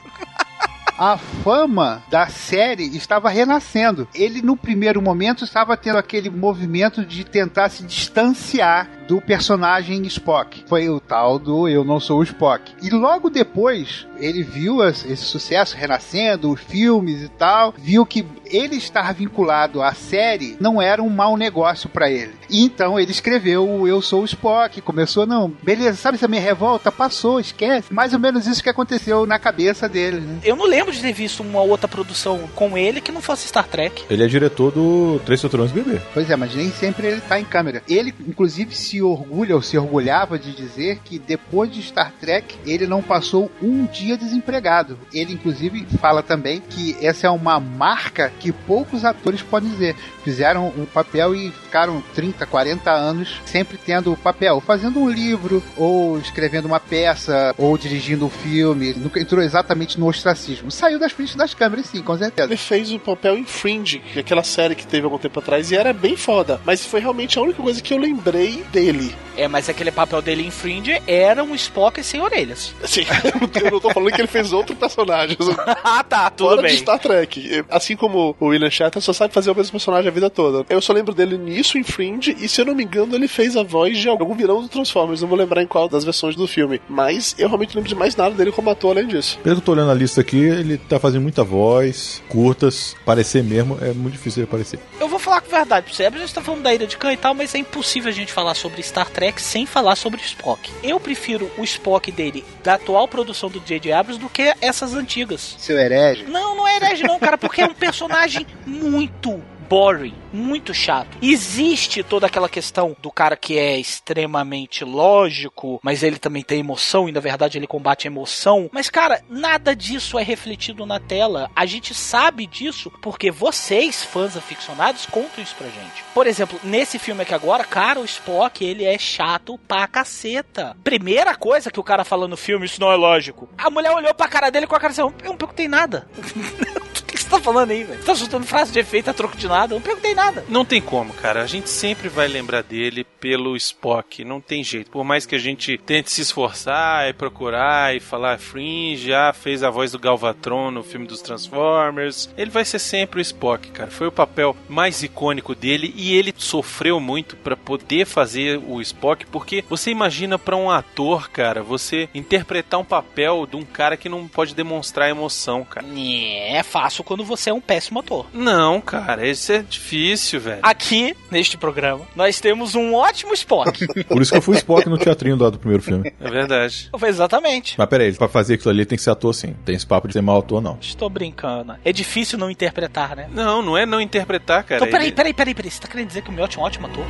a 0.97 1.17
fama 1.43 2.03
da 2.09 2.27
série 2.27 2.95
estava 2.95 3.29
renascendo. 3.29 4.07
Ele, 4.13 4.41
no 4.41 4.55
primeiro 4.55 5.01
momento, 5.01 5.43
estava 5.43 5.75
tendo 5.75 5.97
aquele 5.97 6.29
movimento 6.29 7.05
de 7.05 7.23
tentar 7.23 7.69
se 7.69 7.83
distanciar 7.83 8.87
do 9.11 9.19
personagem 9.19 10.03
Spock. 10.03 10.63
Foi 10.69 10.87
o 10.87 10.97
tal 10.97 11.37
do 11.37 11.67
Eu 11.67 11.83
Não 11.83 11.99
Sou 11.99 12.19
o 12.19 12.23
Spock. 12.23 12.71
E 12.81 12.89
logo 12.89 13.29
depois, 13.29 14.07
ele 14.17 14.41
viu 14.41 14.81
esse 14.87 15.17
sucesso 15.17 15.75
renascendo, 15.75 16.49
os 16.49 16.61
filmes 16.61 17.21
e 17.21 17.27
tal, 17.27 17.73
viu 17.77 18.05
que 18.05 18.25
ele 18.45 18.77
estar 18.77 19.13
vinculado 19.13 19.81
à 19.81 19.93
série 19.93 20.55
não 20.61 20.81
era 20.81 21.03
um 21.03 21.09
mau 21.09 21.35
negócio 21.35 21.89
para 21.89 22.09
ele. 22.09 22.33
E 22.49 22.63
então 22.63 22.97
ele 22.97 23.11
escreveu 23.11 23.67
o 23.67 23.85
Eu 23.85 24.01
Sou 24.01 24.21
o 24.21 24.25
Spock, 24.25 24.79
começou, 24.81 25.25
não, 25.25 25.51
beleza, 25.61 25.97
sabe 25.97 26.15
essa 26.15 26.27
minha 26.27 26.41
revolta? 26.41 26.89
Passou, 26.89 27.39
esquece. 27.39 27.93
Mais 27.93 28.13
ou 28.13 28.19
menos 28.19 28.47
isso 28.47 28.63
que 28.63 28.69
aconteceu 28.69 29.25
na 29.25 29.37
cabeça 29.39 29.89
dele, 29.89 30.21
né? 30.21 30.39
Eu 30.43 30.55
não 30.55 30.65
lembro 30.65 30.93
de 30.93 31.01
ter 31.01 31.11
visto 31.11 31.41
uma 31.41 31.61
outra 31.61 31.87
produção 31.87 32.47
com 32.55 32.77
ele 32.77 33.01
que 33.01 33.11
não 33.11 33.21
fosse 33.21 33.47
Star 33.47 33.67
Trek. 33.67 34.05
Ele 34.09 34.23
é 34.23 34.27
diretor 34.27 34.71
do 34.71 35.19
Três 35.25 35.41
Patrões 35.41 35.71
Bebê. 35.71 35.99
Pois 36.13 36.29
é, 36.29 36.35
mas 36.37 36.55
nem 36.55 36.71
sempre 36.71 37.07
ele 37.07 37.21
tá 37.21 37.39
em 37.39 37.45
câmera. 37.45 37.83
Ele, 37.89 38.13
inclusive, 38.25 38.75
se 38.75 39.00
orgulha 39.01 39.55
ou 39.55 39.61
se 39.61 39.77
orgulhava 39.77 40.37
de 40.37 40.53
dizer 40.53 40.99
que 41.03 41.19
depois 41.19 41.71
de 41.71 41.81
Star 41.81 42.11
Trek, 42.19 42.55
ele 42.65 42.87
não 42.87 43.01
passou 43.01 43.51
um 43.61 43.85
dia 43.85 44.17
desempregado. 44.17 44.97
Ele, 45.13 45.33
inclusive, 45.33 45.85
fala 45.99 46.21
também 46.21 46.61
que 46.61 46.95
essa 47.01 47.27
é 47.27 47.29
uma 47.29 47.59
marca 47.59 48.31
que 48.39 48.51
poucos 48.51 49.05
atores 49.05 49.41
podem 49.41 49.69
dizer. 49.69 49.95
Fizeram 50.23 50.71
um 50.77 50.85
papel 50.85 51.35
e 51.35 51.51
ficaram 51.51 52.03
30, 52.13 52.45
40 52.45 52.91
anos 52.91 53.41
sempre 53.45 53.77
tendo 53.77 54.11
o 54.11 54.17
papel, 54.17 54.61
fazendo 54.61 54.99
um 54.99 55.09
livro, 55.09 55.63
ou 55.75 56.19
escrevendo 56.19 56.65
uma 56.65 56.79
peça, 56.79 57.53
ou 57.57 57.77
dirigindo 57.77 58.25
um 58.25 58.29
filme. 58.29 58.93
Nunca 58.93 59.19
entrou 59.19 59.43
exatamente 59.43 59.99
no 59.99 60.07
ostracismo. 60.07 60.71
Saiu 60.71 60.99
das 60.99 61.11
frentes 61.11 61.35
das 61.35 61.53
câmeras, 61.53 61.87
sim, 61.87 62.01
com 62.01 62.17
certeza. 62.17 62.47
Ele 62.47 62.57
fez 62.57 62.91
o 62.91 62.99
papel 62.99 63.37
em 63.37 63.45
Fringe, 63.45 64.01
é 64.15 64.19
aquela 64.19 64.43
série 64.43 64.75
que 64.75 64.85
teve 64.85 65.05
algum 65.05 65.17
tempo 65.17 65.39
atrás, 65.39 65.71
e 65.71 65.75
era 65.75 65.93
bem 65.93 66.15
foda. 66.15 66.61
Mas 66.65 66.85
foi 66.85 66.99
realmente 66.99 67.37
a 67.37 67.41
única 67.41 67.61
coisa 67.61 67.81
que 67.81 67.93
eu 67.93 67.97
lembrei 67.97 68.63
dele. 68.71 68.90
É, 69.37 69.47
mas 69.47 69.69
aquele 69.69 69.91
papel 69.91 70.21
dele 70.21 70.45
em 70.45 70.51
Fringe 70.51 71.01
era 71.07 71.43
um 71.43 71.55
Spock 71.55 72.03
sem 72.03 72.21
orelhas. 72.21 72.73
Assim, 72.83 73.01
eu 73.63 73.71
não 73.71 73.79
tô- 73.79 73.89
falando 73.91 74.11
que 74.13 74.21
ele 74.21 74.27
fez 74.27 74.51
outro 74.51 74.75
personagem. 74.75 75.37
ah, 75.83 76.03
tá, 76.03 76.29
tudo 76.29 76.49
Fora 76.49 76.61
bem. 76.61 76.71
de 76.71 76.77
Star 76.77 76.99
Trek. 76.99 77.63
Assim 77.69 77.95
como 77.95 78.35
o 78.39 78.45
William 78.47 78.69
Shatner 78.69 79.01
só 79.01 79.13
sabe 79.13 79.33
fazer 79.33 79.49
o 79.51 79.55
mesmo 79.55 79.71
personagem 79.71 80.09
a 80.09 80.13
vida 80.13 80.29
toda. 80.29 80.65
Eu 80.69 80.81
só 80.81 80.91
lembro 80.93 81.13
dele 81.13 81.37
nisso 81.37 81.77
em 81.77 81.83
Fringe, 81.83 82.35
e 82.39 82.47
se 82.49 82.59
eu 82.61 82.65
não 82.65 82.75
me 82.75 82.83
engano, 82.83 83.15
ele 83.15 83.27
fez 83.27 83.55
a 83.55 83.63
voz 83.63 83.97
de 83.97 84.09
algum 84.09 84.35
vilão 84.35 84.61
do 84.61 84.67
Transformers. 84.69 85.21
Não 85.21 85.29
vou 85.29 85.37
lembrar 85.37 85.63
em 85.63 85.67
qual 85.67 85.87
das 85.87 86.03
versões 86.03 86.35
do 86.35 86.45
filme. 86.47 86.81
Mas 86.89 87.33
eu 87.37 87.47
realmente 87.47 87.69
não 87.75 87.79
lembro 87.79 87.89
de 87.89 87.95
mais 87.95 88.15
nada 88.15 88.35
dele 88.35 88.51
como 88.51 88.69
ator 88.69 88.91
além 88.91 89.07
disso. 89.07 89.39
Pelo 89.43 89.55
que 89.55 89.61
eu 89.61 89.65
tô 89.65 89.71
olhando 89.71 89.91
a 89.91 89.95
lista 89.95 90.21
aqui, 90.21 90.37
ele 90.39 90.77
tá 90.77 90.99
fazendo 90.99 91.21
muita 91.21 91.43
voz, 91.43 92.21
curtas, 92.29 92.95
parecer 93.05 93.43
mesmo, 93.43 93.77
é 93.81 93.93
muito 93.93 94.13
difícil 94.13 94.41
ele 94.41 94.47
aparecer. 94.49 94.79
Eu 94.99 95.07
falar 95.21 95.41
com 95.41 95.49
verdade 95.49 95.85
pra 95.85 95.95
você. 95.95 96.05
A 96.05 96.09
gente 96.11 96.33
tá 96.33 96.41
falando 96.41 96.63
da 96.63 96.73
Ira 96.73 96.87
de 96.87 96.97
Khan 96.97 97.13
e 97.13 97.17
tal, 97.17 97.33
mas 97.33 97.55
é 97.55 97.59
impossível 97.59 98.09
a 98.09 98.13
gente 98.13 98.33
falar 98.33 98.55
sobre 98.55 98.81
Star 98.83 99.09
Trek 99.09 99.41
sem 99.41 99.65
falar 99.65 99.95
sobre 99.95 100.21
Spock. 100.21 100.71
Eu 100.83 100.99
prefiro 100.99 101.51
o 101.57 101.63
Spock 101.63 102.11
dele 102.11 102.43
da 102.63 102.75
atual 102.75 103.07
produção 103.07 103.49
do 103.49 103.59
J.J. 103.59 103.91
Abrams 103.91 104.19
do 104.19 104.29
que 104.29 104.53
essas 104.61 104.93
antigas. 104.93 105.55
Seu 105.57 105.77
herege. 105.77 106.25
Não, 106.25 106.55
não 106.55 106.67
é 106.67 106.77
herege 106.77 107.03
não, 107.03 107.19
cara, 107.19 107.37
porque 107.37 107.61
é 107.61 107.65
um 107.65 107.73
personagem 107.73 108.45
muito 108.65 109.41
boring, 109.71 110.13
muito 110.33 110.73
chato. 110.73 111.17
Existe 111.21 112.03
toda 112.03 112.27
aquela 112.27 112.49
questão 112.49 112.93
do 113.01 113.09
cara 113.09 113.37
que 113.37 113.57
é 113.57 113.79
extremamente 113.79 114.83
lógico, 114.83 115.79
mas 115.81 116.03
ele 116.03 116.19
também 116.19 116.43
tem 116.43 116.59
emoção 116.59 117.07
e 117.07 117.11
na 117.13 117.21
verdade 117.21 117.57
ele 117.57 117.65
combate 117.65 118.05
a 118.05 118.11
emoção. 118.11 118.69
Mas 118.73 118.89
cara, 118.89 119.23
nada 119.29 119.73
disso 119.73 120.19
é 120.19 120.23
refletido 120.23 120.85
na 120.85 120.99
tela. 120.99 121.49
A 121.55 121.65
gente 121.65 121.93
sabe 121.93 122.45
disso 122.45 122.91
porque 123.01 123.31
vocês, 123.31 124.03
fãs 124.03 124.35
aficionados, 124.35 125.05
contam 125.05 125.41
isso 125.41 125.55
pra 125.55 125.67
gente. 125.67 126.03
Por 126.13 126.27
exemplo, 126.27 126.59
nesse 126.65 126.99
filme 126.99 127.21
aqui 127.21 127.33
agora, 127.33 127.63
cara, 127.63 128.01
o 128.01 128.05
Spock, 128.05 128.65
ele 128.65 128.83
é 128.83 128.97
chato 128.97 129.57
pra 129.69 129.87
caceta. 129.87 130.75
Primeira 130.83 131.33
coisa 131.33 131.71
que 131.71 131.79
o 131.79 131.83
cara 131.83 132.03
fala 132.03 132.27
no 132.27 132.35
filme, 132.35 132.65
isso 132.65 132.81
não 132.81 132.91
é 132.91 132.95
lógico. 132.97 133.47
A 133.57 133.69
mulher 133.69 133.91
olhou 133.91 134.13
pra 134.13 134.27
cara 134.27 134.49
dele 134.49 134.67
com 134.67 134.75
a 134.75 134.79
cara 134.81 134.91
assim, 134.91 134.99
eu 134.99 135.13
não 135.23 135.37
perguntei 135.37 135.69
nada. 135.69 136.09
Tá 137.31 137.39
falando 137.39 137.71
aí, 137.71 137.85
velho? 137.85 138.03
Tá 138.03 138.13
soltando 138.13 138.45
frase 138.45 138.73
de 138.73 138.79
efeito 138.79 139.09
a 139.09 139.13
troco 139.13 139.37
de 139.37 139.47
nada? 139.47 139.73
Eu 139.73 139.79
não 139.79 139.81
perguntei 139.81 140.13
nada. 140.13 140.43
Não 140.49 140.65
tem 140.65 140.81
como, 140.81 141.13
cara. 141.13 141.41
A 141.41 141.47
gente 141.47 141.69
sempre 141.69 142.09
vai 142.09 142.27
lembrar 142.27 142.61
dele 142.61 143.05
pelo 143.21 143.55
Spock. 143.55 144.25
Não 144.25 144.41
tem 144.41 144.61
jeito. 144.65 144.91
Por 144.91 145.05
mais 145.05 145.25
que 145.25 145.33
a 145.33 145.39
gente 145.39 145.77
tente 145.77 146.11
se 146.11 146.19
esforçar 146.21 147.07
e 147.07 147.13
procurar 147.13 147.95
e 147.95 148.01
falar 148.01 148.37
Fringe, 148.37 149.07
já 149.07 149.31
fez 149.31 149.63
a 149.63 149.69
voz 149.69 149.93
do 149.93 149.99
Galvatron 149.99 150.71
no 150.71 150.83
filme 150.83 151.07
dos 151.07 151.21
Transformers. 151.21 152.29
Ele 152.37 152.51
vai 152.51 152.65
ser 152.65 152.79
sempre 152.79 153.19
o 153.19 153.21
Spock, 153.21 153.71
cara. 153.71 153.89
Foi 153.89 154.07
o 154.07 154.11
papel 154.11 154.53
mais 154.67 155.01
icônico 155.01 155.55
dele 155.55 155.93
e 155.95 156.13
ele 156.13 156.33
sofreu 156.35 156.99
muito 156.99 157.37
pra 157.37 157.55
poder 157.55 158.05
fazer 158.05 158.61
o 158.67 158.81
Spock, 158.81 159.25
porque 159.27 159.63
você 159.69 159.89
imagina 159.89 160.37
pra 160.37 160.57
um 160.57 160.69
ator, 160.69 161.29
cara, 161.29 161.63
você 161.63 162.09
interpretar 162.13 162.77
um 162.79 162.85
papel 162.85 163.47
de 163.49 163.55
um 163.55 163.63
cara 163.63 163.95
que 163.95 164.09
não 164.09 164.27
pode 164.27 164.53
demonstrar 164.53 165.09
emoção, 165.09 165.63
cara. 165.63 165.87
É 165.95 166.61
fácil 166.61 167.05
quando 167.05 167.20
você 167.23 167.49
é 167.49 167.53
um 167.53 167.61
péssimo 167.61 167.99
ator. 167.99 168.25
Não, 168.33 168.79
cara, 168.81 169.27
isso 169.27 169.51
é 169.51 169.59
difícil, 169.59 170.39
velho. 170.39 170.59
Aqui, 170.63 171.15
neste 171.29 171.57
programa, 171.57 172.01
nós 172.15 172.39
temos 172.39 172.75
um 172.75 172.93
ótimo 172.93 173.33
Spock. 173.33 173.85
Por 174.07 174.21
isso 174.21 174.31
que 174.31 174.37
eu 174.37 174.41
fui 174.41 174.55
Spock 174.57 174.87
no 174.89 174.97
teatrinho 174.97 175.37
lá 175.37 175.49
do 175.49 175.59
primeiro 175.59 175.83
filme. 175.83 176.11
É 176.19 176.29
verdade. 176.29 176.89
Exatamente. 177.07 177.75
Mas 177.77 177.87
peraí, 177.89 178.13
pra 178.13 178.27
fazer 178.27 178.55
aquilo 178.55 178.71
ali 178.71 178.85
tem 178.85 178.97
que 178.97 179.03
ser 179.03 179.11
ator 179.11 179.33
sim. 179.33 179.55
Tem 179.65 179.75
esse 179.75 179.85
papo 179.85 180.07
de 180.07 180.13
ser 180.13 180.21
mau 180.21 180.39
ator, 180.39 180.61
não. 180.61 180.77
Estou 180.81 181.09
brincando. 181.09 181.75
É 181.83 181.91
difícil 181.91 182.37
não 182.37 182.49
interpretar, 182.49 183.15
né? 183.15 183.27
Não, 183.31 183.61
não 183.61 183.77
é 183.77 183.85
não 183.85 183.99
interpretar, 184.01 184.63
cara. 184.63 184.77
Então, 184.81 184.87
peraí, 184.91 185.07
Ele- 185.07 185.15
peraí, 185.15 185.33
peraí, 185.33 185.53
peraí. 185.53 185.71
Você 185.71 185.81
tá 185.81 185.87
querendo 185.87 186.07
dizer 186.07 186.21
que 186.21 186.29
o 186.29 186.33
Miotti 186.33 186.57
é 186.57 186.61
um 186.61 186.63
ótimo 186.63 186.87
ator? 186.87 187.05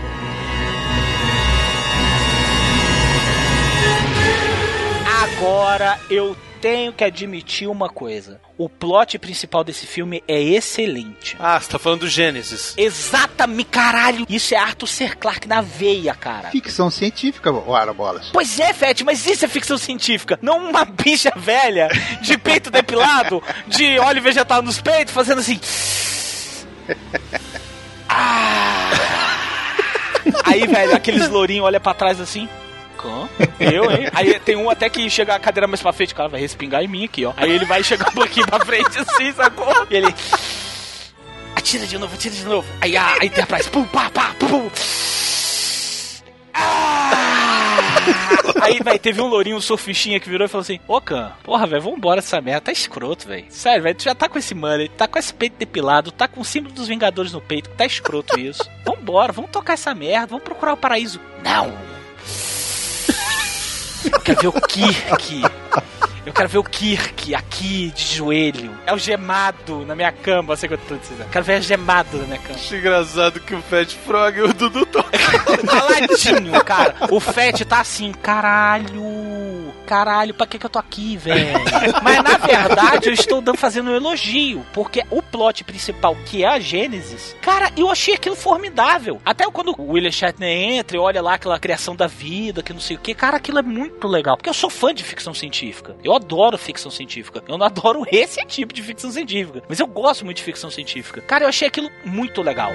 Agora 5.23 5.99
eu 6.09 6.35
tenho 6.59 6.93
que 6.93 7.03
admitir 7.03 7.67
uma 7.67 7.89
coisa. 7.89 8.39
O 8.61 8.69
plot 8.69 9.17
principal 9.17 9.63
desse 9.63 9.87
filme 9.87 10.23
é 10.27 10.39
excelente. 10.39 11.35
Ah, 11.39 11.59
você 11.59 11.67
tá 11.67 11.79
falando 11.79 12.01
do 12.01 12.07
Gênesis. 12.07 12.75
Exatamente, 12.77 13.69
caralho. 13.71 14.23
Isso 14.29 14.53
é 14.53 14.57
Arthur 14.59 14.85
C. 14.85 15.09
Clarke 15.09 15.47
na 15.47 15.61
veia, 15.61 16.13
cara. 16.13 16.51
Ficção 16.51 16.91
científica, 16.91 17.51
ora 17.51 17.91
bolas. 17.91 18.29
Pois 18.31 18.59
é, 18.59 18.71
Fete, 18.71 19.03
mas 19.03 19.25
isso 19.25 19.43
é 19.43 19.47
ficção 19.47 19.79
científica. 19.79 20.37
Não 20.43 20.69
uma 20.69 20.85
bicha 20.85 21.33
velha, 21.35 21.89
de 22.21 22.37
peito 22.37 22.69
depilado, 22.69 23.41
de 23.65 23.97
óleo 23.97 24.21
vegetal 24.21 24.61
nos 24.61 24.79
peitos, 24.79 25.11
fazendo 25.11 25.39
assim. 25.39 25.59
Ah. 28.07 28.91
Aí, 30.43 30.67
velho, 30.67 30.95
aqueles 30.95 31.27
lourinhos 31.29 31.65
olha 31.65 31.79
pra 31.79 31.95
trás 31.95 32.21
assim. 32.21 32.47
Eu, 33.59 33.91
hein? 33.91 34.09
Aí 34.13 34.39
tem 34.39 34.55
um 34.55 34.69
até 34.69 34.89
que 34.89 35.09
chega 35.09 35.35
a 35.35 35.39
cadeira 35.39 35.67
mais 35.67 35.81
pra 35.81 35.93
frente, 35.93 36.13
cara, 36.15 36.29
vai 36.29 36.39
respingar 36.39 36.83
em 36.83 36.87
mim 36.87 37.05
aqui, 37.05 37.25
ó. 37.25 37.33
Aí 37.37 37.51
ele 37.51 37.65
vai 37.65 37.83
chegar 37.83 38.09
um 38.09 38.13
pouquinho 38.13 38.45
pra 38.45 38.63
frente 38.65 38.97
assim, 38.97 39.31
sacou? 39.33 39.87
E 39.89 39.95
ele. 39.95 40.15
Atira 41.55 41.85
de 41.85 41.97
novo, 41.97 42.13
atira 42.15 42.35
de 42.35 42.45
novo. 42.45 42.67
Aí 42.81 42.95
a, 42.97 43.17
a 43.21 43.25
Enterprise, 43.25 43.69
pum, 43.69 43.83
pá, 43.85 44.09
pá, 44.09 44.35
pum, 44.39 44.47
pum. 44.47 44.69
Aí, 48.61 48.79
velho, 48.83 48.99
teve 48.99 49.21
um 49.21 49.27
lourinho, 49.27 49.57
um 49.57 49.61
surfistinha 49.61 50.19
que 50.19 50.29
virou 50.29 50.45
e 50.45 50.49
falou 50.49 50.61
assim: 50.61 50.79
Ô, 50.87 50.99
Can, 51.01 51.31
porra, 51.43 51.65
velho, 51.65 51.81
vambora 51.81 52.19
essa 52.19 52.39
merda, 52.41 52.61
tá 52.61 52.71
escroto, 52.71 53.27
velho. 53.27 53.45
Sério, 53.49 53.83
velho, 53.83 53.95
tu 53.95 54.03
já 54.03 54.13
tá 54.15 54.29
com 54.29 54.37
esse 54.37 54.53
mullet, 54.53 54.89
tá 54.95 55.07
com 55.07 55.17
esse 55.17 55.33
peito 55.33 55.57
depilado, 55.57 56.11
tá 56.11 56.27
com 56.27 56.41
o 56.41 56.45
símbolo 56.45 56.73
dos 56.73 56.87
Vingadores 56.87 57.31
no 57.31 57.41
peito, 57.41 57.69
tá 57.71 57.85
escroto 57.85 58.39
isso. 58.39 58.63
Vambora, 58.85 59.31
vamos 59.31 59.51
tocar 59.51 59.73
essa 59.73 59.93
merda, 59.95 60.27
vamos 60.27 60.43
procurar 60.43 60.73
o 60.73 60.77
paraíso. 60.77 61.19
Não! 61.43 61.73
Eu 64.05 64.19
quero 64.21 64.41
ver 64.41 64.47
o 64.47 64.61
Kirk. 64.61 65.43
Eu 66.25 66.33
quero 66.33 66.49
ver 66.49 66.57
o 66.59 66.63
Kirk 66.63 67.33
aqui 67.33 67.91
de 67.91 68.15
joelho. 68.15 68.71
É 68.85 68.93
o 68.93 68.97
gemado 68.97 69.85
na 69.85 69.95
minha 69.95 70.11
cama, 70.11 70.55
sei 70.55 70.69
que 70.69 70.75
eu 70.75 70.77
tô 70.77 70.95
dizendo. 70.95 71.27
Quero 71.31 71.43
ver 71.43 71.59
o 71.59 71.63
gemado 71.63 72.17
na 72.17 72.25
minha 72.25 72.39
cama. 72.39 72.55
Acho 72.55 72.75
engraçado 72.75 73.39
que 73.39 73.55
o 73.55 73.61
Fat 73.61 73.91
Frog 74.05 74.37
e 74.37 74.41
o 74.41 74.53
Dudu 74.53 74.85
tocam. 74.85 75.11
Caladinho, 75.67 76.63
cara. 76.63 76.95
O 77.09 77.19
Fett 77.19 77.65
tá 77.65 77.81
assim, 77.81 78.11
caralho. 78.11 79.70
Caralho, 79.91 80.33
pra 80.33 80.47
que, 80.47 80.57
que 80.57 80.65
eu 80.65 80.69
tô 80.69 80.79
aqui, 80.79 81.17
velho? 81.17 81.51
Mas 82.01 82.23
na 82.23 82.37
verdade 82.37 83.09
eu 83.09 83.13
estou 83.13 83.43
fazendo 83.57 83.91
um 83.91 83.95
elogio. 83.97 84.65
Porque 84.71 85.03
o 85.11 85.21
plot 85.21 85.65
principal, 85.65 86.15
que 86.25 86.45
é 86.45 86.47
a 86.47 86.57
Gênesis, 86.61 87.35
cara, 87.41 87.69
eu 87.75 87.91
achei 87.91 88.13
aquilo 88.13 88.37
formidável. 88.37 89.21
Até 89.25 89.43
quando 89.51 89.75
o 89.77 89.91
William 89.91 90.09
Shatner 90.09 90.49
entra 90.49 90.95
e 90.95 90.99
olha 91.01 91.21
lá 91.21 91.33
aquela 91.33 91.59
criação 91.59 91.93
da 91.93 92.07
vida, 92.07 92.63
que 92.63 92.71
não 92.71 92.79
sei 92.79 92.95
o 92.95 92.99
que, 92.99 93.13
cara, 93.13 93.35
aquilo 93.35 93.59
é 93.59 93.61
muito 93.61 94.07
legal. 94.07 94.37
Porque 94.37 94.49
eu 94.49 94.53
sou 94.53 94.69
fã 94.69 94.93
de 94.93 95.03
ficção 95.03 95.33
científica. 95.33 95.93
Eu 96.01 96.15
adoro 96.15 96.57
ficção 96.57 96.89
científica. 96.89 97.43
Eu 97.45 97.57
não 97.57 97.65
adoro 97.65 98.05
esse 98.09 98.39
tipo 98.45 98.73
de 98.73 98.81
ficção 98.81 99.11
científica. 99.11 99.61
Mas 99.67 99.81
eu 99.81 99.87
gosto 99.87 100.23
muito 100.23 100.37
de 100.37 100.43
ficção 100.43 100.71
científica. 100.71 101.19
Cara, 101.19 101.43
eu 101.43 101.49
achei 101.49 101.67
aquilo 101.67 101.91
muito 102.05 102.41
legal. 102.41 102.71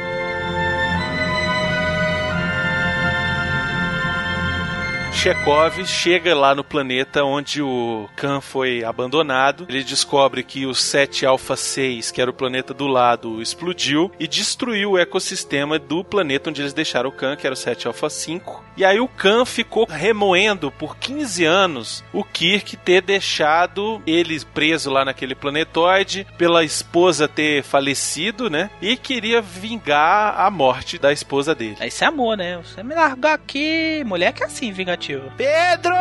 Chekhov 5.16 5.84
chega 5.86 6.34
lá 6.34 6.54
no 6.54 6.62
planeta 6.62 7.24
onde 7.24 7.62
o 7.62 8.08
Khan 8.14 8.40
foi 8.40 8.84
abandonado. 8.84 9.66
Ele 9.68 9.82
descobre 9.82 10.42
que 10.44 10.66
o 10.66 10.74
7 10.74 11.24
Alpha 11.24 11.56
6, 11.56 12.10
que 12.10 12.20
era 12.20 12.30
o 12.30 12.34
planeta 12.34 12.74
do 12.74 12.86
lado, 12.86 13.40
explodiu 13.40 14.12
e 14.20 14.28
destruiu 14.28 14.92
o 14.92 14.98
ecossistema 14.98 15.78
do 15.78 16.04
planeta 16.04 16.50
onde 16.50 16.60
eles 16.60 16.74
deixaram 16.74 17.08
o 17.08 17.12
Khan, 17.12 17.34
que 17.34 17.46
era 17.46 17.54
o 17.54 17.56
7 17.56 17.88
Alpha 17.88 18.10
5. 18.10 18.64
E 18.76 18.84
aí 18.84 19.00
o 19.00 19.08
Khan 19.08 19.46
ficou 19.46 19.86
remoendo 19.88 20.70
por 20.70 20.96
15 20.98 21.44
anos 21.44 22.04
o 22.12 22.22
Kirk 22.22 22.76
ter 22.76 23.00
deixado 23.00 24.02
ele 24.06 24.38
preso 24.44 24.90
lá 24.90 25.02
naquele 25.02 25.34
planetoide, 25.34 26.26
pela 26.36 26.62
esposa 26.62 27.26
ter 27.26 27.62
falecido, 27.62 28.50
né? 28.50 28.70
E 28.82 28.96
queria 28.96 29.40
vingar 29.40 30.38
a 30.38 30.50
morte 30.50 30.98
da 30.98 31.10
esposa 31.10 31.54
dele. 31.54 31.76
Isso 31.80 32.04
é 32.04 32.06
amor, 32.06 32.36
né? 32.36 32.58
Você 32.58 32.82
me 32.82 32.94
largar 32.94 33.32
aqui. 33.32 34.04
Mulher 34.04 34.32
que 34.34 34.42
é 34.42 34.46
assim, 34.46 34.70
Pedro! 35.36 35.94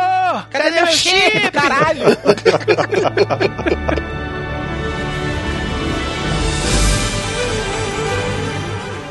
Cadê 0.50 0.70
meu 0.70 0.86
chip, 0.88 1.50
caralho? 1.52 2.06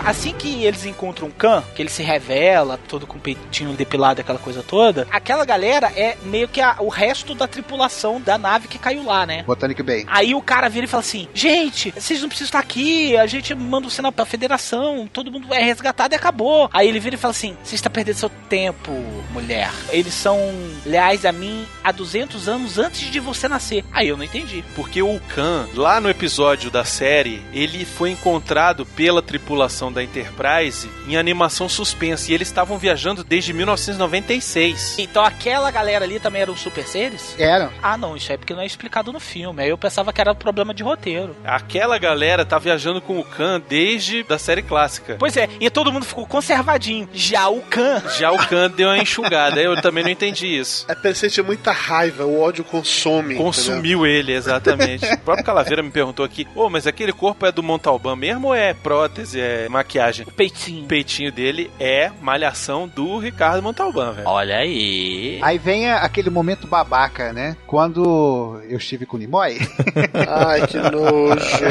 assim 0.05 0.33
que 0.33 0.63
eles 0.63 0.85
encontram 0.85 1.27
o 1.27 1.31
Khan, 1.31 1.63
que 1.75 1.81
ele 1.81 1.89
se 1.89 2.03
revela, 2.03 2.79
todo 2.87 3.07
com 3.07 3.17
o 3.17 3.21
peitinho 3.21 3.73
depilado, 3.73 4.21
aquela 4.21 4.39
coisa 4.39 4.63
toda, 4.63 5.07
aquela 5.11 5.43
galera 5.45 5.87
é 5.95 6.17
meio 6.23 6.47
que 6.47 6.61
a- 6.61 6.75
o 6.79 6.87
resto 6.89 7.33
da 7.33 7.47
tripulação 7.47 8.21
da 8.21 8.37
nave 8.37 8.67
que 8.67 8.77
caiu 8.77 9.03
lá, 9.03 9.25
né? 9.25 9.43
Botanic 9.43 9.81
Bay. 9.83 10.05
Aí 10.07 10.33
o 10.35 10.41
cara 10.41 10.69
vira 10.69 10.85
e 10.85 10.89
fala 10.89 11.01
assim: 11.01 11.27
Gente, 11.33 11.91
vocês 11.91 12.21
não 12.21 12.27
precisam 12.29 12.47
estar 12.47 12.59
aqui, 12.59 13.17
a 13.17 13.25
gente 13.25 13.53
manda 13.55 13.87
o 13.87 13.91
sinal 13.91 14.11
pra 14.11 14.25
federação, 14.25 15.07
todo 15.11 15.31
mundo 15.31 15.53
é 15.53 15.61
resgatado 15.63 16.13
e 16.13 16.17
acabou. 16.17 16.69
Aí 16.73 16.87
ele 16.87 16.99
vira 16.99 17.15
e 17.15 17.17
fala 17.19 17.31
assim: 17.31 17.57
Você 17.63 17.75
está 17.75 17.89
perdendo 17.89 18.15
seu 18.15 18.29
tempo, 18.49 18.91
mulher. 19.31 19.71
Eles 19.89 20.13
são 20.13 20.37
leais 20.85 21.25
a 21.25 21.31
mim 21.31 21.65
há 21.83 21.91
200 21.91 22.47
anos 22.47 22.77
antes 22.77 23.09
de 23.11 23.19
você 23.19 23.47
nascer. 23.47 23.83
Aí 23.91 24.07
eu 24.07 24.17
não 24.17 24.23
entendi. 24.23 24.63
Porque 24.75 25.01
o 25.01 25.19
Khan, 25.33 25.67
lá 25.73 25.99
no 25.99 26.09
episódio 26.09 26.69
da 26.69 26.83
série, 26.85 27.41
ele 27.53 27.85
foi 27.85 28.11
encontrado 28.11 28.85
pela 28.85 29.21
tripulação 29.21 29.91
da 29.95 30.03
Enterprise 30.03 30.89
em 31.07 31.17
animação 31.17 31.67
suspensa. 31.67 32.29
E 32.29 32.33
eles 32.35 32.47
estavam 32.47 32.77
viajando 32.77 33.23
desde 33.23 33.53
1996. 33.53 34.99
Então 34.99 35.23
aquela 35.23 35.71
galera 35.71 36.05
ali 36.05 36.19
também 36.19 36.41
eram 36.41 36.55
super 36.55 36.85
seres? 36.85 37.35
Eram. 37.39 37.71
Ah, 37.81 37.97
não, 37.97 38.15
isso 38.15 38.31
é 38.31 38.37
porque 38.37 38.53
não 38.53 38.61
é 38.61 38.65
explicado 38.65 39.11
no 39.11 39.19
filme. 39.19 39.63
Aí 39.63 39.69
eu 39.69 39.77
pensava 39.77 40.13
que 40.13 40.21
era 40.21 40.35
problema 40.35 40.73
de 40.73 40.83
roteiro. 40.83 41.35
Aquela 41.43 41.97
galera 41.97 42.45
tá 42.45 42.59
viajando 42.59 43.01
com 43.01 43.19
o 43.19 43.23
Khan 43.23 43.61
desde 43.67 44.23
da 44.23 44.37
série 44.37 44.61
clássica. 44.61 45.15
Pois 45.17 45.37
é, 45.37 45.49
e 45.59 45.69
todo 45.69 45.91
mundo 45.91 46.05
ficou 46.05 46.27
conservadinho. 46.27 47.09
Já 47.13 47.47
o 47.47 47.61
Khan. 47.61 48.03
Já 48.17 48.31
o 48.31 48.37
Khan 48.37 48.69
deu 48.69 48.89
uma 48.89 48.97
enxugada. 48.97 49.61
Eu 49.61 49.81
também 49.81 50.03
não 50.03 50.11
entendi 50.11 50.47
isso. 50.47 50.85
É 50.89 51.13
sentir 51.13 51.41
muita 51.41 51.71
raiva, 51.71 52.25
o 52.25 52.41
ódio 52.41 52.63
consome. 52.63 53.35
Consumiu 53.35 54.05
ele, 54.05 54.33
exatamente. 54.33 55.05
O 55.05 55.19
próprio 55.19 55.45
Calaveira 55.45 55.81
me 55.81 55.91
perguntou 55.91 56.25
aqui: 56.25 56.47
Ô, 56.53 56.69
mas 56.69 56.85
aquele 56.85 57.13
corpo 57.13 57.45
é 57.45 57.51
do 57.51 57.63
Montalbán 57.63 58.15
mesmo 58.15 58.47
ou 58.47 58.55
é 58.55 58.73
prótese, 58.73 59.39
é 59.39 59.67
maquiagem? 59.85 60.25
O 60.27 60.31
peitinho. 60.31 60.83
O 60.83 60.87
peitinho 60.87 61.31
dele 61.31 61.69
é 61.79 62.11
malhação 62.21 62.87
do 62.87 63.17
Ricardo 63.19 63.61
Montalbán, 63.61 64.11
velho. 64.13 64.27
Olha 64.27 64.57
aí. 64.57 65.39
Aí 65.41 65.57
vem 65.57 65.91
aquele 65.91 66.29
momento 66.29 66.67
babaca, 66.67 67.31
né? 67.31 67.55
Quando 67.67 68.61
eu 68.67 68.77
estive 68.77 69.05
com 69.05 69.15
o 69.15 69.19
Nimoy, 69.19 69.57
Ai, 70.27 70.65
que 70.67 70.77
nojo. 70.77 71.65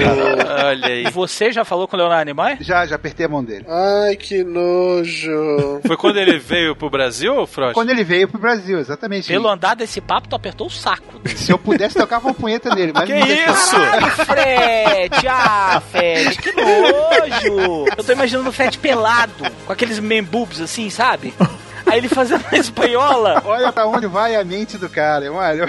Olha 0.65 0.87
aí. 0.87 1.11
Você 1.11 1.53
já 1.53 1.65
falou 1.65 1.89
com 1.89 1.97
o 1.97 1.99
Leonardo 1.99 2.27
Nimoy? 2.27 2.57
já, 2.61 2.87
já 2.87 2.95
apertei 2.97 3.27
a 3.27 3.29
mão 3.29 3.43
dele. 3.45 3.67
Ai, 3.69 4.17
que 4.17 4.45
nojo. 4.45 5.81
Foi 5.87 5.97
quando 5.97 6.17
ele 6.19 6.39
veio 6.39 6.77
pro 6.77 6.89
Brasil, 6.89 7.47
Frost? 7.47 7.75
Quando 7.75 7.91
ele 7.91 8.05
veio 8.05 8.29
pro 8.29 8.41
Brasil, 8.41 8.79
exatamente. 8.79 9.29
Pelo 9.29 9.49
andar 9.49 9.75
desse 9.75 10.01
papo, 10.01 10.29
tu 10.29 10.37
apertou 10.37 10.69
o 10.69 10.71
saco. 10.71 11.21
Se 11.35 11.53
eu 11.53 11.59
pudesse, 11.59 11.97
tocava 11.99 12.29
uma 12.29 12.35
punheta 12.35 12.75
nele, 12.75 12.93
mas 12.95 13.05
Que 13.07 13.15
isso? 13.17 13.71
Caralho, 13.77 14.11
Fred! 14.11 15.29
Ah, 15.29 15.83
Fred, 15.91 16.39
que 16.39 16.53
nojo! 16.53 17.87
Eu 17.97 18.04
tô 18.05 18.13
imaginando 18.13 18.49
o 18.49 18.53
Fred 18.53 18.79
pelado, 18.79 19.33
com 19.67 19.73
aqueles 19.73 19.99
membubs 19.99 20.61
assim, 20.61 20.91
sabe? 20.91 21.35
Aí 21.87 21.99
ele 21.99 22.09
fazendo 22.09 22.43
a 22.51 22.57
espanhola. 22.57 23.43
Olha 23.45 23.71
pra 23.71 23.87
onde 23.87 24.07
vai 24.07 24.35
a 24.35 24.43
mente 24.43 24.79
do 24.79 24.89
cara, 24.89 25.31
olha. 25.31 25.67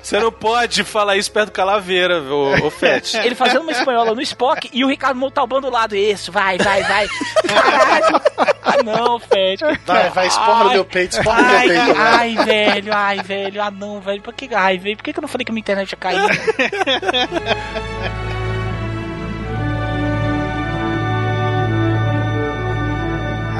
Você 0.00 0.20
não 0.20 0.30
pode 0.30 0.84
falar 0.84 1.16
isso 1.16 1.32
perto 1.32 1.46
do 1.46 1.52
Calaveira, 1.52 2.22
ô, 2.22 2.66
ô 2.66 2.70
Fete. 2.70 3.16
Ele 3.16 3.34
fazendo 3.34 3.62
uma 3.62 3.72
espanhola 3.72 4.14
no 4.14 4.22
Spock 4.22 4.70
e 4.72 4.84
o 4.84 4.88
Ricardo 4.88 5.18
Montalbán 5.18 5.60
do 5.60 5.68
lado. 5.68 5.96
Isso, 5.96 6.30
vai, 6.30 6.56
vai, 6.58 6.82
vai. 6.84 7.08
Caralho. 7.48 8.20
Ah, 8.62 8.82
não, 8.84 9.18
Fred. 9.18 9.60
Vai, 9.84 10.10
vai, 10.10 10.26
esporra 10.28 10.64
no 10.64 10.70
meu 10.70 10.84
peito, 10.84 11.18
esporra 11.18 11.42
no 11.42 11.48
Ai, 11.48 11.66
meu 11.66 11.84
peito. 11.84 11.98
né? 11.98 12.04
ai, 12.06 12.36
velho, 12.44 12.94
ai, 12.94 13.22
velho. 13.22 13.62
Ah, 13.62 13.70
não, 13.70 14.00
velho. 14.00 14.22
Por 14.22 14.32
que, 14.32 14.48
ai, 14.54 14.78
velho, 14.78 14.96
por 14.96 15.02
que, 15.02 15.12
que 15.12 15.18
eu 15.18 15.22
não 15.22 15.28
falei 15.28 15.44
que 15.44 15.50
a 15.50 15.54
minha 15.54 15.60
internet 15.60 15.90
ia 15.90 15.96
cair? 15.98 16.20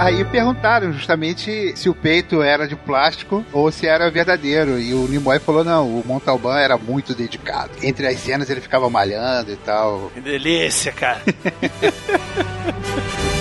Aí 0.00 0.24
perguntaram 0.24 0.90
justamente 0.94 1.76
se 1.76 1.90
o 1.90 1.94
peito 1.94 2.40
era 2.40 2.66
de 2.66 2.74
plástico 2.74 3.44
ou 3.52 3.70
se 3.70 3.86
era 3.86 4.10
verdadeiro. 4.10 4.80
E 4.80 4.94
o 4.94 5.06
Nimoy 5.06 5.38
falou: 5.38 5.62
não, 5.62 5.86
o 5.86 6.02
Montalbán 6.06 6.58
era 6.58 6.78
muito 6.78 7.14
dedicado. 7.14 7.72
Entre 7.82 8.06
as 8.06 8.18
cenas 8.18 8.48
ele 8.48 8.62
ficava 8.62 8.88
malhando 8.88 9.52
e 9.52 9.56
tal. 9.56 10.10
Que 10.14 10.22
delícia, 10.22 10.90
cara. 10.90 11.20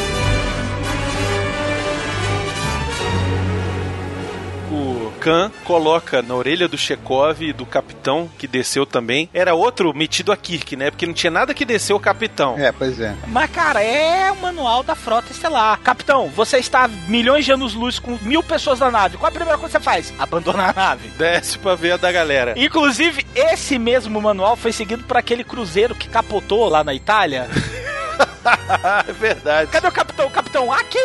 Khan 5.30 5.52
coloca 5.64 6.24
na 6.24 6.34
orelha 6.34 6.68
do 6.68 6.76
Chekhov 6.76 7.44
e 7.44 7.54
do 7.54 7.64
capitão, 7.64 8.28
que 8.40 8.48
desceu 8.48 8.84
também. 8.84 9.30
Era 9.32 9.54
outro 9.54 9.94
metido 9.94 10.32
a 10.32 10.38
Kirk, 10.38 10.76
né? 10.76 10.90
Porque 10.90 11.06
não 11.06 11.14
tinha 11.14 11.30
nada 11.30 11.54
que 11.54 11.64
descer 11.64 11.94
o 11.94 12.00
capitão. 12.00 12.58
É, 12.58 12.72
pois 12.72 13.00
é. 13.00 13.16
Mas, 13.28 13.52
cara, 13.52 13.80
é 13.80 14.32
o 14.32 14.38
manual 14.38 14.82
da 14.82 14.96
frota 14.96 15.32
estelar. 15.32 15.80
Capitão, 15.82 16.30
você 16.30 16.58
está 16.58 16.88
milhões 17.08 17.46
de 17.46 17.52
anos-luz 17.52 18.00
com 18.00 18.18
mil 18.24 18.42
pessoas 18.42 18.80
na 18.80 18.90
nave. 18.90 19.18
Qual 19.18 19.30
a 19.30 19.32
primeira 19.32 19.60
coisa 19.60 19.78
que 19.78 19.84
você 19.84 19.86
faz? 19.86 20.12
Abandonar 20.18 20.72
a 20.72 20.74
nave. 20.74 21.10
Desce 21.16 21.60
pra 21.60 21.76
ver 21.76 21.92
a 21.92 21.98
da 21.98 22.12
galera. 22.12 22.56
Inclusive, 22.58 23.24
esse 23.36 23.78
mesmo 23.78 24.20
manual 24.20 24.56
foi 24.56 24.72
seguido 24.72 25.04
por 25.04 25.16
aquele 25.16 25.44
cruzeiro 25.44 25.94
que 25.94 26.10
capotou 26.10 26.68
lá 26.68 26.84
na 26.84 26.96
Itália. 26.96 27.48
é 29.08 29.14
verdade. 29.14 29.70
Cadê 29.70 29.88
o 29.88 29.92
capitão? 29.92 30.26
O 30.26 30.32
capitão, 30.32 30.74
aqui! 30.74 30.98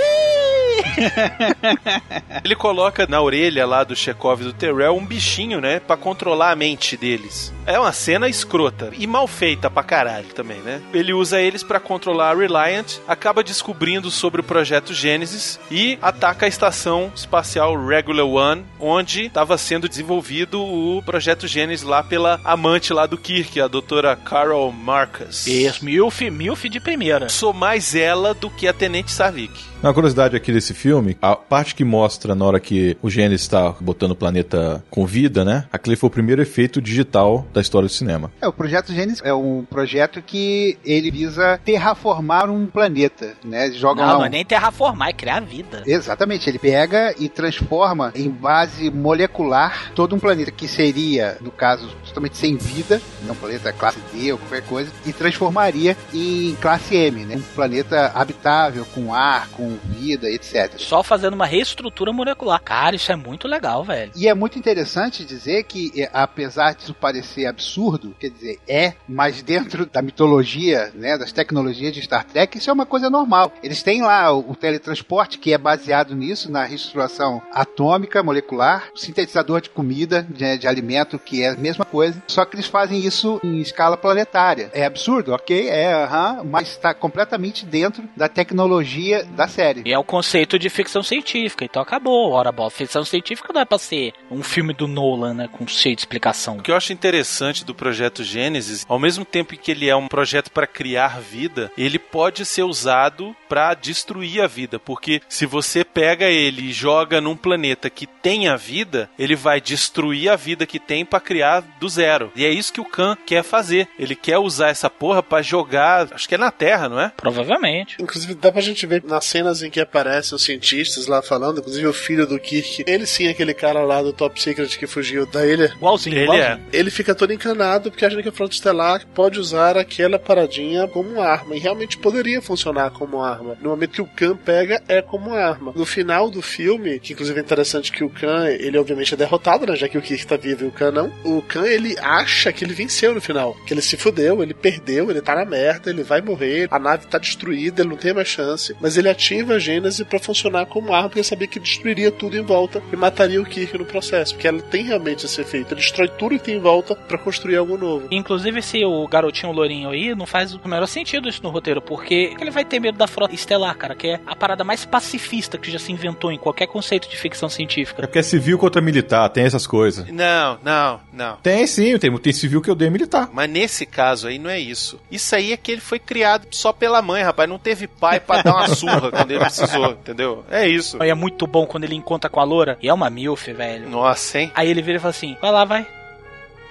Ele 2.44 2.54
coloca 2.54 3.06
na 3.06 3.20
orelha 3.20 3.66
lá 3.66 3.84
do 3.84 3.96
Chekhov 3.96 4.42
e 4.42 4.44
do 4.44 4.52
Terrell 4.52 4.96
um 4.96 5.04
bichinho, 5.04 5.60
né? 5.60 5.80
Pra 5.80 5.96
controlar 5.96 6.50
a 6.50 6.56
mente 6.56 6.96
deles. 6.96 7.52
É 7.66 7.78
uma 7.78 7.92
cena 7.92 8.28
escrota 8.28 8.90
e 8.96 9.06
mal 9.06 9.26
feita 9.26 9.70
pra 9.70 9.82
caralho 9.82 10.26
também, 10.34 10.58
né? 10.58 10.82
Ele 10.92 11.12
usa 11.12 11.40
eles 11.40 11.62
pra 11.62 11.80
controlar 11.80 12.30
a 12.30 12.34
Reliant, 12.34 12.98
acaba 13.08 13.42
descobrindo 13.42 14.10
sobre 14.10 14.40
o 14.40 14.44
projeto 14.44 14.92
Gênesis 14.92 15.58
e 15.70 15.98
ataca 16.02 16.46
a 16.46 16.48
estação 16.48 17.10
espacial 17.14 17.74
Regular 17.86 18.26
One, 18.26 18.64
onde 18.78 19.26
estava 19.26 19.56
sendo 19.56 19.88
desenvolvido 19.88 20.62
o 20.62 21.02
projeto 21.02 21.46
Gênesis 21.46 21.86
lá 21.86 22.02
pela 22.02 22.40
amante 22.44 22.92
lá 22.92 23.06
do 23.06 23.16
Kirk, 23.16 23.60
a 23.60 23.68
doutora 23.68 24.16
Carol 24.16 24.70
Marcus. 24.70 25.46
Isso, 25.46 25.84
milf, 25.84 26.20
milf 26.30 26.64
de 26.64 26.80
primeira. 26.80 27.28
Sou 27.28 27.52
mais 27.52 27.94
ela 27.94 28.34
do 28.34 28.50
que 28.50 28.68
a 28.68 28.72
Tenente 28.72 29.10
Savik. 29.10 29.73
Uma 29.84 29.92
curiosidade 29.92 30.34
aqui 30.34 30.50
desse 30.50 30.72
filme, 30.72 31.14
a 31.20 31.36
parte 31.36 31.74
que 31.74 31.84
mostra 31.84 32.34
na 32.34 32.42
hora 32.42 32.58
que 32.58 32.96
o 33.02 33.10
Gênesis 33.10 33.42
está 33.42 33.74
botando 33.78 34.12
o 34.12 34.16
planeta 34.16 34.82
com 34.88 35.04
vida, 35.04 35.44
né? 35.44 35.66
Aquele 35.70 35.94
foi 35.94 36.08
o 36.08 36.10
primeiro 36.10 36.40
efeito 36.40 36.80
digital 36.80 37.46
da 37.52 37.60
história 37.60 37.86
do 37.86 37.92
cinema. 37.92 38.32
É, 38.40 38.48
o 38.48 38.52
projeto 38.52 38.94
Gênesis 38.94 39.20
é 39.22 39.34
um 39.34 39.62
projeto 39.68 40.22
que 40.22 40.78
ele 40.82 41.10
visa 41.10 41.60
terraformar 41.62 42.48
um 42.48 42.64
planeta, 42.64 43.34
né? 43.44 43.72
Joga 43.72 44.00
Não, 44.00 44.08
lá 44.08 44.14
não 44.14 44.20
um... 44.22 44.24
é 44.24 44.30
nem 44.30 44.42
terraformar, 44.42 45.10
é 45.10 45.12
criar 45.12 45.40
vida. 45.40 45.82
Exatamente, 45.86 46.48
ele 46.48 46.58
pega 46.58 47.14
e 47.18 47.28
transforma 47.28 48.10
em 48.14 48.30
base 48.30 48.90
molecular 48.90 49.92
todo 49.94 50.16
um 50.16 50.18
planeta 50.18 50.50
que 50.50 50.66
seria, 50.66 51.36
no 51.42 51.50
caso, 51.50 51.90
totalmente 52.06 52.38
sem 52.38 52.56
vida, 52.56 53.02
não 53.24 53.34
um 53.34 53.36
planeta 53.36 53.70
classe 53.70 53.98
D 54.14 54.32
ou 54.32 54.38
qualquer 54.38 54.62
coisa, 54.62 54.90
e 55.04 55.12
transformaria 55.12 55.94
em 56.14 56.56
classe 56.58 56.96
M, 56.96 57.26
né? 57.26 57.36
Um 57.36 57.54
planeta 57.54 58.12
habitável, 58.14 58.86
com 58.94 59.12
ar, 59.12 59.50
com 59.50 59.73
vida, 59.76 60.30
etc. 60.30 60.74
Só 60.78 61.02
fazendo 61.02 61.34
uma 61.34 61.46
reestrutura 61.46 62.12
molecular. 62.12 62.60
Cara, 62.62 62.96
isso 62.96 63.10
é 63.10 63.16
muito 63.16 63.48
legal, 63.48 63.84
velho. 63.84 64.12
E 64.16 64.28
é 64.28 64.34
muito 64.34 64.58
interessante 64.58 65.24
dizer 65.24 65.64
que, 65.64 65.92
eh, 65.96 66.08
apesar 66.12 66.74
disso 66.74 66.94
parecer 66.94 67.46
absurdo, 67.46 68.14
quer 68.18 68.30
dizer, 68.30 68.58
é, 68.68 68.94
mas 69.08 69.42
dentro 69.42 69.86
da 69.86 70.02
mitologia, 70.02 70.90
né, 70.94 71.16
das 71.18 71.32
tecnologias 71.32 71.92
de 71.92 72.02
Star 72.02 72.24
Trek, 72.24 72.58
isso 72.58 72.70
é 72.70 72.72
uma 72.72 72.86
coisa 72.86 73.10
normal. 73.10 73.52
Eles 73.62 73.82
têm 73.82 74.02
lá 74.02 74.32
o, 74.32 74.54
teletransporte, 74.54 75.38
que 75.38 75.52
é 75.52 75.58
baseado 75.58 76.14
nisso, 76.14 76.50
na 76.50 76.64
reestruturação 76.64 77.42
atômica, 77.52 78.22
molecular, 78.22 78.88
sintetizador 78.94 79.60
de 79.60 79.70
comida, 79.70 80.26
de, 80.28 80.58
de 80.58 80.68
alimento, 80.68 81.18
que 81.18 81.42
é 81.42 81.50
a 81.50 81.56
mesma 81.56 81.84
coisa, 81.84 82.22
só 82.26 82.44
que 82.44 82.56
eles 82.56 82.66
fazem 82.66 82.98
isso 82.98 83.40
em 83.42 83.60
escala 83.60 83.96
planetária. 83.96 84.70
É 84.72 84.84
absurdo, 84.84 85.32
ok? 85.32 85.68
É, 85.68 85.92
aham, 85.92 86.44
mas 86.44 86.68
está 86.68 86.94
completamente 86.94 87.66
dentro 87.66 88.04
da 88.16 88.28
tecnologia 88.28 89.24
da 89.36 89.48
série. 89.48 89.63
E 89.84 89.92
é 89.92 89.98
o 89.98 90.04
conceito 90.04 90.58
de 90.58 90.68
ficção 90.68 91.02
científica, 91.02 91.64
então 91.64 91.80
acabou. 91.82 92.32
Ora, 92.32 92.52
bom, 92.52 92.68
ficção 92.68 93.04
científica 93.04 93.52
não 93.52 93.60
é 93.60 93.64
pra 93.64 93.78
ser 93.78 94.12
um 94.30 94.42
filme 94.42 94.72
do 94.72 94.86
Nolan, 94.86 95.34
né, 95.34 95.48
com 95.50 95.66
cheio 95.66 95.94
de 95.94 96.02
explicação. 96.02 96.58
O 96.58 96.62
que 96.62 96.70
eu 96.70 96.76
acho 96.76 96.92
interessante 96.92 97.64
do 97.64 97.74
projeto 97.74 98.22
Gênesis, 98.22 98.84
ao 98.88 98.98
mesmo 98.98 99.24
tempo 99.24 99.56
que 99.56 99.70
ele 99.70 99.88
é 99.88 99.96
um 99.96 100.08
projeto 100.08 100.50
para 100.50 100.66
criar 100.66 101.20
vida, 101.20 101.70
ele 101.76 101.98
pode 101.98 102.44
ser 102.44 102.62
usado 102.62 103.34
para 103.48 103.74
destruir 103.74 104.42
a 104.42 104.46
vida, 104.46 104.78
porque 104.78 105.20
se 105.28 105.46
você 105.46 105.84
pega 105.84 106.26
ele 106.26 106.70
e 106.70 106.72
joga 106.72 107.20
num 107.20 107.36
planeta 107.36 107.88
que 107.88 108.06
tenha 108.06 108.56
vida, 108.56 109.08
ele 109.18 109.36
vai 109.36 109.60
destruir 109.60 110.28
a 110.28 110.36
vida 110.36 110.66
que 110.66 110.78
tem 110.78 111.04
para 111.04 111.20
criar 111.20 111.60
do 111.78 111.88
zero. 111.88 112.32
E 112.34 112.44
é 112.44 112.50
isso 112.50 112.72
que 112.72 112.80
o 112.80 112.84
Khan 112.84 113.16
quer 113.26 113.42
fazer. 113.42 113.88
Ele 113.98 114.16
quer 114.16 114.38
usar 114.38 114.68
essa 114.68 114.90
porra 114.90 115.22
para 115.22 115.42
jogar, 115.42 116.08
acho 116.12 116.28
que 116.28 116.34
é 116.34 116.38
na 116.38 116.50
Terra, 116.50 116.88
não 116.88 117.00
é? 117.00 117.12
Provavelmente. 117.16 117.96
Inclusive, 118.00 118.34
dá 118.34 118.50
pra 118.50 118.60
gente 118.60 118.86
ver 118.86 119.02
nas 119.04 119.24
cenas 119.24 119.53
em 119.62 119.70
que 119.70 119.80
aparecem 119.80 120.34
os 120.36 120.42
cientistas 120.44 121.06
lá 121.06 121.22
falando, 121.22 121.58
inclusive 121.60 121.86
o 121.86 121.92
filho 121.92 122.26
do 122.26 122.38
Kirk. 122.38 122.84
Ele 122.86 123.06
sim, 123.06 123.26
é 123.26 123.30
aquele 123.30 123.54
cara 123.54 123.82
lá 123.82 124.02
do 124.02 124.12
Top 124.12 124.40
Secret 124.40 124.78
que 124.78 124.86
fugiu 124.86 125.26
da 125.26 125.46
ilha. 125.46 125.72
Igualzinho, 125.76 126.16
Ele 126.16 126.24
igualzinho. 126.24 126.46
é. 126.46 126.60
Ele 126.72 126.90
fica 126.90 127.14
todo 127.14 127.32
encanado 127.32 127.90
porque 127.90 128.04
acha 128.04 128.22
que 128.22 128.28
a 128.28 128.32
Frota 128.32 128.54
Estelar 128.54 129.06
pode 129.14 129.38
usar 129.38 129.76
aquela 129.76 130.18
paradinha 130.18 130.86
como 130.88 131.20
arma. 131.20 131.54
E 131.56 131.58
realmente 131.58 131.98
poderia 131.98 132.40
funcionar 132.42 132.90
como 132.90 133.22
arma. 133.22 133.56
No 133.60 133.70
momento 133.70 133.92
que 133.92 134.02
o 134.02 134.06
Khan 134.06 134.36
pega, 134.36 134.82
é 134.88 135.00
como 135.02 135.32
arma. 135.34 135.72
No 135.74 135.84
final 135.84 136.30
do 136.30 136.42
filme, 136.42 136.98
que 136.98 137.12
inclusive 137.12 137.38
é 137.38 137.42
interessante 137.42 137.92
que 137.92 138.04
o 138.04 138.10
Khan, 138.10 138.46
ele 138.48 138.78
obviamente 138.78 139.14
é 139.14 139.16
derrotado, 139.16 139.66
né? 139.66 139.76
Já 139.76 139.88
que 139.88 139.98
o 139.98 140.02
Kirk 140.02 140.26
tá 140.26 140.36
vivo 140.36 140.64
e 140.64 140.68
o 140.68 140.72
Khan 140.72 140.90
não. 140.90 141.12
O 141.24 141.42
Khan, 141.42 141.66
ele 141.66 141.96
acha 141.98 142.52
que 142.52 142.64
ele 142.64 142.74
venceu 142.74 143.14
no 143.14 143.20
final. 143.20 143.54
Que 143.66 143.74
ele 143.74 143.82
se 143.82 143.96
fudeu, 143.96 144.42
ele 144.42 144.54
perdeu, 144.54 145.10
ele 145.10 145.20
tá 145.20 145.34
na 145.34 145.44
merda, 145.44 145.90
ele 145.90 146.02
vai 146.02 146.20
morrer, 146.20 146.68
a 146.70 146.78
nave 146.78 147.06
tá 147.06 147.18
destruída, 147.18 147.82
ele 147.82 147.90
não 147.90 147.96
tem 147.96 148.12
mais 148.12 148.28
chance. 148.28 148.74
Mas 148.80 148.96
ele 148.96 149.08
ativa 149.34 149.54
a 149.54 149.58
Gênese 149.58 150.04
pra 150.04 150.18
funcionar 150.18 150.66
como 150.66 150.92
arma, 150.92 151.08
porque 151.08 151.20
ele 151.20 151.26
sabia 151.26 151.46
que 151.48 151.58
destruiria 151.58 152.10
tudo 152.10 152.36
em 152.36 152.42
volta 152.42 152.82
e 152.92 152.96
mataria 152.96 153.40
o 153.40 153.44
Kirk 153.44 153.76
no 153.78 153.84
processo. 153.84 154.34
Porque 154.34 154.46
ela 154.48 154.60
tem 154.62 154.84
realmente 154.84 155.24
esse 155.26 155.40
efeito. 155.40 155.72
Ele 155.74 155.80
destrói 155.80 156.08
tudo 156.08 156.38
que 156.38 156.44
tem 156.44 156.56
em 156.56 156.60
volta 156.60 156.94
pra 156.94 157.18
construir 157.18 157.56
algo 157.56 157.76
novo. 157.76 158.06
Inclusive, 158.10 158.58
esse 158.58 158.84
o 158.84 159.06
garotinho 159.08 159.52
lourinho 159.52 159.90
aí 159.90 160.14
não 160.14 160.26
faz 160.26 160.54
o 160.54 160.60
menor 160.68 160.86
sentido 160.86 161.28
isso 161.28 161.42
no 161.42 161.50
roteiro, 161.50 161.80
porque 161.82 162.34
ele 162.40 162.50
vai 162.50 162.64
ter 162.64 162.78
medo 162.80 162.96
da 162.98 163.06
frota 163.06 163.34
estelar, 163.34 163.76
cara, 163.76 163.94
que 163.94 164.08
é 164.08 164.20
a 164.26 164.36
parada 164.36 164.64
mais 164.64 164.84
pacifista 164.84 165.58
que 165.58 165.70
já 165.70 165.78
se 165.78 165.92
inventou 165.92 166.30
em 166.32 166.38
qualquer 166.38 166.66
conceito 166.66 167.08
de 167.08 167.16
ficção 167.16 167.46
É 167.46 167.50
científica. 167.50 168.02
porque 168.02 168.18
é 168.18 168.22
civil 168.22 168.58
contra 168.58 168.80
militar, 168.80 169.28
tem 169.30 169.44
essas 169.44 169.66
coisas. 169.66 170.06
Não, 170.10 170.58
não, 170.62 171.00
não. 171.12 171.36
Tem 171.36 171.66
sim, 171.66 171.98
tem, 171.98 172.16
tem 172.18 172.32
civil 172.32 172.60
que 172.60 172.70
odeia 172.70 172.90
militar. 172.90 173.28
Mas 173.32 173.48
nesse 173.50 173.86
caso 173.86 174.28
aí 174.28 174.38
não 174.38 174.50
é 174.50 174.58
isso. 174.60 175.00
Isso 175.10 175.34
aí 175.34 175.52
é 175.52 175.56
que 175.56 175.72
ele 175.72 175.80
foi 175.80 175.98
criado 175.98 176.46
só 176.50 176.72
pela 176.72 177.00
mãe, 177.02 177.22
rapaz. 177.22 177.48
Não 177.48 177.58
teve 177.58 177.86
pai 177.86 178.20
pra 178.20 178.42
dar 178.42 178.54
uma 178.54 178.68
surra 178.68 179.10
quando 179.24 179.30
ele 179.30 179.40
precisou, 179.40 179.90
entendeu? 179.92 180.44
É 180.50 180.68
isso. 180.68 181.02
Aí 181.02 181.10
é 181.10 181.14
muito 181.14 181.46
bom 181.46 181.66
quando 181.66 181.84
ele 181.84 181.94
encontra 181.94 182.30
com 182.30 182.40
a 182.40 182.44
loura, 182.44 182.78
e 182.80 182.88
é 182.88 182.94
uma 182.94 183.10
milf, 183.10 183.48
velho. 183.48 183.88
Nossa, 183.88 184.38
hein? 184.38 184.52
Aí 184.54 184.68
ele 184.68 184.82
vira 184.82 184.98
e 184.98 185.00
fala 185.00 185.10
assim: 185.10 185.36
vai 185.40 185.50
lá, 185.50 185.64
vai. 185.64 185.86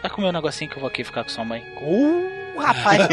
Vai 0.01 0.12
comer 0.12 0.28
um 0.28 0.32
negocinho 0.34 0.70
que 0.70 0.76
eu 0.76 0.82
vou 0.82 0.89
aqui 0.89 1.04
ficar 1.04 1.24
com 1.24 1.30
sua 1.30 1.45
mãe. 1.45 1.64
Uh, 1.82 2.43
rapaz. 2.60 3.08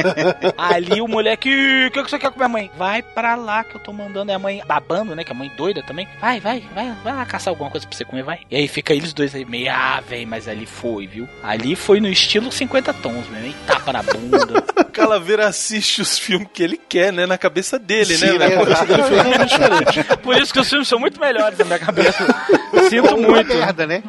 Ali 0.56 1.00
o 1.00 1.08
moleque, 1.08 1.86
o 1.86 1.90
que, 1.90 2.02
que 2.02 2.10
você 2.10 2.18
quer 2.18 2.30
comer, 2.30 2.48
mãe? 2.48 2.70
Vai 2.76 3.02
pra 3.02 3.34
lá 3.34 3.64
que 3.64 3.74
eu 3.76 3.80
tô 3.80 3.92
mandando. 3.92 4.30
É 4.30 4.34
a 4.34 4.38
mãe 4.38 4.62
babando, 4.66 5.14
né? 5.14 5.24
Que 5.24 5.32
a 5.32 5.34
mãe 5.34 5.50
doida 5.56 5.82
também. 5.82 6.06
Vai, 6.20 6.40
vai, 6.40 6.62
vai, 6.74 6.94
vai 7.02 7.14
lá 7.14 7.24
caçar 7.26 7.50
alguma 7.52 7.70
coisa 7.70 7.86
pra 7.86 7.96
você 7.96 8.04
comer, 8.04 8.22
vai. 8.22 8.40
E 8.50 8.56
aí 8.56 8.68
fica 8.68 8.92
eles 8.94 9.12
dois 9.12 9.34
aí, 9.34 9.44
meio, 9.44 9.70
ah, 9.70 10.00
velho, 10.06 10.26
mas 10.28 10.48
ali 10.48 10.66
foi, 10.66 11.06
viu? 11.06 11.28
Ali 11.42 11.74
foi 11.76 12.00
no 12.00 12.08
estilo 12.08 12.50
50 12.52 12.92
tons, 12.94 13.28
meu. 13.28 13.44
hein? 13.44 13.54
Tapa 13.66 13.92
na 13.92 14.02
bunda. 14.02 14.64
O 14.90 14.92
Calaveira 14.92 15.46
assiste 15.46 16.02
os 16.02 16.18
filmes 16.18 16.48
que 16.52 16.62
ele 16.62 16.76
quer, 16.76 17.12
né? 17.12 17.24
Na 17.24 17.38
cabeça 17.38 17.78
dele, 17.78 18.16
Sim, 18.16 18.36
né? 18.38 18.38
né? 18.38 18.46
A 18.56 18.58
cabeça 18.58 18.84
dele 18.86 19.02
foi 19.06 19.16
totalmente 19.16 19.48
diferente. 19.48 20.16
Por 20.18 20.36
isso 20.36 20.52
que 20.52 20.58
os 20.58 20.68
filmes 20.68 20.88
são 20.88 20.98
muito 20.98 21.20
melhores 21.20 21.56
na 21.58 21.64
minha 21.64 21.78
cabeça. 21.78 22.26
Sinto 22.90 23.14
Uma 23.16 23.28
muito. 23.28 23.54
merda, 23.54 23.86
né? 23.86 24.02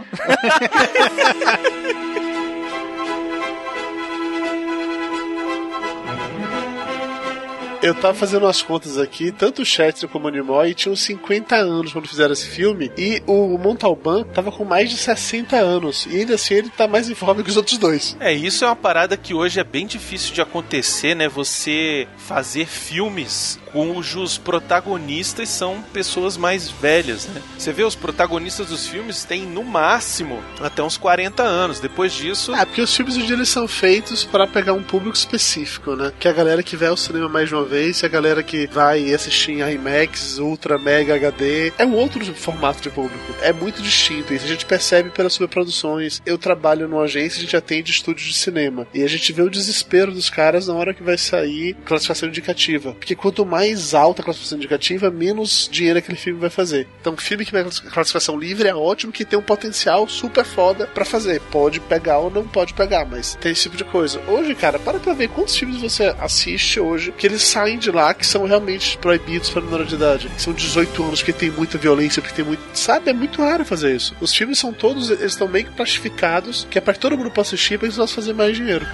Eu 7.82 7.96
tava 7.96 8.14
fazendo 8.14 8.44
umas 8.44 8.62
contas 8.62 9.00
aqui, 9.00 9.32
tanto 9.32 9.64
o 9.64 9.66
Shatner 9.66 10.08
como 10.10 10.28
o 10.28 10.30
Nimoy 10.30 10.74
tinham 10.76 10.96
50 10.96 11.56
anos 11.56 11.92
quando 11.92 12.08
fizeram 12.08 12.32
esse 12.32 12.48
filme, 12.48 12.92
e 12.96 13.24
o 13.26 13.58
Montalban 13.58 14.24
tava 14.24 14.52
com 14.52 14.64
mais 14.64 14.90
de 14.92 14.98
60 14.98 15.56
anos, 15.56 16.06
e 16.10 16.18
ainda 16.18 16.36
assim 16.36 16.54
ele 16.54 16.70
tá 16.70 16.88
mais 16.88 17.10
em 17.10 17.16
forma 17.16 17.42
que 17.42 17.50
os 17.50 17.58
outros 17.58 17.80
dois. 17.80 18.16
É, 18.20 18.32
isso 18.32 18.64
é 18.64 18.68
uma 18.68 18.76
parada 18.76 19.18
que 19.18 19.34
hoje 19.34 19.60
é 19.60 19.64
bem 19.64 19.88
difícil 19.88 20.32
de 20.32 20.42
acontecer, 20.42 21.16
né? 21.16 21.28
Você 21.28 22.08
fazer 22.18 22.68
filmes 22.68 23.60
cujos 23.72 24.38
protagonistas 24.38 25.50
são 25.50 25.82
pessoas 25.94 26.38
mais 26.38 26.70
velhas, 26.70 27.28
né? 27.28 27.42
Você 27.58 27.72
vê 27.72 27.84
os 27.84 27.96
protagonistas 27.96 28.68
dos 28.68 28.88
filmes 28.88 29.24
têm 29.24 29.44
no 29.44 29.64
máximo 29.64 30.42
até 30.60 30.82
uns 30.84 30.98
40 30.98 31.44
anos. 31.44 31.80
Depois 31.80 32.14
disso, 32.14 32.54
Ah, 32.54 32.66
porque 32.66 32.82
os 32.82 32.96
filmes 32.96 33.18
hoje 33.18 33.34
eles 33.34 33.50
são 33.50 33.68
feitos 33.68 34.24
pra 34.24 34.48
pegar 34.48 34.74
um 34.74 34.84
público 34.84 35.16
específico, 35.16 35.96
né? 35.96 36.12
Que 36.20 36.28
é 36.28 36.32
a 36.32 36.34
galera 36.34 36.64
que 36.64 36.76
vai 36.76 36.90
ao 36.90 36.98
cinema 36.98 37.30
mais 37.30 37.50
de 37.50 37.56
uma 37.56 37.66
vez, 37.66 38.02
e 38.02 38.06
a 38.06 38.10
galera 38.10 38.44
que 38.44 38.68
vai 38.68 39.14
assistir 39.14 39.52
em 39.52 39.74
IMAX, 39.74 40.38
Ultra, 40.40 40.78
Mega 40.78 41.16
HD. 41.16 41.74
É 41.78 41.86
um 41.86 41.96
outro 41.96 42.24
formato 42.36 42.82
de 42.82 42.90
público. 42.90 43.36
É 43.42 43.54
muito 43.54 43.82
distinto. 43.82 44.34
Isso 44.34 44.46
a 44.46 44.50
gente 44.50 44.66
percebe 44.66 45.10
pelas 45.10 45.34
superproduções. 45.34 46.22
Eu 46.26 46.38
trabalho 46.38 46.88
numa 46.88 47.04
agência, 47.04 47.38
a 47.38 47.42
gente 47.42 47.56
atende 47.56 47.92
estúdios 47.92 48.28
de 48.28 48.34
cinema. 48.34 48.88
E 48.94 49.04
a 49.04 49.08
gente 49.08 49.32
vê 49.34 49.42
o 49.42 49.50
desespero 49.50 50.12
dos 50.12 50.30
caras 50.30 50.68
na 50.68 50.74
hora 50.74 50.94
que 50.94 51.04
vai 51.04 51.18
sair 51.18 51.76
classificação 51.86 52.30
indicativa. 52.30 52.94
Porque 52.94 53.16
quanto 53.16 53.46
mais 53.46 53.61
alta 53.94 54.22
a 54.22 54.26
classificação 54.26 54.58
indicativa, 54.58 55.12
menos 55.12 55.70
dinheiro 55.72 56.00
aquele 56.00 56.18
filme 56.18 56.40
vai 56.40 56.50
fazer. 56.50 56.88
Então, 57.00 57.16
filme 57.18 57.46
que 57.46 57.52
vai 57.52 57.64
classificação 57.64 58.38
livre 58.38 58.68
é 58.68 58.76
ótimo, 58.76 59.12
que 59.12 59.26
tem 59.26 59.38
um 59.38 59.44
potencial 59.44 60.08
super 60.08 60.44
foda 60.44 60.88
pra 60.88 61.06
fazer. 61.06 61.40
Pode 61.52 61.80
pegar 61.80 62.20
ou 62.20 62.30
não 62.30 62.48
pode 62.48 62.74
pegar, 62.74 63.06
mas 63.06 63.36
tem 63.36 63.52
esse 63.52 63.64
tipo 63.64 63.78
de 63.78 63.84
coisa. 63.84 64.20
Hoje, 64.28 64.56
cara, 64.56 64.80
para 64.80 65.00
pra 65.00 65.14
ver 65.14 65.30
quantos 65.30 65.56
filmes 65.56 65.82
você 65.82 66.14
assiste 66.20 66.80
hoje 66.80 67.12
que 67.12 67.26
eles 67.26 67.44
saem 67.44 67.78
de 67.78 67.92
lá 67.92 68.14
que 68.14 68.26
são 68.26 68.46
realmente 68.46 68.98
proibidos 68.98 69.50
para 69.50 69.62
menor 69.62 69.86
de 69.86 69.96
idade. 69.96 70.28
Que 70.30 70.42
são 70.42 70.54
18 70.54 71.04
anos, 71.04 71.20
porque 71.20 71.34
tem 71.34 71.52
muita 71.52 71.78
violência, 71.78 72.22
porque 72.22 72.36
tem 72.36 72.46
muito. 72.46 72.62
Sabe? 72.74 73.10
É 73.10 73.14
muito 73.14 73.42
raro 73.42 73.66
fazer 73.66 73.96
isso. 73.96 74.16
Os 74.20 74.34
filmes 74.34 74.60
são 74.60 74.74
todos, 74.74 75.10
eles 75.10 75.34
estão 75.34 75.48
meio 75.48 75.66
que 75.66 75.72
plastificados, 75.72 76.68
que 76.70 76.78
é 76.78 76.82
para 76.82 76.94
que 76.94 77.00
todo 77.00 77.18
mundo 77.18 77.32
possa 77.32 77.56
assistir 77.56 77.78
pra 77.78 77.88
eles 77.88 78.12
fazer 78.12 78.34
mais 78.34 78.56
dinheiro. 78.56 78.86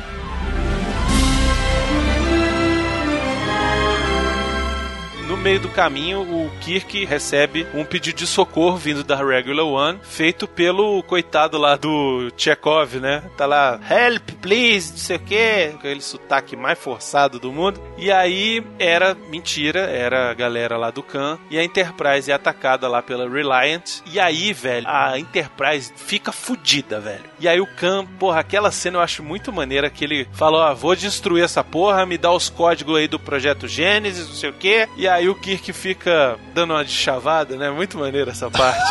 Meio 5.47 5.61
do 5.61 5.69
caminho, 5.69 6.23
o 6.23 6.51
Kirk 6.59 7.05
recebe 7.05 7.65
um 7.73 7.85
pedido 7.85 8.17
de 8.17 8.27
socorro 8.27 8.75
vindo 8.75 9.01
da 9.01 9.15
Regular 9.15 9.65
One, 9.65 9.97
feito 10.03 10.45
pelo 10.45 11.01
coitado 11.03 11.57
lá 11.57 11.77
do 11.77 12.29
Chekhov, 12.35 12.95
né? 12.95 13.23
Tá 13.37 13.45
lá, 13.45 13.79
help, 13.89 14.29
please, 14.41 14.91
não 14.91 14.97
sei 14.97 15.15
o 15.15 15.19
quê, 15.21 15.69
com 15.71 15.77
aquele 15.77 16.01
sotaque 16.01 16.57
mais 16.57 16.77
forçado 16.77 17.39
do 17.39 17.53
mundo. 17.53 17.81
E 17.97 18.11
aí 18.11 18.61
era 18.77 19.15
mentira, 19.15 19.79
era 19.79 20.31
a 20.31 20.33
galera 20.33 20.75
lá 20.75 20.91
do 20.91 21.01
Khan, 21.01 21.39
e 21.49 21.57
a 21.57 21.63
Enterprise 21.63 22.29
é 22.29 22.33
atacada 22.33 22.89
lá 22.89 23.01
pela 23.01 23.29
Reliant. 23.29 24.01
E 24.05 24.19
aí, 24.19 24.51
velho, 24.51 24.85
a 24.85 25.17
Enterprise 25.17 25.93
fica 25.95 26.33
fudida, 26.33 26.99
velho. 26.99 27.23
E 27.39 27.47
aí 27.47 27.61
o 27.61 27.67
Khan, 27.77 28.05
porra, 28.19 28.41
aquela 28.41 28.69
cena 28.69 28.97
eu 28.97 29.01
acho 29.01 29.23
muito 29.23 29.53
maneira 29.53 29.89
que 29.89 30.03
ele 30.03 30.27
falou, 30.33 30.59
ó, 30.59 30.75
vou 30.75 30.93
destruir 30.93 31.45
essa 31.45 31.63
porra, 31.63 32.05
me 32.05 32.17
dá 32.17 32.33
os 32.33 32.49
códigos 32.49 32.97
aí 32.97 33.07
do 33.07 33.17
projeto 33.17 33.65
Gênesis, 33.65 34.27
não 34.27 34.35
sei 34.35 34.49
o 34.49 34.53
quê. 34.53 34.89
E 34.97 35.07
aí 35.07 35.29
o 35.29 35.36
Kirk 35.37 35.71
fica 35.73 36.37
dando 36.53 36.73
uma 36.73 36.83
de 36.83 36.91
chavada, 36.91 37.55
né? 37.55 37.69
Muito 37.71 37.97
maneiro 37.97 38.29
essa 38.29 38.49
parte. 38.49 38.83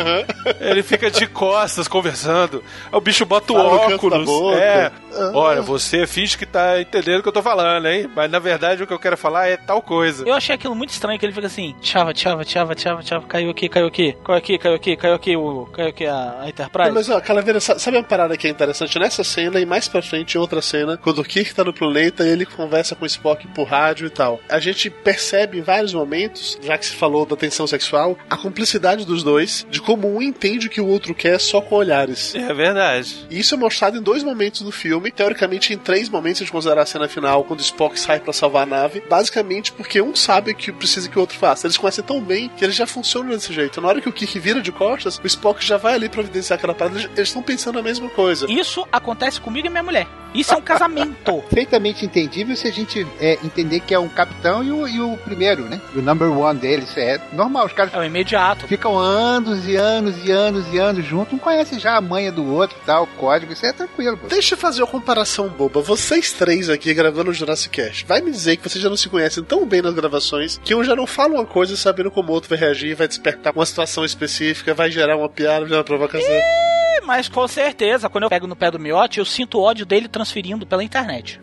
ele 0.60 0.82
fica 0.82 1.10
de 1.10 1.26
costas 1.26 1.88
conversando. 1.88 2.62
Aí 2.92 2.98
o 2.98 3.00
bicho 3.00 3.24
bota 3.24 3.52
o 3.52 3.56
Fala 3.56 3.94
óculos. 3.94 4.28
É. 4.56 4.92
Ah. 5.16 5.30
Olha, 5.34 5.62
você 5.62 6.06
finge 6.06 6.36
que 6.36 6.46
tá 6.46 6.80
entendendo 6.80 7.20
o 7.20 7.22
que 7.22 7.28
eu 7.28 7.32
tô 7.32 7.42
falando, 7.42 7.86
hein? 7.86 8.08
Mas 8.14 8.30
na 8.30 8.38
verdade 8.38 8.82
o 8.82 8.86
que 8.86 8.92
eu 8.92 8.98
quero 8.98 9.16
falar 9.16 9.48
é 9.48 9.56
tal 9.56 9.80
coisa. 9.82 10.24
Eu 10.26 10.34
achei 10.34 10.54
aquilo 10.54 10.74
muito 10.74 10.90
estranho, 10.90 11.18
que 11.18 11.24
ele 11.26 11.32
fica 11.32 11.46
assim, 11.46 11.74
tchava, 11.80 12.12
tchava, 12.12 12.44
tchava, 12.44 12.74
tchava, 12.74 13.02
tchava, 13.02 13.26
caiu 13.26 13.50
aqui, 13.50 13.68
caiu 13.68 13.86
aqui, 13.86 14.16
caiu 14.24 14.36
aqui, 14.38 14.58
caiu 14.58 14.74
aqui, 14.74 14.96
caiu 14.96 15.14
aqui, 15.14 15.36
o, 15.36 15.66
caiu 15.72 15.88
aqui 15.88 16.06
a, 16.06 16.40
a 16.42 16.48
Enterprise. 16.48 16.90
Mas 16.92 17.08
ó, 17.08 17.20
Calaveira, 17.20 17.60
sa- 17.60 17.78
sabe 17.78 17.96
uma 17.96 18.02
parada 18.02 18.36
que 18.36 18.46
é 18.46 18.50
interessante? 18.50 18.98
Nessa 18.98 19.24
cena 19.24 19.60
e 19.60 19.66
mais 19.66 19.88
pra 19.88 20.02
frente, 20.02 20.34
em 20.36 20.40
outra 20.40 20.60
cena, 20.62 20.96
quando 20.96 21.20
o 21.20 21.24
Kirk 21.24 21.54
tá 21.54 21.64
no 21.64 21.72
planeta, 21.72 22.24
ele 22.26 22.44
conversa 22.46 22.94
com 22.94 23.04
o 23.04 23.06
Spock 23.06 23.46
por 23.48 23.66
rádio 23.66 24.06
e 24.06 24.10
tal. 24.10 24.40
A 24.48 24.58
gente 24.58 24.90
percebe 24.90 25.58
em 25.58 25.62
vários 25.62 25.92
momentos, 25.94 26.58
já 26.62 26.76
que 26.78 26.86
se 26.86 26.94
falou 26.94 27.24
da 27.26 27.36
tensão 27.36 27.66
sexual, 27.66 28.16
a 28.28 28.36
cumplicidade 28.36 29.04
dos 29.04 29.22
dois, 29.22 29.66
de 29.70 29.80
como 29.80 30.14
um 30.14 30.22
entende 30.22 30.66
o 30.66 30.70
que 30.70 30.80
o 30.80 30.86
outro 30.86 31.14
quer 31.14 31.38
só 31.40 31.60
com 31.60 31.76
olhares. 31.76 32.34
É 32.34 32.52
verdade. 32.52 33.26
E 33.30 33.38
isso 33.38 33.54
é 33.54 33.58
mostrado 33.58 33.96
em 33.98 34.02
dois 34.02 34.22
momentos 34.22 34.62
do 34.62 34.72
filme, 34.72 35.03
teoricamente 35.10 35.72
em 35.72 35.78
três 35.78 36.08
momentos, 36.08 36.38
se 36.38 36.42
a 36.42 36.46
gente 36.46 36.52
considerar 36.52 36.82
a 36.82 36.86
cena 36.86 37.08
final, 37.08 37.44
quando 37.44 37.60
o 37.60 37.62
Spock 37.62 37.98
sai 37.98 38.20
pra 38.20 38.32
salvar 38.32 38.62
a 38.64 38.66
nave, 38.66 39.02
basicamente 39.08 39.72
porque 39.72 40.00
um 40.00 40.14
sabe 40.14 40.52
o 40.52 40.54
que 40.54 40.72
precisa 40.72 41.08
que 41.08 41.16
o 41.16 41.20
outro 41.20 41.38
faça. 41.38 41.66
Eles 41.66 41.76
conhecem 41.76 42.04
tão 42.04 42.20
bem 42.20 42.48
que 42.56 42.64
eles 42.64 42.76
já 42.76 42.86
funcionam 42.86 43.30
desse 43.30 43.52
jeito. 43.52 43.80
Na 43.80 43.88
hora 43.88 44.00
que 44.00 44.08
o 44.08 44.12
Kirk 44.12 44.38
vira 44.38 44.60
de 44.60 44.72
costas, 44.72 45.18
o 45.22 45.26
Spock 45.26 45.64
já 45.64 45.76
vai 45.76 45.94
ali 45.94 46.08
providenciar 46.08 46.58
aquela 46.58 46.74
parada, 46.74 46.98
eles 47.00 47.28
estão 47.28 47.42
pensando 47.42 47.78
a 47.78 47.82
mesma 47.82 48.08
coisa. 48.10 48.50
Isso 48.50 48.86
acontece 48.92 49.40
comigo 49.40 49.66
e 49.66 49.70
minha 49.70 49.82
mulher. 49.82 50.06
Isso 50.34 50.52
é 50.52 50.56
um 50.56 50.60
casamento. 50.62 51.32
Perfeitamente 51.48 52.04
entendível 52.04 52.56
se 52.56 52.66
a 52.66 52.72
gente 52.72 53.06
é, 53.20 53.38
entender 53.44 53.78
que 53.80 53.94
é 53.94 53.98
um 53.98 54.08
capitão 54.08 54.64
e 54.64 54.72
o, 54.72 54.88
e 54.88 55.00
o 55.00 55.16
primeiro, 55.18 55.62
né? 55.62 55.80
O 55.94 56.00
number 56.02 56.28
one 56.36 56.58
deles. 56.58 56.96
É 56.96 57.20
normal, 57.32 57.66
os 57.66 57.72
caras 57.72 57.94
É 57.94 57.98
o 57.98 58.02
imediato. 58.04 58.66
ficam 58.66 58.98
anos 58.98 59.68
e 59.68 59.76
anos 59.76 60.16
e 60.26 60.32
anos 60.32 60.66
e 60.72 60.78
anos 60.78 61.04
juntos, 61.04 61.32
um 61.34 61.38
conhece 61.38 61.78
já 61.78 61.96
a 61.96 62.00
manha 62.00 62.32
do 62.32 62.44
outro 62.52 62.76
tal, 62.84 63.04
o 63.04 63.06
código, 63.06 63.52
isso 63.52 63.64
é 63.64 63.72
tranquilo, 63.72 64.16
pô. 64.16 64.26
Deixa 64.26 64.54
eu 64.54 64.58
fazer 64.58 64.82
comparação 64.94 65.48
boba. 65.48 65.80
Vocês 65.80 66.32
três 66.32 66.70
aqui 66.70 66.94
gravando 66.94 67.32
o 67.32 67.34
Jurassic 67.34 67.82
Cast, 67.82 68.06
vai 68.06 68.20
me 68.20 68.30
dizer 68.30 68.56
que 68.56 68.68
vocês 68.68 68.80
já 68.80 68.88
não 68.88 68.96
se 68.96 69.08
conhecem 69.08 69.42
tão 69.42 69.66
bem 69.66 69.82
nas 69.82 69.92
gravações 69.92 70.60
que 70.62 70.72
um 70.72 70.84
já 70.84 70.94
não 70.94 71.04
fala 71.04 71.34
uma 71.34 71.44
coisa 71.44 71.76
sabendo 71.76 72.12
como 72.12 72.30
o 72.30 72.32
outro 72.32 72.48
vai 72.48 72.56
reagir, 72.56 72.94
vai 72.94 73.08
despertar 73.08 73.52
uma 73.52 73.66
situação 73.66 74.04
específica, 74.04 74.72
vai 74.72 74.92
gerar 74.92 75.16
uma 75.16 75.28
piada, 75.28 75.60
vai 75.60 75.68
gerar 75.70 75.78
uma 75.80 75.84
provocação. 75.84 76.73
Mas 77.04 77.28
com 77.28 77.46
certeza, 77.46 78.08
quando 78.08 78.24
eu 78.24 78.30
pego 78.30 78.46
no 78.46 78.56
pé 78.56 78.70
do 78.70 78.78
miote, 78.78 79.18
eu 79.18 79.24
sinto 79.24 79.58
o 79.58 79.62
ódio 79.62 79.84
dele 79.84 80.08
transferindo 80.08 80.66
pela 80.66 80.82
internet. 80.82 81.40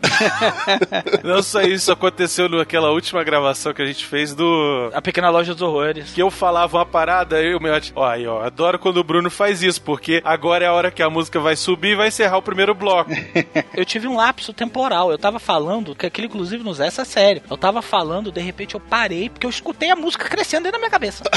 Não 1.22 1.42
só 1.42 1.62
isso 1.62 1.92
aconteceu 1.92 2.48
naquela 2.48 2.90
última 2.90 3.22
gravação 3.24 3.72
que 3.72 3.82
a 3.82 3.86
gente 3.86 4.04
fez 4.04 4.34
do. 4.34 4.90
A 4.92 5.00
pequena 5.00 5.30
loja 5.30 5.52
dos 5.52 5.62
horrores. 5.62 6.12
Que 6.12 6.22
eu 6.22 6.30
falava 6.30 6.78
uma 6.78 6.86
parada, 6.86 7.36
aí 7.36 7.54
o 7.54 7.60
meu. 7.60 7.72
Ó, 7.94 8.04
aí, 8.04 8.26
ó, 8.26 8.42
adoro 8.42 8.78
quando 8.78 8.98
o 8.98 9.04
Bruno 9.04 9.30
faz 9.30 9.62
isso, 9.62 9.80
porque 9.80 10.20
agora 10.24 10.64
é 10.64 10.68
a 10.68 10.72
hora 10.72 10.90
que 10.90 11.02
a 11.02 11.10
música 11.10 11.40
vai 11.40 11.56
subir 11.56 11.92
e 11.92 11.96
vai 11.96 12.08
encerrar 12.08 12.38
o 12.38 12.42
primeiro 12.42 12.74
bloco. 12.74 13.10
Eu 13.74 13.84
tive 13.84 14.06
um 14.06 14.16
lapso 14.16 14.52
temporal. 14.52 15.10
Eu 15.10 15.18
tava 15.18 15.38
falando, 15.38 15.94
que 15.94 16.06
aquilo 16.06 16.26
inclusive 16.26 16.62
nos 16.62 16.80
essa 16.80 17.02
é 17.02 17.04
sério. 17.04 17.42
Eu 17.48 17.56
tava 17.56 17.80
falando, 17.82 18.30
de 18.30 18.40
repente 18.40 18.74
eu 18.74 18.80
parei, 18.80 19.28
porque 19.28 19.46
eu 19.46 19.50
escutei 19.50 19.90
a 19.90 19.96
música 19.96 20.28
crescendo 20.28 20.64
dentro 20.64 20.72
da 20.72 20.78
minha 20.78 20.90
cabeça. 20.90 21.24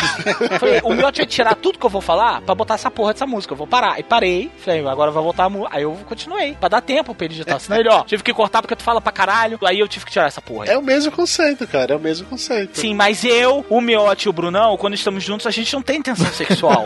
Eu 0.55 0.59
Falei, 0.59 0.81
o 0.83 0.93
miote 0.93 1.19
vai 1.19 1.27
tirar 1.27 1.55
tudo 1.55 1.79
que 1.79 1.85
eu 1.85 1.89
vou 1.89 2.01
falar 2.01 2.41
pra 2.41 2.55
botar 2.55 2.75
essa 2.75 2.89
porra 2.89 3.13
dessa 3.13 3.25
música. 3.25 3.53
Eu 3.53 3.57
vou 3.57 3.67
parar. 3.67 3.99
E 3.99 4.03
parei. 4.15 4.51
Falei, 4.57 4.85
agora 4.87 5.11
vai 5.11 5.21
voltar 5.23 5.45
a 5.45 5.49
música. 5.49 5.75
Aí 5.75 5.83
eu 5.83 5.91
continuei. 6.07 6.55
Pra 6.59 6.69
dar 6.69 6.81
tempo 6.81 7.13
pra 7.13 7.25
ele 7.25 7.33
digitar. 7.33 7.59
Senão 7.59 7.79
ele, 7.79 7.89
ó, 7.89 8.03
tive 8.07 8.23
que 8.23 8.33
cortar 8.33 8.61
porque 8.61 8.75
tu 8.75 8.83
fala 8.83 9.01
pra 9.01 9.11
caralho. 9.11 9.59
Aí 9.65 9.79
eu 9.79 9.87
tive 9.87 10.05
que 10.05 10.11
tirar 10.11 10.27
essa 10.27 10.41
porra. 10.41 10.65
É 10.67 10.77
o 10.77 10.81
mesmo 10.81 11.11
conceito, 11.11 11.67
cara, 11.67 11.93
é 11.93 11.97
o 11.97 11.99
mesmo 11.99 12.27
conceito. 12.27 12.79
Sim, 12.79 12.93
mas 12.93 13.23
eu, 13.23 13.65
o 13.69 13.81
Miote 13.81 14.27
e 14.27 14.29
o 14.29 14.33
Brunão, 14.33 14.77
quando 14.77 14.93
estamos 14.93 15.23
juntos, 15.23 15.45
a 15.47 15.51
gente 15.51 15.73
não 15.73 15.81
tem 15.81 16.01
tensão 16.01 16.27
sexual. 16.33 16.85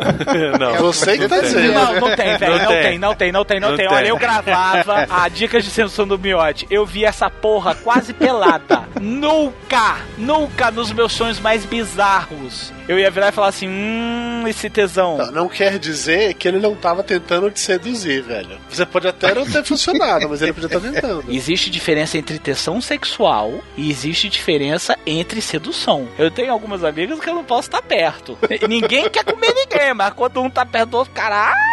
não. 0.60 0.76
É 0.76 0.78
você 0.80 1.18
que 1.18 1.28
tá 1.28 1.40
dizendo. 1.42 1.74
Não, 1.74 1.94
não 2.00 2.16
tem, 2.16 2.38
velho. 2.38 2.52
Não 2.54 2.60
Não, 2.60 2.68
tem. 2.68 2.82
tem. 2.82 3.00
não 3.00 3.16
tem, 3.16 3.32
não 3.32 3.46
tem, 3.46 3.60
não, 3.60 3.70
Não 3.72 3.78
tem. 3.78 3.88
tem. 3.88 3.96
Olha, 3.96 4.08
eu 4.08 4.18
gravava 4.18 5.06
a 5.10 5.28
dicas 5.30 5.64
de 5.64 5.70
sensação 5.70 6.08
do 6.08 6.18
miote. 6.18 6.66
Eu 6.70 6.86
vi 6.86 7.06
essa 7.06 7.30
porra 7.30 7.76
quase 7.76 8.14
pelada. 8.14 8.84
nunca, 9.00 9.98
nunca 10.18 10.72
nos 10.72 10.92
meus 10.92 11.12
sonhos 11.14 11.40
mais 11.40 11.66
bizarros. 11.66 12.72
Eu 12.88 12.98
ia 12.98 13.12
virar 13.12 13.30
e 13.30 13.32
falar 13.32 13.48
assim: 13.50 13.68
hum, 13.68 14.44
esse 14.48 14.70
tesão. 14.70 15.18
Não, 15.18 15.32
não 15.32 15.48
quer 15.50 15.78
dizer 15.78 16.34
que 16.34 16.48
ele 16.48 16.60
não 16.60 16.76
tava 16.76 17.04
tentando 17.04 17.19
te 17.20 17.60
seduzir, 17.60 18.22
velho. 18.22 18.60
Você 18.70 18.86
pode 18.86 19.08
até 19.08 19.34
não 19.34 19.46
ter 19.46 19.64
funcionado, 19.64 20.28
mas 20.30 20.42
ele 20.42 20.54
podia 20.54 20.68
estar 20.68 20.80
tentando. 20.80 21.26
Existe 21.32 21.70
diferença 21.70 22.18
entre 22.18 22.40
tensão 22.40 22.82
sexual 22.82 23.64
e 23.78 23.90
existe 23.90 24.30
diferença 24.30 24.98
entre 25.06 25.42
sedução. 25.42 26.08
Eu 26.18 26.32
tenho 26.32 26.52
algumas 26.52 26.84
amigas 26.84 27.20
que 27.20 27.30
eu 27.30 27.36
não 27.36 27.44
posso 27.44 27.68
estar 27.68 27.82
perto. 27.82 28.38
Ninguém 28.68 29.10
quer 29.10 29.24
comer 29.24 29.54
ninguém, 29.54 29.94
mas 29.94 30.14
quando 30.14 30.42
um 30.42 30.50
tá 30.50 30.66
perto 30.66 30.90
do 30.90 30.98
outro, 30.98 31.14
caralho. 31.14 31.69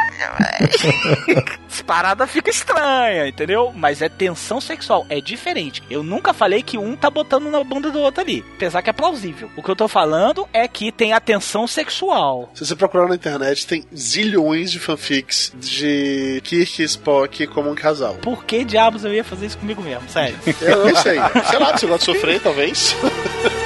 Essa 1.68 1.84
parada 1.84 2.26
fica 2.26 2.50
estranha, 2.50 3.28
entendeu? 3.28 3.72
Mas 3.74 4.02
é 4.02 4.08
tensão 4.08 4.60
sexual, 4.60 5.06
é 5.08 5.20
diferente. 5.20 5.82
Eu 5.90 6.02
nunca 6.02 6.32
falei 6.32 6.62
que 6.62 6.78
um 6.78 6.96
tá 6.96 7.10
botando 7.10 7.50
na 7.50 7.62
bunda 7.62 7.90
do 7.90 8.00
outro 8.00 8.22
ali. 8.22 8.44
Apesar 8.56 8.82
que 8.82 8.90
é 8.90 8.92
plausível. 8.92 9.50
O 9.56 9.62
que 9.62 9.70
eu 9.70 9.76
tô 9.76 9.88
falando 9.88 10.48
é 10.52 10.66
que 10.66 10.90
tem 10.90 11.12
a 11.12 11.20
tensão 11.20 11.66
sexual. 11.66 12.50
Se 12.54 12.64
você 12.64 12.76
procurar 12.76 13.08
na 13.08 13.14
internet, 13.14 13.66
tem 13.66 13.84
zilhões 13.94 14.70
de 14.70 14.78
fanfics 14.78 15.52
de 15.56 16.40
Kirk 16.44 16.82
e 16.82 16.84
Spock 16.84 17.46
como 17.48 17.70
um 17.70 17.74
casal. 17.74 18.14
Por 18.16 18.44
que 18.44 18.64
diabos 18.64 19.04
eu 19.04 19.12
ia 19.12 19.24
fazer 19.24 19.46
isso 19.46 19.58
comigo 19.58 19.82
mesmo? 19.82 20.08
Sério. 20.08 20.36
Eu 20.60 20.86
não 20.86 20.96
sei. 20.96 21.16
Sei 21.50 21.58
lá, 21.58 21.76
você 21.76 21.86
gosta 21.86 21.98
de 21.98 22.04
sofrer, 22.04 22.40
talvez. 22.40 22.96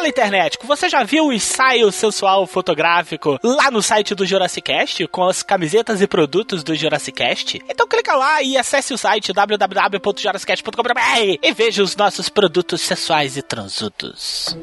Fala, 0.00 0.08
internet, 0.08 0.58
você 0.64 0.88
já 0.88 1.04
viu 1.04 1.26
o 1.26 1.32
ensaio 1.32 1.92
sensual 1.92 2.46
fotográfico 2.46 3.38
lá 3.44 3.70
no 3.70 3.82
site 3.82 4.14
do 4.14 4.24
Jurassic 4.24 4.62
Cast, 4.62 5.06
com 5.08 5.24
as 5.24 5.42
camisetas 5.42 6.00
e 6.00 6.06
produtos 6.06 6.64
do 6.64 6.74
Jurassic 6.74 7.18
Cast? 7.18 7.62
Então 7.68 7.86
clica 7.86 8.16
lá 8.16 8.42
e 8.42 8.56
acesse 8.56 8.94
o 8.94 8.98
site 8.98 9.30
www.jurassicast.com.br 9.30 11.38
e 11.42 11.52
veja 11.52 11.82
os 11.82 11.94
nossos 11.96 12.30
produtos 12.30 12.80
sensuais 12.80 13.36
e 13.36 13.42
transudos. 13.42 14.56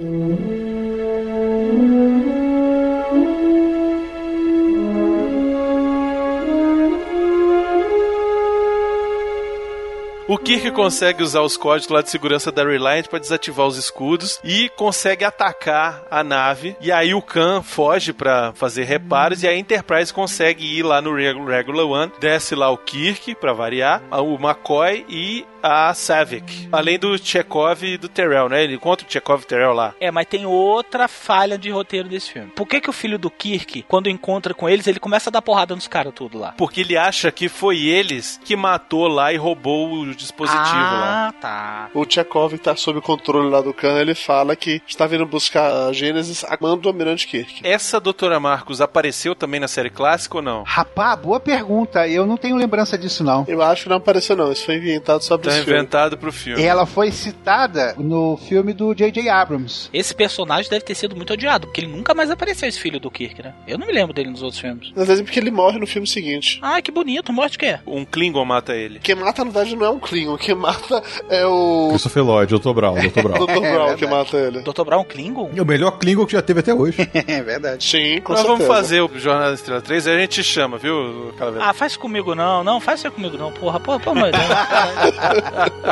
O 10.28 10.38
Kirk 10.38 10.72
consegue 10.72 11.24
usar 11.24 11.40
os 11.42 11.56
códigos 11.56 11.88
lá 11.88 12.02
de 12.02 12.10
segurança 12.10 12.52
da 12.52 12.62
Reliant 12.66 13.08
para 13.08 13.18
desativar 13.18 13.66
os 13.66 13.78
escudos 13.78 14.42
e 14.44 14.68
consegue 14.76 15.24
atacar 15.24 16.04
a 16.12 16.22
nave. 16.22 16.76
E 16.82 16.92
aí 16.92 17.14
o 17.14 17.22
Khan 17.22 17.62
foge 17.62 18.12
para 18.12 18.52
fazer 18.54 18.84
reparos 18.84 19.42
e 19.44 19.48
a 19.48 19.56
Enterprise 19.56 20.14
consegue 20.14 20.66
ir 20.66 20.84
lá 20.84 21.02
no 21.02 21.16
Reg- 21.16 21.38
Regular 21.46 21.86
One, 21.86 22.12
desce 22.20 22.56
lá 22.56 22.70
o 22.70 22.78
Kirk 22.78 23.36
para 23.36 23.54
variar, 23.54 24.02
o 24.12 24.36
McCoy 24.36 25.06
e 25.08 25.46
a 25.64 25.94
Savick, 25.94 26.70
além 26.72 27.00
do 27.00 27.18
Chekhov 27.18 27.84
e 27.84 27.98
do 27.98 28.08
Terrell, 28.08 28.48
né? 28.48 28.64
Ele 28.64 28.76
encontra 28.76 29.06
o 29.08 29.12
Chekhov 29.12 29.42
e 29.42 29.44
o 29.46 29.48
Terrell 29.48 29.74
lá. 29.74 29.96
É, 30.00 30.12
mas 30.12 30.28
tem 30.28 30.46
outra 30.46 31.08
falha 31.08 31.58
de 31.58 31.70
roteiro 31.70 32.08
desse 32.08 32.32
filme. 32.32 32.52
Por 32.56 32.68
que 32.68 32.80
que 32.80 32.90
o 32.90 32.94
filho 32.94 33.18
do 33.18 33.30
Kirk, 33.32 33.84
quando 33.88 34.10
encontra 34.10 34.54
com 34.54 34.70
eles, 34.70 34.88
ele 34.88 35.00
começa 35.00 35.30
a 35.30 35.32
dar 35.32 35.42
porrada 35.42 35.74
nos 35.74 35.88
caras 35.88 36.14
tudo 36.14 36.38
lá? 36.38 36.54
Porque 36.58 36.82
ele 36.82 36.96
acha 36.98 37.32
que 37.32 37.50
foi 37.50 37.80
eles 37.86 38.40
que 38.46 38.56
matou 38.56 39.08
lá 39.08 39.34
e 39.34 39.38
roubou 39.38 39.92
o 39.94 40.17
dispositivo 40.18 40.64
lá. 40.66 41.28
ah, 41.30 41.34
tá. 41.34 41.90
O 41.94 42.06
Chekhov, 42.08 42.54
que 42.54 42.58
tá 42.60 42.76
sob 42.76 43.00
o 43.00 43.02
controle 43.02 43.50
lá 43.50 43.62
do 43.62 43.74
Khan, 43.74 44.00
ele 44.00 44.16
fala 44.16 44.56
que 44.56 44.82
está 44.88 45.06
vindo 45.08 45.26
buscar 45.26 45.88
a 45.88 45.94
Gênesis 45.94 46.44
a 46.44 46.58
mando 46.60 46.78
do 46.78 46.90
Almirante 46.90 47.28
Kirk. 47.28 47.62
Essa 47.64 48.00
doutora 48.00 48.40
Marcos 48.40 48.82
apareceu 48.82 49.36
também 49.36 49.60
na 49.60 49.68
série 49.68 49.90
clássica 49.90 50.38
ou 50.38 50.42
não? 50.44 50.64
Rapaz, 50.66 51.20
boa 51.20 51.40
pergunta. 51.40 52.08
Eu 52.08 52.26
não 52.26 52.38
tenho 52.38 52.56
lembrança 52.56 52.98
disso, 52.98 53.24
não. 53.24 53.46
Eu 53.48 53.62
acho 53.62 53.84
que 53.84 53.90
não 53.90 53.98
apareceu, 53.98 54.36
não. 54.36 54.52
Isso 54.52 54.66
foi 54.66 54.76
inventado 54.76 55.22
só 55.22 55.38
pra 55.38 55.52
Tá 55.52 55.58
filme. 55.58 55.72
inventado 55.80 56.18
pro 56.18 56.32
filme. 56.32 56.62
Ela 56.64 56.86
foi 56.86 57.12
citada 57.12 57.96
no 57.98 58.38
filme 58.38 58.74
do 58.74 58.94
J.J. 58.94 59.30
Abrams. 59.30 59.90
Esse 59.94 60.14
personagem 60.16 60.70
deve 60.70 60.84
ter 60.86 60.96
sido 60.96 61.16
muito 61.16 61.34
odiado, 61.34 61.68
porque 61.68 61.82
ele 61.82 61.92
nunca 61.92 62.14
mais 62.14 62.30
apareceu, 62.30 62.68
esse 62.68 62.80
filho 62.80 63.00
do 63.00 63.12
Kirk, 63.12 63.42
né? 63.42 63.54
Eu 63.68 63.78
não 63.78 63.86
me 63.88 63.94
lembro 63.94 64.14
dele 64.14 64.30
nos 64.30 64.42
outros 64.42 64.60
filmes. 64.60 64.92
Às 64.96 65.08
vezes 65.08 65.22
é 65.22 65.24
porque 65.24 65.40
ele 65.40 65.52
morre 65.52 65.80
no 65.80 65.88
filme 65.88 66.08
seguinte. 66.08 66.60
Ai, 66.62 66.82
que 66.82 66.92
bonito, 66.92 67.32
morte 67.32 67.54
de 67.54 67.58
quê? 67.60 67.80
Um 67.86 68.06
Klingon 68.06 68.46
mata 68.46 68.76
ele. 68.76 69.00
Quem 69.00 69.16
mata, 69.16 69.44
na 69.44 69.52
verdade, 69.52 69.76
não 69.76 69.86
é 69.86 69.90
um 69.90 70.00
Klingon. 70.08 70.38
Quem 70.38 70.56
mata 70.56 71.04
é 71.30 71.46
o 71.46 71.90
Christopher 71.92 72.24
Lloyd, 72.24 72.60
Dr. 72.60 72.72
Brown, 72.74 72.96
Dr. 73.02 73.22
Brown. 73.22 73.46
Dr. 73.46 73.46
Brown 73.46 73.62
verdade. 73.62 73.96
que 73.98 74.08
mata 74.08 74.38
ele. 74.38 74.60
Dr. 74.62 74.84
Brown 74.84 75.04
Klingon? 75.04 75.52
É 75.56 75.62
o 75.62 75.66
melhor 75.66 75.92
Klingon 76.00 76.26
que 76.26 76.34
já 76.34 76.42
teve 76.42 76.60
até 76.62 76.74
hoje. 76.74 76.98
É 77.28 77.42
verdade. 77.42 77.84
Sim, 77.84 78.22
com 78.22 78.34
Nós 78.34 78.42
vamos 78.44 78.60
certeza. 78.60 78.74
fazer 78.82 79.02
o 79.02 79.10
Jornada 79.20 79.50
da 79.50 79.54
Estrela 79.56 79.82
3 79.82 80.06
e 80.08 80.10
a 80.12 80.18
gente 80.20 80.44
chama, 80.44 80.78
viu, 80.78 81.34
Calaveira? 81.38 81.66
Ah, 81.66 81.74
faz 81.74 81.98
comigo 81.98 82.34
não. 82.34 82.64
Não, 82.64 82.80
faz 82.80 83.00
isso 83.02 83.12
comigo 83.12 83.38
não, 83.38 83.52
porra. 83.52 83.80
Porra, 83.80 84.00
de 84.00 84.32
Deus. 84.32 85.18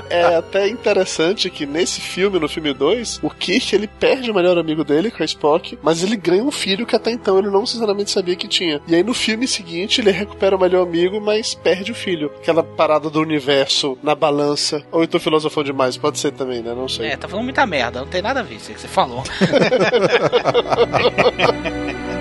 É 0.09 0.35
até 0.37 0.67
interessante 0.67 1.49
que 1.49 1.65
nesse 1.65 1.99
filme, 1.99 2.39
no 2.39 2.47
filme 2.47 2.73
2, 2.73 3.19
o 3.23 3.29
Kirk 3.29 3.75
ele 3.75 3.87
perde 3.87 4.29
o 4.31 4.33
melhor 4.33 4.57
amigo 4.57 4.83
dele, 4.83 5.11
com 5.11 5.21
a 5.21 5.25
Spock, 5.25 5.77
mas 5.81 6.03
ele 6.03 6.15
ganha 6.15 6.43
um 6.43 6.51
filho 6.51 6.85
que 6.85 6.95
até 6.95 7.11
então 7.11 7.37
ele 7.39 7.49
não 7.49 7.65
sinceramente 7.65 8.11
sabia 8.11 8.35
que 8.35 8.47
tinha. 8.47 8.81
E 8.87 8.95
aí 8.95 9.03
no 9.03 9.13
filme 9.13 9.47
seguinte 9.47 9.99
ele 10.01 10.11
recupera 10.11 10.55
o 10.55 10.59
melhor 10.59 10.83
amigo, 10.83 11.19
mas 11.19 11.53
perde 11.53 11.91
o 11.91 11.95
filho. 11.95 12.31
Aquela 12.41 12.63
parada 12.63 13.09
do 13.09 13.19
universo 13.19 13.97
na 14.05 14.15
balança. 14.15 14.81
Ou 14.91 15.03
então 15.03 15.19
filosofou 15.19 15.63
demais, 15.63 15.97
pode 15.97 16.19
ser 16.19 16.31
também, 16.31 16.61
né? 16.61 16.73
Não 16.73 16.87
sei. 16.87 17.07
É, 17.07 17.17
tá 17.17 17.27
falando 17.27 17.45
muita 17.45 17.65
merda. 17.65 17.99
Não 17.99 18.07
tem 18.07 18.21
nada 18.21 18.39
a 18.39 18.43
ver 18.43 18.55
isso 18.55 18.71
que 18.71 18.79
você 18.79 18.87
falou. 18.87 19.23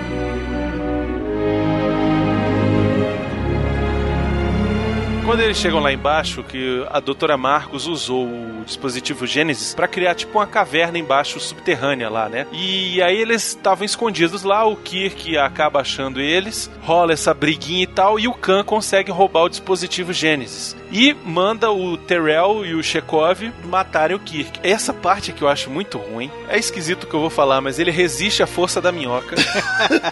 Quando 5.25 5.41
eles 5.41 5.57
chegam 5.57 5.79
lá 5.79 5.91
embaixo, 5.91 6.43
que 6.43 6.85
a 6.87 6.99
doutora 6.99 7.35
Marcos 7.35 7.87
usou 7.87 8.27
o 8.27 8.63
dispositivo 8.63 9.25
Gênesis 9.25 9.73
pra 9.73 9.87
criar 9.87 10.13
tipo 10.13 10.37
uma 10.37 10.45
caverna 10.45 10.99
embaixo 10.99 11.39
subterrânea 11.39 12.09
lá, 12.09 12.29
né? 12.29 12.45
E 12.51 13.01
aí 13.01 13.17
eles 13.17 13.47
estavam 13.47 13.83
escondidos 13.83 14.43
lá, 14.43 14.63
o 14.65 14.75
Kirk 14.75 15.35
acaba 15.35 15.81
achando 15.81 16.21
eles, 16.21 16.69
rola 16.83 17.11
essa 17.11 17.33
briguinha 17.33 17.83
e 17.83 17.87
tal, 17.87 18.19
e 18.19 18.27
o 18.27 18.33
Khan 18.33 18.63
consegue 18.63 19.11
roubar 19.11 19.45
o 19.45 19.49
dispositivo 19.49 20.13
Gênesis. 20.13 20.77
E 20.97 21.13
manda 21.25 21.69
o 21.73 21.97
Terrell 21.97 22.65
e 22.65 22.73
o 22.73 22.81
Chekhov 22.81 23.51
matarem 23.65 24.15
o 24.15 24.19
Kirk. 24.19 24.61
Essa 24.63 24.93
parte 24.93 25.33
que 25.33 25.41
eu 25.41 25.49
acho 25.49 25.69
muito 25.69 25.97
ruim. 25.97 26.31
É 26.47 26.57
esquisito 26.57 27.03
o 27.03 27.07
que 27.07 27.13
eu 27.13 27.19
vou 27.19 27.29
falar, 27.29 27.59
mas 27.59 27.79
ele 27.79 27.91
resiste 27.91 28.41
à 28.41 28.47
força 28.47 28.79
da 28.79 28.93
minhoca. 28.93 29.35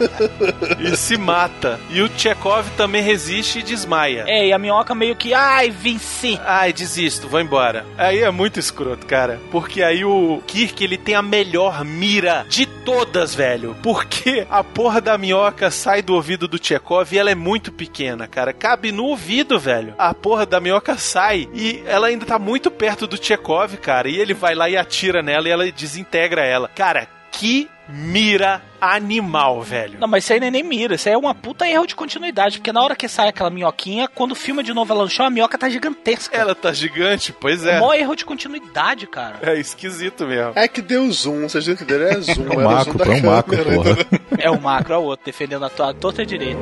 e 0.84 0.98
se 0.98 1.18
mata. 1.18 1.80
E 1.90 2.02
o 2.02 2.10
Chekhov 2.18 2.70
também 2.76 3.02
resiste 3.02 3.60
e 3.60 3.64
desmaia. 3.64 4.26
É, 4.28 4.48
e 4.48 4.52
a 4.52 4.60
minhoca 4.60 4.94
meio 4.94 5.16
que, 5.16 5.34
ai, 5.34 5.70
venci. 5.70 6.38
Ai, 6.44 6.74
desisto, 6.74 7.30
vou 7.30 7.40
embora. 7.40 7.86
Aí 7.98 8.20
é 8.20 8.30
muito 8.30 8.60
escroto, 8.60 9.06
cara. 9.06 9.40
Porque 9.52 9.82
aí 9.82 10.04
o 10.04 10.44
Kirk, 10.46 10.84
ele 10.84 10.98
tem 10.98 11.16
a 11.16 11.22
melhor 11.22 11.86
mira 11.86 12.46
de 12.50 12.66
todas, 12.66 13.34
velho. 13.34 13.74
Porque 13.82 14.46
a 14.50 14.62
porra 14.62 15.00
da 15.00 15.18
minhoca 15.18 15.72
sai 15.72 16.02
do 16.02 16.14
ouvido 16.14 16.46
do 16.46 16.62
Chekhov 16.62 17.14
e 17.14 17.18
ela 17.18 17.32
é 17.32 17.36
muito 17.36 17.72
pequena, 17.72 18.28
cara. 18.28 18.52
Cabe 18.52 18.92
no 18.92 19.06
ouvido, 19.06 19.58
velho. 19.58 19.96
A 19.98 20.14
porra 20.14 20.46
da 20.46 20.60
minhoca 20.60 20.73
sai 20.98 21.48
e 21.54 21.84
ela 21.86 22.08
ainda 22.08 22.26
tá 22.26 22.38
muito 22.40 22.70
perto 22.72 23.08
do 23.08 23.22
Chekhov, 23.24 23.78
cara. 23.78 24.10
E 24.10 24.18
ele 24.18 24.34
vai 24.34 24.56
lá 24.56 24.70
e 24.70 24.78
atira 24.78 25.22
nela 25.22 25.48
e 25.48 25.52
ela 25.52 25.72
desintegra 25.72 26.46
ela. 26.46 26.70
Cara, 26.70 27.08
que 27.32 27.70
mira 27.90 28.62
animal, 28.80 29.62
velho. 29.62 30.00
Não, 30.00 30.08
mas 30.08 30.24
isso 30.24 30.34
aí 30.34 30.40
não 30.40 30.48
é 30.48 30.52
nem 30.52 30.64
mira, 30.64 30.96
isso 30.96 31.10
aí 31.10 31.16
é 31.16 31.18
uma 31.18 31.36
puta 31.36 31.68
erro 31.68 31.86
de 31.86 31.96
continuidade, 31.96 32.60
porque 32.60 32.72
na 32.72 32.82
hora 32.82 32.96
que 32.96 33.08
sai 33.10 33.28
aquela 33.28 33.50
minhoquinha, 33.50 34.08
quando 34.08 34.36
filma 34.36 34.64
de 34.64 34.74
novo 34.74 34.94
ela 34.94 35.04
no 35.04 35.10
chão, 35.10 35.26
a 35.26 35.30
minhoca 35.30 35.58
tá 35.58 35.70
gigantesca. 35.70 36.36
Ela 36.38 36.56
tá 36.56 36.72
gigante, 36.72 37.34
pois 37.34 37.66
É 37.66 37.74
é. 37.74 37.78
o 37.78 37.82
maior 37.82 37.96
erro 38.00 38.16
de 38.16 38.24
continuidade, 38.24 39.06
cara. 39.08 39.36
É 39.42 39.60
esquisito 39.60 40.26
mesmo. 40.26 40.54
É 40.56 40.68
que 40.68 40.82
deu 40.82 41.12
zoom, 41.12 41.48
vocês 41.50 41.68
entenderam? 41.68 42.06
É 42.06 42.22
zoom. 42.22 42.46
É 42.52 42.56
um 42.58 42.62
era 42.62 42.70
macro, 42.70 42.98
zoom 43.04 43.12
é 43.12 43.16
um 43.18 43.26
macro, 43.26 43.66
porra. 43.66 43.98
É 44.38 44.50
o 44.52 44.62
macro, 44.62 44.94
é 44.94 44.98
o 44.98 45.04
outro, 45.04 45.26
defendendo 45.26 45.66
a 45.66 45.70
tua 45.70 45.94
torta 45.94 46.26
direita. 46.26 46.60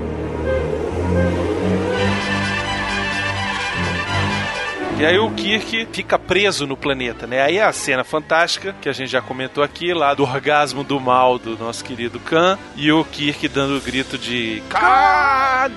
E 5.02 5.06
aí 5.06 5.18
o 5.18 5.32
Kirk 5.32 5.88
fica 5.92 6.20
preso 6.20 6.68
no 6.68 6.78
planeta, 6.78 7.26
né? 7.26 7.42
Aí 7.42 7.58
é 7.58 7.64
a 7.64 7.74
cena 7.74 8.04
fantástica, 8.04 8.76
que 8.80 8.88
a 8.88 8.94
gente 8.94 9.10
já 9.10 9.20
comentou 9.20 9.64
aqui, 9.64 9.96
lá 9.96 10.14
do 10.14 10.22
orgasmo 10.22 10.84
do 10.84 11.00
mal 11.00 11.40
do 11.40 11.58
nosso 11.58 11.84
querido 11.84 12.20
Khan, 12.20 12.56
e 12.76 12.92
o 12.92 13.04
Kirk 13.04 13.48
dando 13.48 13.78
o 13.78 13.82
grito 13.82 14.16
de 14.16 14.62
Khan! 14.70 15.72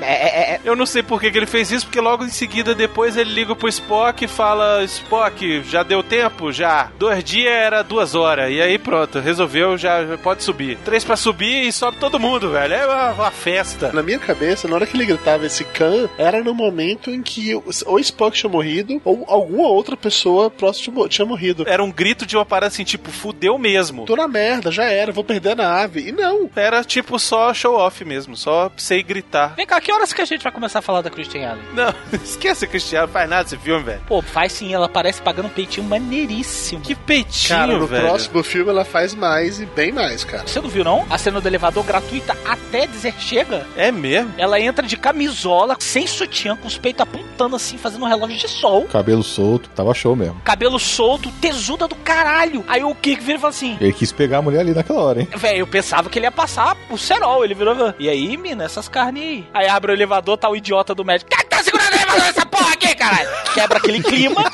Eu 0.62 0.76
não 0.76 0.84
sei 0.84 1.02
por 1.02 1.18
que, 1.18 1.30
que 1.30 1.38
ele 1.38 1.46
fez 1.46 1.70
isso, 1.70 1.86
porque 1.86 2.00
logo 2.00 2.22
em 2.22 2.28
seguida, 2.28 2.74
depois 2.74 3.16
ele 3.16 3.32
liga 3.32 3.56
pro 3.56 3.66
Spock 3.66 4.24
e 4.24 4.28
fala: 4.28 4.84
Spock, 4.84 5.62
já 5.62 5.82
deu 5.82 6.02
tempo? 6.02 6.52
Já. 6.52 6.90
Dois 6.98 7.24
dias 7.24 7.50
era 7.50 7.82
duas 7.82 8.14
horas. 8.14 8.50
E 8.50 8.60
aí 8.60 8.78
pronto, 8.78 9.20
resolveu, 9.20 9.78
já 9.78 10.18
pode 10.22 10.42
subir. 10.42 10.76
Três 10.84 11.02
pra 11.02 11.16
subir 11.16 11.66
e 11.66 11.72
sobe 11.72 11.96
todo 11.96 12.20
mundo, 12.20 12.50
velho. 12.50 12.74
É 12.74 12.86
uma, 12.86 13.10
uma 13.12 13.30
festa. 13.30 13.90
Na 13.92 14.02
minha 14.02 14.18
cabeça, 14.18 14.68
na 14.68 14.74
hora 14.74 14.86
que 14.86 14.96
ele 14.96 15.06
gritava 15.06 15.46
esse 15.46 15.64
Khan, 15.64 16.10
era 16.18 16.44
no 16.44 16.54
momento 16.54 17.10
em 17.10 17.22
que 17.22 17.54
o 17.54 17.64
ou 17.86 17.98
Spock 17.98 18.36
tinha 18.36 18.50
morrido, 18.50 19.00
ou 19.04 19.13
alguma 19.26 19.68
outra 19.68 19.96
pessoa 19.96 20.50
próxima 20.50 20.84
tinha 20.84 20.94
mo- 20.94 21.08
tinha 21.08 21.26
morrido. 21.26 21.64
Era 21.68 21.82
um 21.84 21.90
grito 21.92 22.26
de 22.26 22.36
uma 22.36 22.44
parada 22.44 22.68
assim, 22.72 22.84
tipo, 22.84 23.10
fudeu 23.10 23.56
mesmo. 23.58 24.04
Tô 24.06 24.16
na 24.16 24.26
merda, 24.26 24.70
já 24.72 24.84
era, 24.84 25.12
vou 25.12 25.22
perder 25.24 25.52
a 25.52 25.54
nave. 25.56 26.08
E 26.08 26.12
não. 26.12 26.50
Era 26.56 26.82
tipo 26.84 27.18
só 27.18 27.52
show 27.54 27.76
off 27.76 28.04
mesmo, 28.04 28.36
só 28.36 28.68
pra 28.68 28.82
você 28.82 28.98
ir 28.98 29.02
gritar. 29.02 29.54
Vem 29.56 29.66
cá, 29.66 29.80
que 29.80 29.92
horas 29.92 30.12
que 30.12 30.20
a 30.20 30.24
gente 30.24 30.42
vai 30.42 30.52
começar 30.52 30.80
a 30.80 30.82
falar 30.82 31.00
da 31.02 31.10
Christian 31.10 31.48
Allen? 31.50 31.62
Não, 31.74 31.94
esquece 32.22 32.66
Cristiano, 32.66 33.08
faz 33.08 33.28
nada 33.28 33.42
esse 33.46 33.56
filme, 33.56 33.84
velho. 33.84 34.00
Pô, 34.06 34.20
faz 34.22 34.52
sim, 34.52 34.72
ela 34.74 34.88
parece 34.88 35.22
pagando 35.22 35.46
um 35.46 35.50
peitinho 35.50 35.86
maneiríssimo. 35.86 36.80
Que 36.82 36.94
peitinho, 36.94 37.58
Cara, 37.58 37.76
no 37.78 37.86
velho. 37.86 38.06
próximo 38.06 38.42
filme 38.42 38.70
ela 38.70 38.84
faz 38.84 39.14
mais 39.14 39.60
e 39.60 39.66
bem 39.66 39.92
mais, 39.92 40.24
cara. 40.24 40.46
Você 40.46 40.60
não 40.60 40.68
viu, 40.68 40.84
não? 40.84 41.04
A 41.10 41.18
cena 41.18 41.40
do 41.40 41.48
elevador 41.48 41.84
gratuita 41.84 42.36
até 42.44 42.86
dizer 42.86 43.14
chega. 43.18 43.66
É 43.76 43.90
mesmo? 43.92 44.32
Ela 44.38 44.60
entra 44.60 44.86
de 44.86 44.96
camisola, 44.96 45.76
sem 45.78 46.06
sutiã, 46.06 46.56
com 46.56 46.66
os 46.66 46.78
peitos 46.78 47.02
apontando 47.02 47.56
assim, 47.56 47.76
fazendo 47.78 48.04
um 48.04 48.08
relógio 48.08 48.36
de 48.38 48.48
sol. 48.48 48.86
Cabelo 48.94 49.24
solto, 49.24 49.68
tava 49.70 49.92
show 49.92 50.14
mesmo. 50.14 50.40
Cabelo 50.44 50.78
solto, 50.78 51.28
tesuda 51.40 51.88
do 51.88 51.96
caralho. 51.96 52.64
Aí 52.68 52.84
o 52.84 52.94
Kirk 52.94 53.24
vira 53.24 53.38
e 53.38 53.40
fala 53.40 53.50
assim: 53.50 53.76
Ele 53.80 53.92
quis 53.92 54.12
pegar 54.12 54.38
a 54.38 54.42
mulher 54.42 54.60
ali 54.60 54.72
naquela 54.72 55.00
hora, 55.00 55.20
hein? 55.20 55.28
Velho, 55.34 55.58
eu 55.58 55.66
pensava 55.66 56.08
que 56.08 56.16
ele 56.16 56.26
ia 56.26 56.30
passar 56.30 56.76
o 56.88 56.96
cerol. 56.96 57.44
Ele 57.44 57.54
virou 57.54 57.74
e 57.98 58.08
aí, 58.08 58.36
mina, 58.36 58.62
essas 58.62 58.88
carnes 58.88 59.20
aí? 59.20 59.48
Aí 59.52 59.68
abre 59.68 59.90
o 59.90 59.94
elevador, 59.96 60.38
tá 60.38 60.48
o 60.48 60.54
idiota 60.54 60.94
do 60.94 61.04
médico. 61.04 61.28
Quem 61.28 61.40
que 61.40 61.46
tá 61.46 61.60
segurando 61.60 61.90
o 61.90 61.96
elevador 61.96 62.22
nessa 62.22 62.46
porra 62.46 62.72
aqui, 62.72 62.94
caralho? 62.94 63.28
Quebra 63.52 63.78
aquele 63.78 64.00
clima. 64.00 64.44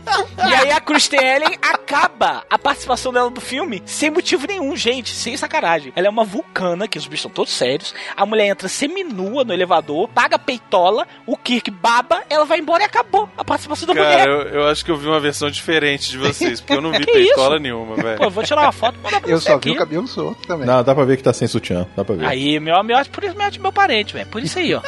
e 0.48 0.54
aí 0.54 0.70
a 0.72 0.80
Kristen 0.80 1.20
Ellen 1.20 1.58
acaba 1.60 2.42
a 2.48 2.58
participação 2.58 3.12
dela 3.12 3.28
do 3.28 3.40
filme 3.40 3.82
sem 3.84 4.08
motivo 4.10 4.46
nenhum, 4.46 4.74
gente. 4.74 5.14
Sem 5.14 5.36
sacanagem. 5.36 5.92
Ela 5.94 6.06
é 6.06 6.10
uma 6.10 6.24
vulcana, 6.24 6.88
que 6.88 6.96
os 6.96 7.06
bichos 7.06 7.22
são 7.22 7.30
todos 7.30 7.52
sérios. 7.52 7.94
A 8.16 8.24
mulher 8.24 8.46
entra 8.46 8.66
seminua 8.66 9.44
no 9.44 9.52
elevador, 9.52 10.08
paga 10.08 10.36
a 10.36 10.38
peitola, 10.38 11.06
o 11.26 11.36
Kirk 11.36 11.70
baba, 11.70 12.22
ela 12.30 12.46
vai 12.46 12.60
embora 12.60 12.82
e 12.82 12.86
acabou 12.86 13.28
a 13.36 13.44
participação 13.44 13.89
da 13.94 14.00
mulher. 14.00 14.18
Cara, 14.18 14.30
eu, 14.30 14.40
eu 14.60 14.66
acho 14.68 14.84
que 14.84 14.90
eu 14.90 14.96
vi 14.96 15.06
uma 15.06 15.20
versão 15.20 15.50
diferente 15.50 16.10
de 16.10 16.18
vocês, 16.18 16.60
porque 16.60 16.74
eu 16.74 16.80
não 16.80 16.92
vi 16.96 17.04
peitola 17.04 17.58
nenhuma, 17.58 17.96
Pô, 17.96 18.02
velho. 18.02 18.22
eu 18.22 18.30
vou 18.30 18.44
tirar 18.44 18.62
uma 18.62 18.72
foto 18.72 18.96
e 18.98 19.02
mandar 19.02 19.20
pra 19.20 19.30
Eu 19.30 19.40
só 19.40 19.54
aqui. 19.54 19.70
vi 19.70 19.76
o 19.76 19.78
cabelo 19.78 20.06
solto 20.08 20.46
também. 20.46 20.66
Não, 20.66 20.82
dá 20.82 20.94
pra 20.94 21.04
ver 21.04 21.16
que 21.16 21.22
tá 21.22 21.32
sem 21.32 21.48
sutiã. 21.48 21.86
Dá 21.96 22.04
pra 22.04 22.14
ver. 22.14 22.26
Aí, 22.26 22.58
meu, 22.60 22.82
meu, 22.82 23.04
por 23.06 23.24
isso 23.24 23.36
meu, 23.36 23.50
meu 23.60 23.72
parente, 23.72 24.14
velho. 24.14 24.26
Por 24.26 24.42
isso 24.42 24.58
aí, 24.58 24.74
ó. 24.74 24.80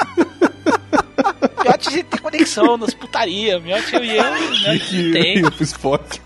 Miote 1.63 1.89
a 1.89 1.93
gente 1.93 2.05
tem 2.05 2.21
conexão 2.21 2.77
nas 2.77 2.93
putaria. 2.95 3.61
Miote 3.61 3.95
eu 3.95 4.03
e 4.05 4.17
eu, 4.17 4.23
né? 4.25 4.79
Tem. 5.13 5.43
pro 5.43 5.63
Spock. 5.63 6.21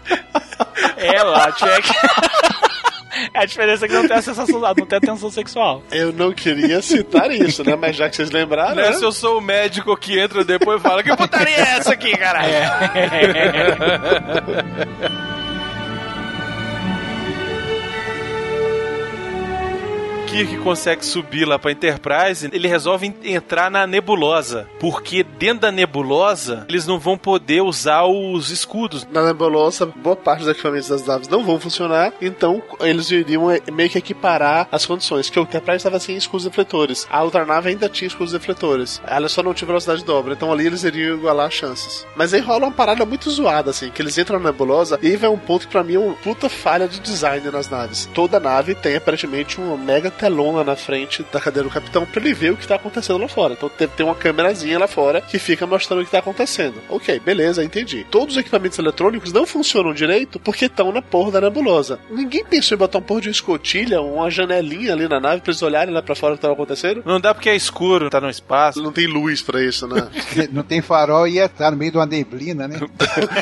É, 0.97 1.25
Miote, 1.25 1.65
é 1.65 1.83
que... 1.83 1.93
A 3.35 3.45
diferença 3.45 3.85
é 3.85 3.89
que 3.89 3.95
não 3.95 4.07
tem 4.07 4.17
a 4.17 4.23
sensação, 4.23 4.61
não 4.61 4.75
tem 4.75 4.99
a 4.99 5.01
tensão 5.01 5.31
sexual. 5.31 5.83
Eu 5.91 6.13
não 6.13 6.33
queria 6.33 6.81
citar 6.83 7.31
isso, 7.31 7.65
né? 7.65 7.77
Mas 7.77 7.97
já 7.97 8.09
que 8.09 8.17
vocês 8.17 8.31
lembraram, 8.31 8.77
Né, 8.77 8.91
né? 8.91 8.93
Se 8.95 9.05
eu 9.05 9.13
sou 9.13 9.39
o 9.39 9.41
médico 9.41 9.97
que 9.97 10.19
entra 10.19 10.45
depois 10.45 10.81
e 10.81 10.83
fala, 10.83 11.03
que 11.03 11.15
putaria 11.17 11.57
é 11.57 11.79
essa 11.79 11.93
aqui, 11.93 12.17
caralho? 12.17 12.53
Kirk 20.37 20.59
consegue 20.59 21.05
subir 21.05 21.47
lá 21.47 21.59
pra 21.59 21.73
Enterprise, 21.73 22.49
ele 22.53 22.69
resolve 22.69 23.07
en- 23.07 23.15
entrar 23.35 23.71
na 23.71 23.87
nebulosa. 23.87 24.69
Porque 24.79 25.23
dentro 25.23 25.61
da 25.61 25.73
nebulosa, 25.73 26.67
eles 26.69 26.87
não 26.87 26.99
vão 26.99 27.17
poder 27.17 27.63
usar 27.63 28.05
os 28.05 28.51
escudos. 28.51 29.07
Na 29.11 29.25
nebulosa, 29.25 29.87
boa 29.87 30.15
parte 30.17 30.41
dos 30.41 30.49
equipamentos 30.49 30.89
das 30.89 31.07
naves 31.07 31.29
não 31.29 31.43
vão 31.45 31.59
funcionar, 31.59 32.13
então 32.21 32.63
eles 32.81 33.11
iriam 33.11 33.51
eh, 33.51 33.61
meio 33.73 33.89
que 33.89 33.97
equiparar 33.99 34.69
as 34.71 34.85
condições. 34.85 35.31
Que 35.31 35.39
o 35.39 35.43
Enterprise 35.43 35.79
estava 35.79 35.99
sem 35.99 36.17
escudos 36.17 36.45
defletores, 36.45 37.07
a 37.11 37.23
outra 37.23 37.47
nave 37.47 37.71
ainda 37.71 37.89
tinha 37.89 38.09
escudos 38.09 38.33
defletores. 38.33 39.01
Ela 39.07 39.29
só 39.29 39.43
não 39.43 39.55
tinha 39.55 39.67
velocidade 39.67 40.01
de 40.01 40.07
dobra, 40.07 40.35
então 40.35 40.53
ali 40.53 40.67
eles 40.67 40.85
iriam 40.85 41.17
igualar 41.17 41.47
as 41.47 41.55
chances. 41.55 42.07
Mas 42.15 42.35
aí 42.35 42.41
rola 42.41 42.67
uma 42.67 42.73
parada 42.73 43.07
muito 43.07 43.31
zoada, 43.31 43.71
assim, 43.71 43.91
que 43.91 44.03
eles 44.03 44.17
entram 44.19 44.39
na 44.39 44.51
nebulosa 44.51 44.99
e 45.03 45.07
aí 45.09 45.17
vai 45.17 45.31
um 45.31 45.39
ponto 45.39 45.67
que 45.67 45.73
pra 45.73 45.83
mim 45.83 45.95
é 45.95 45.99
uma 45.99 46.15
puta 46.15 46.49
falha 46.49 46.87
de 46.87 47.01
design 47.01 47.51
nas 47.51 47.71
naves. 47.71 48.09
Toda 48.13 48.39
nave 48.39 48.75
tem 48.75 48.97
aparentemente 48.97 49.59
uma 49.61 49.77
mega 49.77 50.11
telona 50.27 50.65
na 50.65 50.75
frente 50.75 51.25
da 51.33 51.41
cadeira 51.41 51.69
do 51.69 51.73
capitão 51.73 52.05
pra 52.05 52.21
ele 52.21 52.35
ver 52.35 52.53
o 52.53 52.57
que 52.57 52.67
tá 52.67 52.75
acontecendo 52.75 53.19
lá 53.19 53.29
fora. 53.29 53.55
Então 53.55 53.69
tem, 53.69 53.87
tem 53.87 54.05
uma 54.05 54.15
câmerazinha 54.15 54.79
lá 54.79 54.89
fora 54.89 55.21
que 55.21 55.39
fica 55.39 55.67
mostrando 55.67 56.03
o 56.03 56.05
que 56.05 56.11
tá 56.11 56.19
acontecendo. 56.19 56.81
Ok, 56.89 57.21
beleza, 57.21 57.63
entendi. 57.63 58.05
Todos 58.11 58.35
os 58.35 58.41
equipamentos 58.41 58.79
eletrônicos 58.79 59.33
não 59.33 59.47
funcionam 59.47 59.95
direito 59.95 60.41
porque 60.41 60.65
estão 60.65 60.91
na 60.91 61.01
porra 61.01 61.33
da 61.33 61.41
nebulosa. 61.41 62.01
Ninguém 62.11 62.45
pensou 62.45 62.75
em 62.75 62.79
botar 62.79 62.99
um 62.99 63.03
porra 63.03 63.21
de 63.21 63.31
escotilha, 63.31 64.03
uma 64.03 64.29
janelinha 64.31 64.93
ali 64.93 65.09
na 65.09 65.21
nave 65.21 65.43
pra 65.43 65.53
eles 65.53 65.63
olharem 65.63 65.95
lá 65.95 66.03
pra 66.03 66.17
fora 66.17 66.35
o 66.35 66.37
que 66.37 66.43
tava 66.43 66.55
acontecendo? 66.55 67.03
Não 67.07 67.21
dá 67.21 67.33
porque 67.33 67.49
é 67.49 67.55
escuro, 67.55 68.11
tá 68.11 68.21
no 68.21 68.29
espaço. 68.29 68.83
Não 68.83 68.93
tem 68.93 69.07
luz 69.07 69.43
pra 69.43 69.63
isso, 69.63 69.87
né? 69.87 70.09
Não 70.51 70.65
tem 70.65 70.83
farol 70.83 71.29
e 71.29 71.35
ia 71.35 71.45
estar 71.45 71.71
no 71.71 71.77
meio 71.77 71.93
de 71.93 71.99
uma 71.99 72.07
neblina, 72.07 72.67
né? 72.67 72.81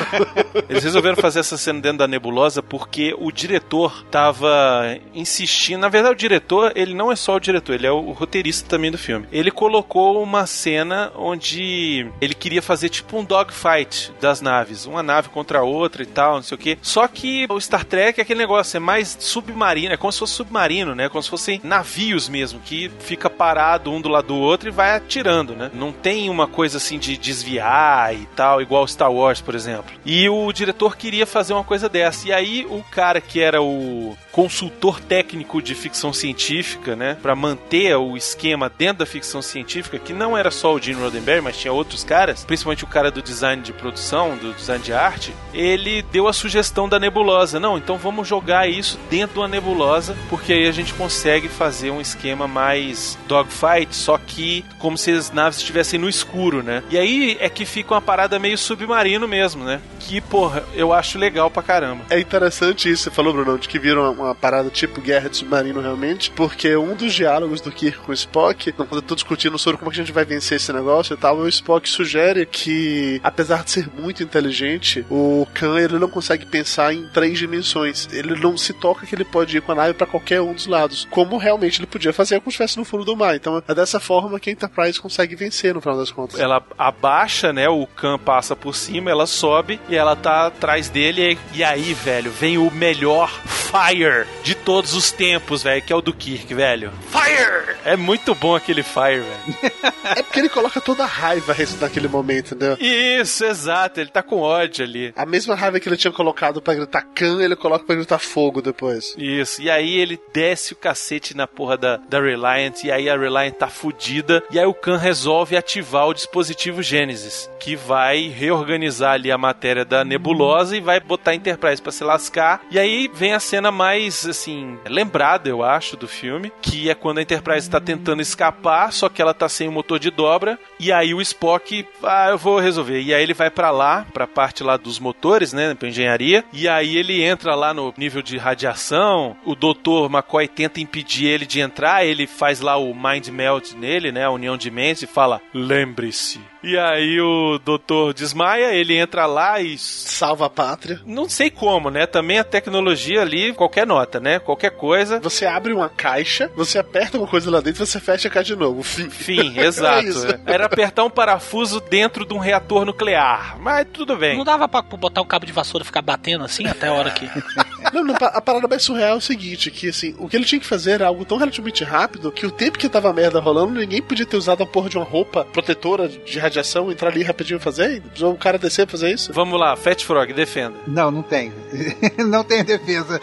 Eles 0.69 0.83
resolveram 0.83 1.15
fazer 1.15 1.39
essa 1.39 1.57
cena 1.57 1.81
dentro 1.81 1.99
da 1.99 2.07
nebulosa 2.07 2.61
porque 2.61 3.15
o 3.17 3.31
diretor 3.31 4.05
tava 4.11 4.97
insistindo. 5.13 5.79
Na 5.79 5.89
verdade, 5.89 6.13
o 6.13 6.17
diretor, 6.17 6.64
ele 6.75 6.93
não 6.93 7.11
é 7.11 7.15
só 7.15 7.35
o 7.35 7.39
diretor, 7.39 7.73
ele 7.73 7.87
é 7.87 7.91
o 7.91 8.11
roteirista 8.11 8.67
também 8.67 8.91
do 8.91 8.97
filme. 8.97 9.27
Ele 9.31 9.51
colocou 9.51 10.21
uma 10.21 10.45
cena 10.45 11.11
onde 11.15 12.07
ele 12.21 12.33
queria 12.33 12.61
fazer 12.61 12.89
tipo 12.89 13.17
um 13.17 13.23
dogfight 13.23 14.11
das 14.19 14.41
naves, 14.41 14.85
uma 14.85 15.03
nave 15.03 15.29
contra 15.29 15.59
a 15.59 15.63
outra 15.63 16.03
e 16.03 16.05
tal, 16.05 16.35
não 16.35 16.43
sei 16.43 16.55
o 16.55 16.59
que. 16.59 16.77
Só 16.81 17.07
que 17.07 17.45
o 17.49 17.59
Star 17.59 17.83
Trek 17.85 18.19
é 18.19 18.23
aquele 18.23 18.39
negócio, 18.39 18.77
é 18.77 18.79
mais 18.79 19.17
submarino, 19.19 19.93
é 19.93 19.97
como 19.97 20.11
se 20.11 20.19
fosse 20.19 20.33
submarino, 20.33 20.95
né? 20.95 21.09
Como 21.09 21.21
se 21.21 21.29
fossem 21.29 21.61
navios 21.63 22.29
mesmo, 22.29 22.59
que 22.59 22.91
fica 22.99 23.29
parado 23.29 23.91
um 23.91 24.01
do 24.01 24.09
lado 24.09 24.27
do 24.27 24.35
outro 24.35 24.69
e 24.69 24.71
vai 24.71 24.95
atirando, 24.95 25.55
né? 25.55 25.69
Não 25.73 25.91
tem 25.91 26.29
uma 26.29 26.47
coisa 26.47 26.77
assim 26.77 26.97
de 26.97 27.17
desviar 27.17 28.15
e 28.15 28.25
tal, 28.35 28.61
igual 28.61 28.87
Star 28.87 29.11
Wars, 29.11 29.41
por 29.41 29.55
exemplo. 29.55 29.93
E 30.05 30.27
o 30.29 30.51
diretor 30.51 30.95
queria 30.95 31.25
fazer 31.25 31.53
uma 31.53 31.63
coisa 31.63 31.87
dessa. 31.89 32.27
E 32.27 32.33
aí 32.33 32.65
o 32.69 32.83
cara 32.83 33.21
que 33.21 33.39
era 33.39 33.61
o 33.61 34.17
consultor 34.31 34.99
técnico 34.99 35.61
de 35.61 35.73
ficção 35.73 36.11
científica, 36.11 36.54
né, 36.95 37.17
para 37.21 37.35
manter 37.35 37.95
o 37.95 38.15
esquema 38.15 38.71
dentro 38.75 38.99
da 38.99 39.05
ficção 39.05 39.41
científica, 39.41 39.99
que 39.99 40.13
não 40.13 40.37
era 40.37 40.51
só 40.51 40.73
o 40.73 40.79
Gene 40.79 41.01
Roddenberry, 41.01 41.41
mas 41.41 41.57
tinha 41.57 41.73
outros 41.73 42.03
caras, 42.03 42.43
principalmente 42.45 42.83
o 42.83 42.87
cara 42.87 43.11
do 43.11 43.21
design 43.21 43.61
de 43.61 43.73
produção, 43.73 44.37
do 44.37 44.53
design 44.53 44.83
de 44.83 44.93
arte, 44.93 45.33
ele 45.53 46.01
deu 46.03 46.27
a 46.27 46.33
sugestão 46.33 46.87
da 46.87 46.99
nebulosa. 46.99 47.59
Não, 47.59 47.77
então 47.77 47.97
vamos 47.97 48.27
jogar 48.27 48.69
isso 48.69 48.99
dentro 49.09 49.41
da 49.41 49.47
nebulosa, 49.47 50.15
porque 50.29 50.53
aí 50.53 50.67
a 50.67 50.71
gente 50.71 50.93
consegue 50.93 51.47
fazer 51.47 51.91
um 51.91 52.01
esquema 52.01 52.47
mais 52.47 53.17
dogfight, 53.27 53.95
só 53.95 54.17
que 54.17 54.63
como 54.79 54.97
se 54.97 55.11
as 55.11 55.31
naves 55.31 55.57
estivessem 55.59 55.99
no 55.99 56.09
escuro, 56.09 56.61
né? 56.61 56.83
E 56.89 56.97
aí 56.97 57.37
é 57.39 57.49
que 57.49 57.65
fica 57.65 57.93
uma 57.93 58.01
parada 58.01 58.39
meio 58.39 58.57
submarino 58.57 59.27
mesmo, 59.27 59.63
né? 59.63 59.81
Que, 59.99 60.21
porra, 60.21 60.63
eu 60.73 60.93
acho 60.93 61.17
legal 61.17 61.49
pra 61.49 61.63
caramba. 61.63 62.03
É 62.09 62.19
interessante 62.19 62.89
isso, 62.89 63.03
você 63.03 63.11
falou, 63.11 63.33
Bruno, 63.33 63.57
de 63.57 63.67
que 63.67 63.79
viram 63.79 64.03
uma, 64.03 64.25
uma 64.25 64.35
parada 64.35 64.69
tipo 64.69 65.01
guerra 65.01 65.29
de 65.29 65.37
submarino 65.37 65.81
realmente, 65.81 66.31
porque 66.45 66.75
um 66.77 66.93
dos 66.93 67.11
diálogos 67.11 67.59
do 67.59 67.71
Kirk 67.71 67.97
com 67.97 68.11
o 68.11 68.13
Spock, 68.13 68.71
quando 68.71 68.97
eu 68.97 69.01
tô 69.01 69.15
discutindo 69.15 69.57
sobre 69.57 69.79
como 69.79 69.89
é 69.89 69.93
a 69.93 69.97
gente 69.97 70.11
vai 70.11 70.23
vencer 70.23 70.57
esse 70.57 70.71
negócio 70.71 71.15
e 71.15 71.17
tal, 71.17 71.37
o 71.37 71.47
Spock 71.47 71.89
sugere 71.89 72.45
que, 72.45 73.19
apesar 73.23 73.63
de 73.63 73.71
ser 73.71 73.89
muito 73.97 74.21
inteligente, 74.21 75.03
o 75.09 75.47
Khan 75.55 75.79
ele 75.79 75.97
não 75.97 76.07
consegue 76.07 76.45
pensar 76.45 76.93
em 76.93 77.07
três 77.07 77.39
dimensões. 77.39 78.07
Ele 78.11 78.35
não 78.35 78.55
se 78.55 78.73
toca 78.73 79.07
que 79.07 79.15
ele 79.15 79.25
pode 79.25 79.57
ir 79.57 79.61
com 79.61 79.71
a 79.71 79.75
nave 79.75 79.95
pra 79.95 80.05
qualquer 80.05 80.39
um 80.39 80.53
dos 80.53 80.67
lados, 80.67 81.07
como 81.09 81.37
realmente 81.37 81.79
ele 81.79 81.87
podia 81.87 82.13
fazer 82.13 82.39
se 82.39 82.49
estivesse 82.49 82.77
no 82.77 82.85
fundo 82.85 83.03
do 83.03 83.17
mar. 83.17 83.35
Então 83.35 83.63
é 83.67 83.73
dessa 83.73 83.99
forma 83.99 84.39
que 84.39 84.51
a 84.51 84.53
Enterprise 84.53 85.01
consegue 85.01 85.35
vencer 85.35 85.73
no 85.73 85.81
final 85.81 85.97
das 85.97 86.11
contas. 86.11 86.39
Ela 86.39 86.61
abaixa, 86.77 87.51
né? 87.51 87.67
O 87.67 87.87
Khan 87.87 88.19
passa 88.19 88.55
por 88.55 88.75
cima, 88.75 89.09
ela 89.09 89.25
sobe 89.25 89.79
e 89.89 89.95
ela 89.95 90.15
tá 90.15 90.45
atrás 90.45 90.89
dele. 90.89 91.39
E 91.55 91.63
aí, 91.63 91.95
velho, 91.95 92.29
vem 92.29 92.59
o 92.59 92.69
melhor 92.69 93.31
Fire 93.65 94.25
de 94.43 94.55
todos 94.55 94.93
os 94.93 95.11
tempos, 95.11 95.63
velho, 95.63 95.81
que 95.81 95.91
é 95.91 95.95
o 95.95 96.01
do 96.01 96.13
Kirk, 96.13 96.34
velho. 96.37 96.91
Fire! 97.09 97.75
É 97.83 97.95
muito 97.95 98.33
bom 98.33 98.55
aquele 98.55 98.83
Fire, 98.83 99.21
velho. 99.21 99.73
É 100.15 100.23
porque 100.23 100.39
ele 100.39 100.49
coloca 100.49 100.79
toda 100.81 101.03
a 101.03 101.07
raiva 101.07 101.55
naquele 101.79 102.07
momento, 102.07 102.53
entendeu? 102.55 102.77
Isso, 102.79 103.45
exato. 103.45 103.99
Ele 103.99 104.09
tá 104.09 104.21
com 104.21 104.39
ódio 104.39 104.85
ali. 104.85 105.13
A 105.15 105.25
mesma 105.25 105.55
raiva 105.55 105.79
que 105.79 105.87
ele 105.87 105.97
tinha 105.97 106.11
colocado 106.11 106.61
pra 106.61 106.73
gritar 106.73 107.01
Khan, 107.13 107.41
ele 107.41 107.55
coloca 107.55 107.85
pra 107.85 107.95
gritar 107.95 108.19
fogo 108.19 108.61
depois. 108.61 109.13
Isso. 109.17 109.61
E 109.61 109.69
aí 109.69 109.97
ele 109.97 110.19
desce 110.33 110.73
o 110.73 110.75
cacete 110.75 111.35
na 111.35 111.47
porra 111.47 111.77
da, 111.77 111.97
da 111.97 112.19
Reliant. 112.19 112.83
E 112.83 112.91
aí 112.91 113.09
a 113.09 113.17
Reliant 113.17 113.53
tá 113.55 113.67
fudida. 113.67 114.43
E 114.51 114.59
aí 114.59 114.65
o 114.65 114.73
Khan 114.73 114.97
resolve 114.97 115.55
ativar 115.55 116.07
o 116.07 116.13
dispositivo 116.13 116.81
Gênesis, 116.81 117.49
que 117.59 117.75
vai 117.75 118.27
reorganizar 118.27 119.13
ali 119.13 119.31
a 119.31 119.37
matéria 119.37 119.85
da 119.85 120.03
nebulosa 120.03 120.75
e 120.75 120.81
vai 120.81 120.99
botar 120.99 121.31
a 121.31 121.35
Enterprise 121.35 121.81
pra 121.81 121.91
se 121.91 122.03
lascar. 122.03 122.61
E 122.71 122.79
aí 122.79 123.09
vem 123.13 123.33
a 123.33 123.39
cena 123.39 123.71
mais, 123.71 124.25
assim, 124.25 124.77
lembrada, 124.87 125.49
eu 125.49 125.63
acho, 125.63 125.95
do 125.97 126.07
filme, 126.07 126.24
que 126.61 126.89
é 126.89 126.95
quando 126.95 127.19
a 127.19 127.21
Enterprise 127.21 127.69
tá 127.69 127.79
tentando 127.79 128.21
escapar, 128.21 128.91
só 128.91 129.09
que 129.09 129.21
ela 129.21 129.33
tá 129.33 129.47
sem 129.47 129.67
o 129.67 129.71
motor 129.71 129.99
de 129.99 130.09
dobra. 130.09 130.59
E 130.79 130.91
aí 130.91 131.13
o 131.13 131.21
Spock, 131.21 131.85
ah, 132.03 132.29
eu 132.29 132.37
vou 132.37 132.59
resolver. 132.59 133.01
E 133.01 133.13
aí 133.13 133.23
ele 133.23 133.33
vai 133.33 133.49
para 133.49 133.71
lá, 133.71 134.05
pra 134.13 134.27
parte 134.27 134.63
lá 134.63 134.77
dos 134.77 134.99
motores, 134.99 135.53
né, 135.53 135.73
pra 135.73 135.87
engenharia. 135.87 136.43
E 136.51 136.67
aí 136.67 136.97
ele 136.97 137.23
entra 137.23 137.55
lá 137.55 137.73
no 137.73 137.93
nível 137.97 138.21
de 138.21 138.37
radiação. 138.37 139.35
O 139.45 139.55
Dr. 139.55 140.09
McCoy 140.09 140.47
tenta 140.47 140.79
impedir 140.79 141.27
ele 141.27 141.45
de 141.45 141.59
entrar. 141.59 142.05
Ele 142.05 142.27
faz 142.27 142.59
lá 142.61 142.77
o 142.77 142.93
Mind 142.93 143.27
Melt 143.29 143.73
nele, 143.73 144.11
né, 144.11 144.25
a 144.25 144.31
união 144.31 144.57
de 144.57 144.69
mentes 144.71 145.03
e 145.03 145.07
fala: 145.07 145.41
lembre-se. 145.53 146.39
E 146.65 146.75
aí 146.79 147.21
o 147.21 147.59
doutor 147.59 148.11
desmaia, 148.11 148.73
ele 148.73 148.97
entra 148.97 149.27
lá 149.27 149.61
e. 149.61 149.77
Salva 149.77 150.47
a 150.47 150.49
pátria. 150.49 150.99
Não 151.05 151.29
sei 151.29 151.51
como, 151.51 151.91
né? 151.91 152.07
Também 152.07 152.39
a 152.39 152.43
tecnologia 152.43 153.21
ali, 153.21 153.53
qualquer 153.53 153.85
nota, 153.85 154.19
né? 154.19 154.39
Qualquer 154.39 154.71
coisa. 154.71 155.19
Você 155.19 155.45
abre 155.45 155.73
uma 155.73 155.87
caixa, 155.89 156.49
você 156.55 156.79
aperta 156.79 157.19
uma 157.19 157.27
coisa 157.27 157.51
lá 157.51 157.61
dentro, 157.61 157.85
você 157.85 157.99
fecha 157.99 158.27
a 158.27 158.31
caixa 158.31 158.55
de 158.55 158.59
novo. 158.59 158.81
Fim. 158.81 159.11
Fim, 159.11 159.57
exato. 159.61 160.07
isso. 160.07 160.27
Era 160.43 160.65
apertar 160.65 161.03
um 161.03 161.09
parafuso 161.09 161.79
dentro 161.79 162.25
de 162.25 162.33
um 162.33 162.39
reator 162.39 162.83
nuclear. 162.83 163.59
Mas 163.59 163.85
tudo 163.93 164.17
bem. 164.17 164.35
Não 164.35 164.43
dava 164.43 164.67
pra 164.67 164.81
botar 164.81 165.21
um 165.21 165.25
cabo 165.25 165.45
de 165.45 165.51
vassoura 165.51 165.83
e 165.83 165.85
ficar 165.85 166.01
batendo 166.01 166.43
assim 166.43 166.65
até 166.65 166.87
a 166.87 166.93
hora 166.93 167.11
que. 167.11 167.25
Não, 167.93 168.03
não, 168.03 168.15
a 168.15 168.41
parada 168.41 168.67
mais 168.67 168.81
surreal 168.81 169.13
é 169.13 169.17
o 169.17 169.21
seguinte: 169.21 169.69
que 169.69 169.89
assim, 169.89 170.15
o 170.17 170.27
que 170.27 170.35
ele 170.35 170.43
tinha 170.43 170.59
que 170.59 170.65
fazer 170.65 170.93
era 170.93 171.07
algo 171.07 171.23
tão 171.23 171.37
relativamente 171.37 171.83
rápido 171.83 172.31
que 172.31 172.45
o 172.45 172.51
tempo 172.51 172.79
que 172.79 172.89
tava 172.89 173.09
a 173.09 173.13
merda 173.13 173.39
rolando, 173.39 173.79
ninguém 173.79 174.01
podia 174.01 174.25
ter 174.25 174.37
usado 174.37 174.63
a 174.63 174.65
porra 174.65 174.89
de 174.89 174.97
uma 174.97 175.05
roupa 175.05 175.45
protetora 175.45 176.07
de 176.07 176.39
radiação, 176.39 176.54
entrar 176.91 177.09
ali 177.09 177.23
rapidinho 177.23 177.57
e 177.57 177.61
fazer. 177.61 178.01
Precisou 178.01 178.33
um 178.33 178.37
cara 178.37 178.57
descer 178.57 178.85
pra 178.85 178.91
fazer 178.91 179.13
isso. 179.13 179.33
Vamos 179.33 179.59
lá, 179.59 179.75
Fat 179.75 180.03
Frog, 180.03 180.33
defenda. 180.33 180.75
Não, 180.87 181.11
não 181.11 181.23
tem. 181.23 181.53
não 182.29 182.43
tem 182.43 182.63
defesa. 182.63 183.19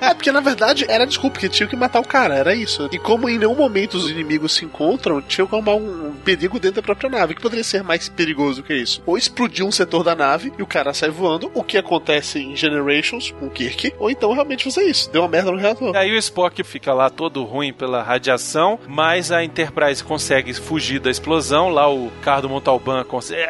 É, 0.00 0.14
porque 0.14 0.32
na 0.32 0.40
verdade 0.40 0.84
era 0.88 1.06
desculpa, 1.06 1.34
porque 1.34 1.48
tinha 1.48 1.68
que 1.68 1.76
matar 1.76 2.00
o 2.00 2.06
cara, 2.06 2.34
era 2.34 2.54
isso. 2.54 2.88
E 2.92 2.98
como 2.98 3.28
em 3.28 3.38
nenhum 3.38 3.54
momento 3.54 3.94
os 3.94 4.10
inimigos 4.10 4.54
se 4.54 4.64
encontram, 4.64 5.20
tinha 5.20 5.46
que 5.46 5.54
arrumar 5.54 5.74
um, 5.74 6.12
perigo 6.22 6.58
dentro 6.58 6.76
da 6.76 6.82
própria 6.82 7.10
nave, 7.10 7.34
que 7.34 7.42
poderia 7.42 7.64
ser 7.64 7.82
mais 7.82 8.08
perigoso 8.08 8.62
que 8.62 8.74
isso. 8.74 9.02
Ou 9.04 9.18
explodir 9.18 9.64
um 9.64 9.72
setor 9.72 10.02
da 10.02 10.14
nave 10.14 10.52
e 10.58 10.62
o 10.62 10.66
cara 10.66 10.94
sai 10.94 11.10
voando, 11.10 11.50
o 11.54 11.62
que 11.62 11.76
acontece 11.76 12.38
em 12.38 12.56
Generations 12.56 13.32
com 13.32 13.46
o 13.46 13.50
Kirk, 13.50 13.92
ou 13.98 14.10
então 14.10 14.32
realmente 14.32 14.64
fazer 14.64 14.84
isso. 14.84 15.10
Deu 15.10 15.22
uma 15.22 15.28
merda 15.28 15.50
no 15.50 15.58
reator. 15.58 15.94
E 15.94 15.98
aí 15.98 16.12
o 16.12 16.18
Spock 16.18 16.62
fica 16.62 16.92
lá 16.94 17.10
todo 17.10 17.44
ruim 17.44 17.72
pela 17.72 18.02
radiação, 18.02 18.78
mas 18.86 19.32
a 19.32 19.44
Enterprise 19.44 20.02
consegue 20.02 20.54
fugir 20.54 21.00
da 21.00 21.10
explosão. 21.10 21.68
Lá 21.68 21.90
o 21.92 22.10
carro 22.22 22.42
do 22.42 22.48
Montalban 22.72 23.04
consegue. 23.04 23.42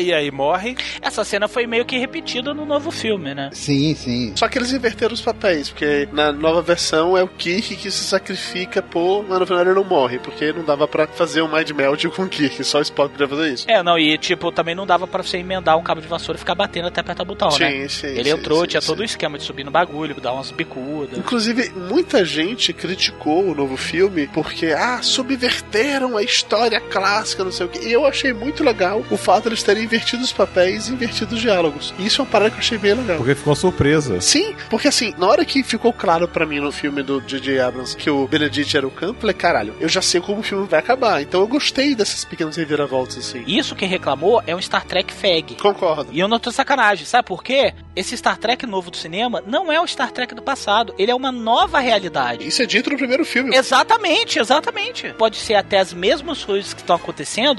E 0.00 0.12
aí 0.12 0.30
morre. 0.30 0.76
Essa 1.00 1.24
cena 1.24 1.48
foi 1.48 1.66
meio 1.66 1.84
que 1.84 1.98
repetida 1.98 2.54
no 2.54 2.64
novo 2.64 2.90
filme, 2.90 3.34
né? 3.34 3.50
Sim, 3.52 3.94
sim. 3.94 4.32
Só 4.36 4.48
que 4.48 4.58
eles 4.58 4.72
inverteram 4.72 5.14
os 5.14 5.20
papéis, 5.20 5.68
porque 5.70 6.08
na 6.12 6.32
nova 6.32 6.62
versão 6.62 7.16
é 7.16 7.22
o 7.22 7.28
Kirk 7.28 7.76
que 7.76 7.90
se 7.90 8.04
sacrifica 8.04 8.82
por. 8.82 9.24
Mas 9.28 9.38
no 9.38 9.46
final 9.46 9.62
ele 9.62 9.74
não 9.74 9.84
morre, 9.84 10.18
porque 10.18 10.52
não 10.52 10.64
dava 10.64 10.86
pra 10.88 11.06
fazer 11.06 11.42
um 11.42 11.48
Mind 11.52 11.70
Melt 11.70 12.04
com 12.14 12.22
o 12.22 12.28
Kirk, 12.28 12.62
só 12.64 12.78
o 12.78 12.82
Spock 12.82 13.10
podia 13.10 13.28
fazer 13.28 13.52
isso. 13.52 13.70
É, 13.70 13.82
não, 13.82 13.98
e 13.98 14.16
tipo, 14.18 14.50
também 14.50 14.74
não 14.74 14.86
dava 14.86 15.06
pra 15.06 15.22
você 15.22 15.38
emendar 15.38 15.76
um 15.78 15.82
cabo 15.82 16.00
de 16.00 16.08
vassoura 16.08 16.36
e 16.36 16.40
ficar 16.40 16.54
batendo 16.54 16.88
até 16.88 17.00
apertar 17.00 17.22
o 17.22 17.26
botão, 17.26 17.50
Sim, 17.50 17.62
né? 17.64 17.88
sim, 17.88 18.06
Ele 18.08 18.24
sim, 18.24 18.30
entrou, 18.30 18.60
sim, 18.62 18.66
tinha 18.68 18.80
sim. 18.80 18.86
todo 18.86 19.00
o 19.00 19.04
esquema 19.04 19.38
de 19.38 19.44
subir 19.44 19.64
no 19.64 19.70
bagulho, 19.70 20.20
dar 20.20 20.32
umas 20.32 20.50
bicudas. 20.50 21.18
Inclusive, 21.18 21.70
muita 21.70 22.24
gente 22.24 22.72
criticou 22.72 23.44
o 23.50 23.54
novo 23.54 23.76
filme 23.76 24.28
porque, 24.28 24.66
ah, 24.68 25.00
subverteram 25.02 26.16
a 26.16 26.22
história 26.22 26.80
clássica, 26.80 27.23
não 27.44 27.52
sei 27.52 27.66
o 27.66 27.68
quê. 27.68 27.80
E 27.82 27.92
eu 27.92 28.06
achei 28.06 28.32
muito 28.32 28.62
legal 28.62 29.04
o 29.10 29.16
fato 29.16 29.44
de 29.44 29.48
eles 29.50 29.62
terem 29.62 29.84
invertido 29.84 30.22
os 30.22 30.32
papéis 30.32 30.88
e 30.88 30.92
invertido 30.92 31.34
os 31.34 31.40
diálogos. 31.40 31.94
E 31.98 32.06
isso 32.06 32.20
é 32.20 32.24
uma 32.24 32.30
parada 32.30 32.50
que 32.50 32.56
eu 32.56 32.60
achei 32.60 32.78
bem 32.78 32.94
legal. 32.94 33.16
Porque 33.16 33.34
ficou 33.34 33.52
uma 33.52 33.56
surpresa. 33.56 34.20
Sim, 34.20 34.54
porque 34.68 34.88
assim, 34.88 35.14
na 35.18 35.26
hora 35.26 35.44
que 35.44 35.62
ficou 35.62 35.92
claro 35.92 36.26
pra 36.28 36.46
mim 36.46 36.60
no 36.60 36.72
filme 36.72 37.02
do 37.02 37.20
J.J. 37.20 37.60
Abrams 37.60 37.96
que 37.96 38.10
o 38.10 38.26
Benedict 38.26 38.76
era 38.76 38.86
o 38.86 38.90
campo, 38.90 39.14
eu 39.16 39.20
falei, 39.20 39.34
caralho, 39.34 39.74
eu 39.80 39.88
já 39.88 40.02
sei 40.02 40.20
como 40.20 40.40
o 40.40 40.42
filme 40.42 40.66
vai 40.66 40.80
acabar. 40.80 41.22
Então 41.22 41.40
eu 41.40 41.46
gostei 41.46 41.94
dessas 41.94 42.24
pequenas 42.24 42.56
reviravoltas, 42.56 43.18
assim. 43.18 43.44
Isso 43.46 43.74
quem 43.74 43.88
reclamou 43.88 44.42
é 44.46 44.54
um 44.54 44.60
Star 44.60 44.84
Trek 44.84 45.12
fag. 45.12 45.56
Concordo. 45.56 46.10
E 46.12 46.20
eu 46.20 46.28
não 46.28 46.38
tô 46.38 46.50
sacanagem, 46.50 47.06
sabe 47.06 47.26
por 47.26 47.42
quê? 47.42 47.72
Esse 47.94 48.16
Star 48.16 48.36
Trek 48.36 48.66
novo 48.66 48.90
do 48.90 48.96
cinema 48.96 49.42
não 49.46 49.72
é 49.72 49.80
o 49.80 49.86
Star 49.86 50.10
Trek 50.10 50.34
do 50.34 50.42
passado, 50.42 50.94
ele 50.98 51.10
é 51.10 51.14
uma 51.14 51.30
nova 51.30 51.78
realidade. 51.78 52.46
Isso 52.46 52.62
é 52.62 52.66
dito 52.66 52.90
no 52.90 52.96
primeiro 52.96 53.24
filme. 53.24 53.54
Exatamente, 53.54 54.38
exatamente. 54.38 55.12
Pode 55.16 55.36
ser 55.36 55.54
até 55.54 55.78
as 55.78 55.92
mesmas 55.92 56.44
coisas 56.44 56.74
que 56.74 56.80
estão 56.80 56.96
acontecendo, 56.96 57.13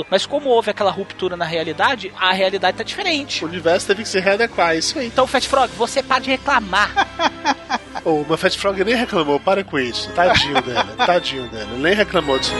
mas 0.09 0.25
como 0.25 0.49
houve 0.49 0.71
aquela 0.71 0.91
ruptura 0.91 1.37
na 1.37 1.45
realidade, 1.45 2.11
a 2.19 2.31
realidade 2.31 2.77
tá 2.77 2.83
diferente. 2.83 3.43
O 3.43 3.47
universo 3.47 3.87
teve 3.87 4.03
que 4.03 4.09
se 4.09 4.19
readequar, 4.19 4.71
é 4.73 4.77
isso 4.77 4.99
aí. 4.99 5.07
Então, 5.07 5.25
Fat 5.25 5.45
Frog, 5.45 5.71
você 5.75 6.03
para 6.03 6.19
de 6.21 6.29
reclamar. 6.29 6.91
O 8.05 8.23
Muffet 8.23 8.55
Frog 8.55 8.83
nem 8.83 8.93
reclamou, 8.93 9.39
para 9.39 9.63
com 9.63 9.79
isso. 9.79 10.11
Tadinho 10.11 10.61
dele, 10.61 10.95
tadinho 10.95 11.49
dele. 11.49 11.71
Nem 11.77 11.95
reclamou 11.95 12.37
disso. 12.37 12.53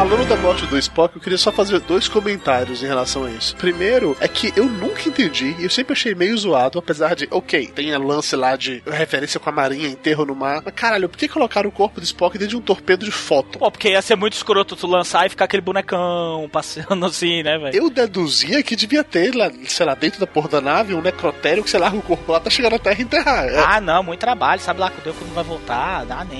Falando 0.00 0.26
da 0.26 0.36
morte 0.36 0.64
do 0.64 0.78
Spock, 0.78 1.14
eu 1.14 1.20
queria 1.20 1.36
só 1.36 1.52
fazer 1.52 1.78
dois 1.80 2.08
comentários 2.08 2.82
em 2.82 2.86
relação 2.86 3.24
a 3.26 3.30
isso. 3.30 3.54
Primeiro, 3.56 4.16
é 4.18 4.26
que 4.26 4.50
eu 4.56 4.64
nunca 4.64 5.06
entendi, 5.06 5.54
e 5.58 5.64
eu 5.64 5.68
sempre 5.68 5.92
achei 5.92 6.14
meio 6.14 6.34
zoado, 6.38 6.78
apesar 6.78 7.14
de, 7.14 7.28
ok, 7.30 7.66
tem 7.66 7.92
a 7.92 7.98
lance 7.98 8.34
lá 8.34 8.56
de 8.56 8.82
referência 8.86 9.38
com 9.38 9.50
a 9.50 9.52
marinha, 9.52 9.86
enterro 9.86 10.24
no 10.24 10.34
mar, 10.34 10.62
mas 10.64 10.72
caralho, 10.72 11.06
por 11.06 11.18
que 11.18 11.28
colocaram 11.28 11.68
o 11.68 11.72
corpo 11.72 12.00
do 12.00 12.04
Spock 12.04 12.38
dentro 12.38 12.52
de 12.52 12.56
um 12.56 12.62
torpedo 12.62 13.04
de 13.04 13.10
foto? 13.10 13.58
Pô, 13.58 13.70
porque 13.70 13.90
ia 13.90 14.00
ser 14.00 14.16
muito 14.16 14.32
escroto 14.32 14.74
tu 14.74 14.86
lançar 14.86 15.26
e 15.26 15.28
ficar 15.28 15.44
aquele 15.44 15.60
bonecão 15.60 16.48
passeando 16.50 17.04
assim, 17.04 17.42
né, 17.42 17.58
velho? 17.58 17.76
Eu 17.76 17.90
deduzia 17.90 18.62
que 18.62 18.74
devia 18.74 19.04
ter, 19.04 19.34
lá, 19.34 19.50
sei 19.68 19.84
lá, 19.84 19.94
dentro 19.94 20.18
da 20.18 20.26
porra 20.26 20.48
da 20.48 20.60
nave, 20.62 20.94
um 20.94 21.02
necrotério 21.02 21.62
que 21.62 21.68
você 21.68 21.76
larga 21.76 21.98
o 21.98 22.02
corpo 22.02 22.32
lá, 22.32 22.40
tá 22.40 22.48
chegando 22.48 22.72
na 22.72 22.78
Terra 22.78 23.00
e 23.00 23.02
enterrar. 23.02 23.44
É, 23.44 23.58
Ah, 23.58 23.80
não, 23.82 24.02
muito 24.02 24.20
trabalho, 24.20 24.62
sabe 24.62 24.80
lá 24.80 24.88
que 24.90 24.98
o 24.98 25.04
Deus 25.04 25.16
não 25.20 25.34
vai 25.34 25.44
voltar, 25.44 26.06
dá 26.06 26.24
nem. 26.24 26.38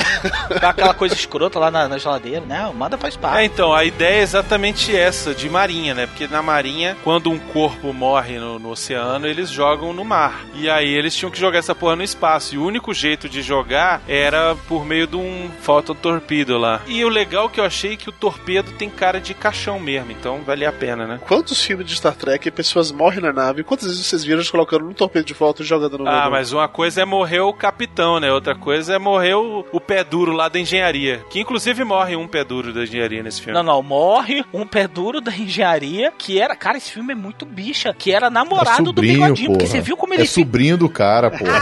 Ficar 0.49 0.71
aquela 0.71 0.95
coisa 0.95 1.15
escrota 1.15 1.59
lá 1.59 1.71
na, 1.71 1.87
na 1.87 1.99
geladeira, 1.99 2.41
né? 2.41 2.73
Manda 2.75 2.97
faz 2.97 3.17
É, 3.17 3.19
parte. 3.19 3.50
Então, 3.53 3.73
a 3.73 3.85
ideia 3.85 4.21
é 4.21 4.23
exatamente 4.23 4.95
essa, 4.97 5.35
de 5.35 5.49
marinha, 5.49 5.93
né? 5.93 6.07
Porque 6.07 6.29
na 6.29 6.41
marinha, 6.41 6.97
quando 7.03 7.31
um 7.31 7.39
corpo 7.39 7.93
morre 7.93 8.39
no, 8.39 8.59
no 8.59 8.71
oceano, 8.71 9.27
eles 9.27 9.51
jogam 9.51 9.93
no 9.93 10.05
mar. 10.05 10.47
E 10.55 10.71
aí 10.71 10.89
eles 10.89 11.15
tinham 11.17 11.31
que 11.31 11.39
jogar 11.39 11.59
essa 11.59 11.75
porra 11.75 11.97
no 11.97 12.03
espaço. 12.03 12.55
E 12.55 12.59
o 12.59 12.65
único 12.65 12.95
jeito 12.95 13.29
de 13.29 13.43
jogar 13.43 14.03
era 14.07 14.55
por 14.69 14.85
meio 14.85 15.07
de 15.07 15.17
um 15.17 15.51
fototorpedo 15.61 16.57
lá. 16.57 16.81
E 16.87 17.05
o 17.05 17.09
legal 17.09 17.49
que 17.49 17.61
eu 17.61 17.65
achei 17.65 17.95
é 17.95 17.97
que 17.97 18.09
o 18.09 18.13
torpedo 18.13 18.71
tem 18.73 18.89
cara 18.89 19.21
de 19.21 19.35
caixão 19.35 19.81
mesmo, 19.81 20.13
então 20.13 20.41
vale 20.43 20.65
a 20.65 20.73
pena, 20.73 21.07
né? 21.07 21.21
Quantos 21.27 21.63
filmes 21.63 21.87
de 21.87 21.97
Star 21.97 22.15
Trek 22.15 22.51
pessoas 22.51 22.93
morrem 22.93 23.21
na 23.21 23.33
nave? 23.33 23.65
Quantas 23.65 23.89
vezes 23.89 24.07
vocês 24.07 24.23
viram 24.23 24.39
eles 24.39 24.51
colocando 24.51 24.89
um 24.89 24.93
torpedo 24.93 25.25
de 25.25 25.35
volta 25.35 25.63
e 25.63 25.67
jogando 25.67 25.99
no 25.99 26.09
Ah, 26.09 26.29
mas 26.31 26.53
uma 26.53 26.69
coisa 26.69 27.03
é 27.03 27.05
morrer 27.05 27.41
o 27.41 27.53
capitão, 27.53 28.21
né? 28.21 28.33
Outra 28.33 28.55
coisa 28.55 28.95
é 28.95 28.99
morrer 28.99 29.35
o, 29.35 29.67
o 29.73 29.81
pé 29.81 30.05
duro 30.05 30.33
lá 30.33 30.49
da 30.49 30.59
engenharia. 30.59 31.25
Que 31.31 31.41
inclusive 31.41 31.83
morre 31.85 32.15
um 32.17 32.29
pé 32.29 32.45
duro 32.45 32.73
da 32.73 32.83
engenharia 32.85 33.23
nesse 33.31 33.41
filme. 33.43 33.55
Não, 33.55 33.63
não, 33.63 33.83
morre 33.83 34.45
um 34.53 34.67
pé 34.67 34.87
duro 34.87 35.21
da 35.21 35.33
engenharia 35.33 36.13
que 36.17 36.41
era. 36.41 36.55
Cara, 36.57 36.77
esse 36.77 36.91
filme 36.93 37.13
é 37.13 37.17
muito 37.17 37.47
bicha. 37.47 37.95
Que 37.97 38.13
era 38.13 38.27
É 38.27 38.31
namorado 38.31 38.83
do 38.85 38.89
sobrinho, 38.89 39.15
bigodinho. 39.23 39.51
Porque 39.53 39.65
porra. 39.65 39.77
você 39.77 39.81
viu 39.81 39.97
como 39.97 40.13
É 40.13 40.17
ele 40.17 40.27
fica. 40.27 40.41
sobrinho 40.41 40.77
do 40.77 40.89
cara, 40.89 41.31
porra. 41.31 41.53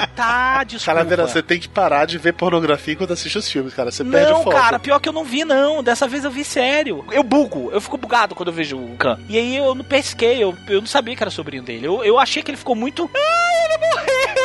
Ah, 0.00 0.08
tá, 0.14 0.64
desculpa. 0.64 0.86
Calaveira, 0.98 1.26
você 1.26 1.42
tem 1.42 1.58
que 1.58 1.68
parar 1.68 2.04
de 2.04 2.18
ver 2.18 2.32
pornografia 2.34 2.94
enquanto 2.94 3.12
assiste 3.12 3.38
os 3.38 3.50
filmes, 3.50 3.74
cara. 3.74 3.90
Você 3.90 4.04
perde 4.04 4.30
o 4.32 4.34
Não, 4.36 4.42
foco. 4.44 4.56
cara, 4.56 4.78
pior 4.78 4.98
que 5.00 5.08
eu 5.08 5.12
não 5.12 5.24
vi, 5.24 5.44
não. 5.44 5.82
Dessa 5.82 6.06
vez 6.06 6.24
eu 6.24 6.30
vi 6.30 6.44
sério. 6.44 7.04
Eu 7.10 7.22
bugo, 7.22 7.70
eu 7.72 7.80
fico 7.80 7.96
bugado 7.96 8.34
quando 8.34 8.48
eu 8.48 8.54
vejo 8.54 8.76
o 8.76 8.96
Khan. 8.96 9.18
E 9.28 9.36
aí 9.38 9.56
eu 9.56 9.74
não 9.74 9.84
pesquei, 9.84 10.42
eu, 10.42 10.56
eu 10.68 10.80
não 10.80 10.86
sabia 10.86 11.14
que 11.16 11.22
era 11.22 11.30
sobrinho 11.30 11.62
dele. 11.62 11.86
Eu, 11.86 12.04
eu 12.04 12.18
achei 12.18 12.42
que 12.42 12.50
ele 12.50 12.58
ficou 12.58 12.74
muito. 12.76 13.08
Ah, 13.14 13.64
ele 13.64 13.78
morreu! 13.78 14.37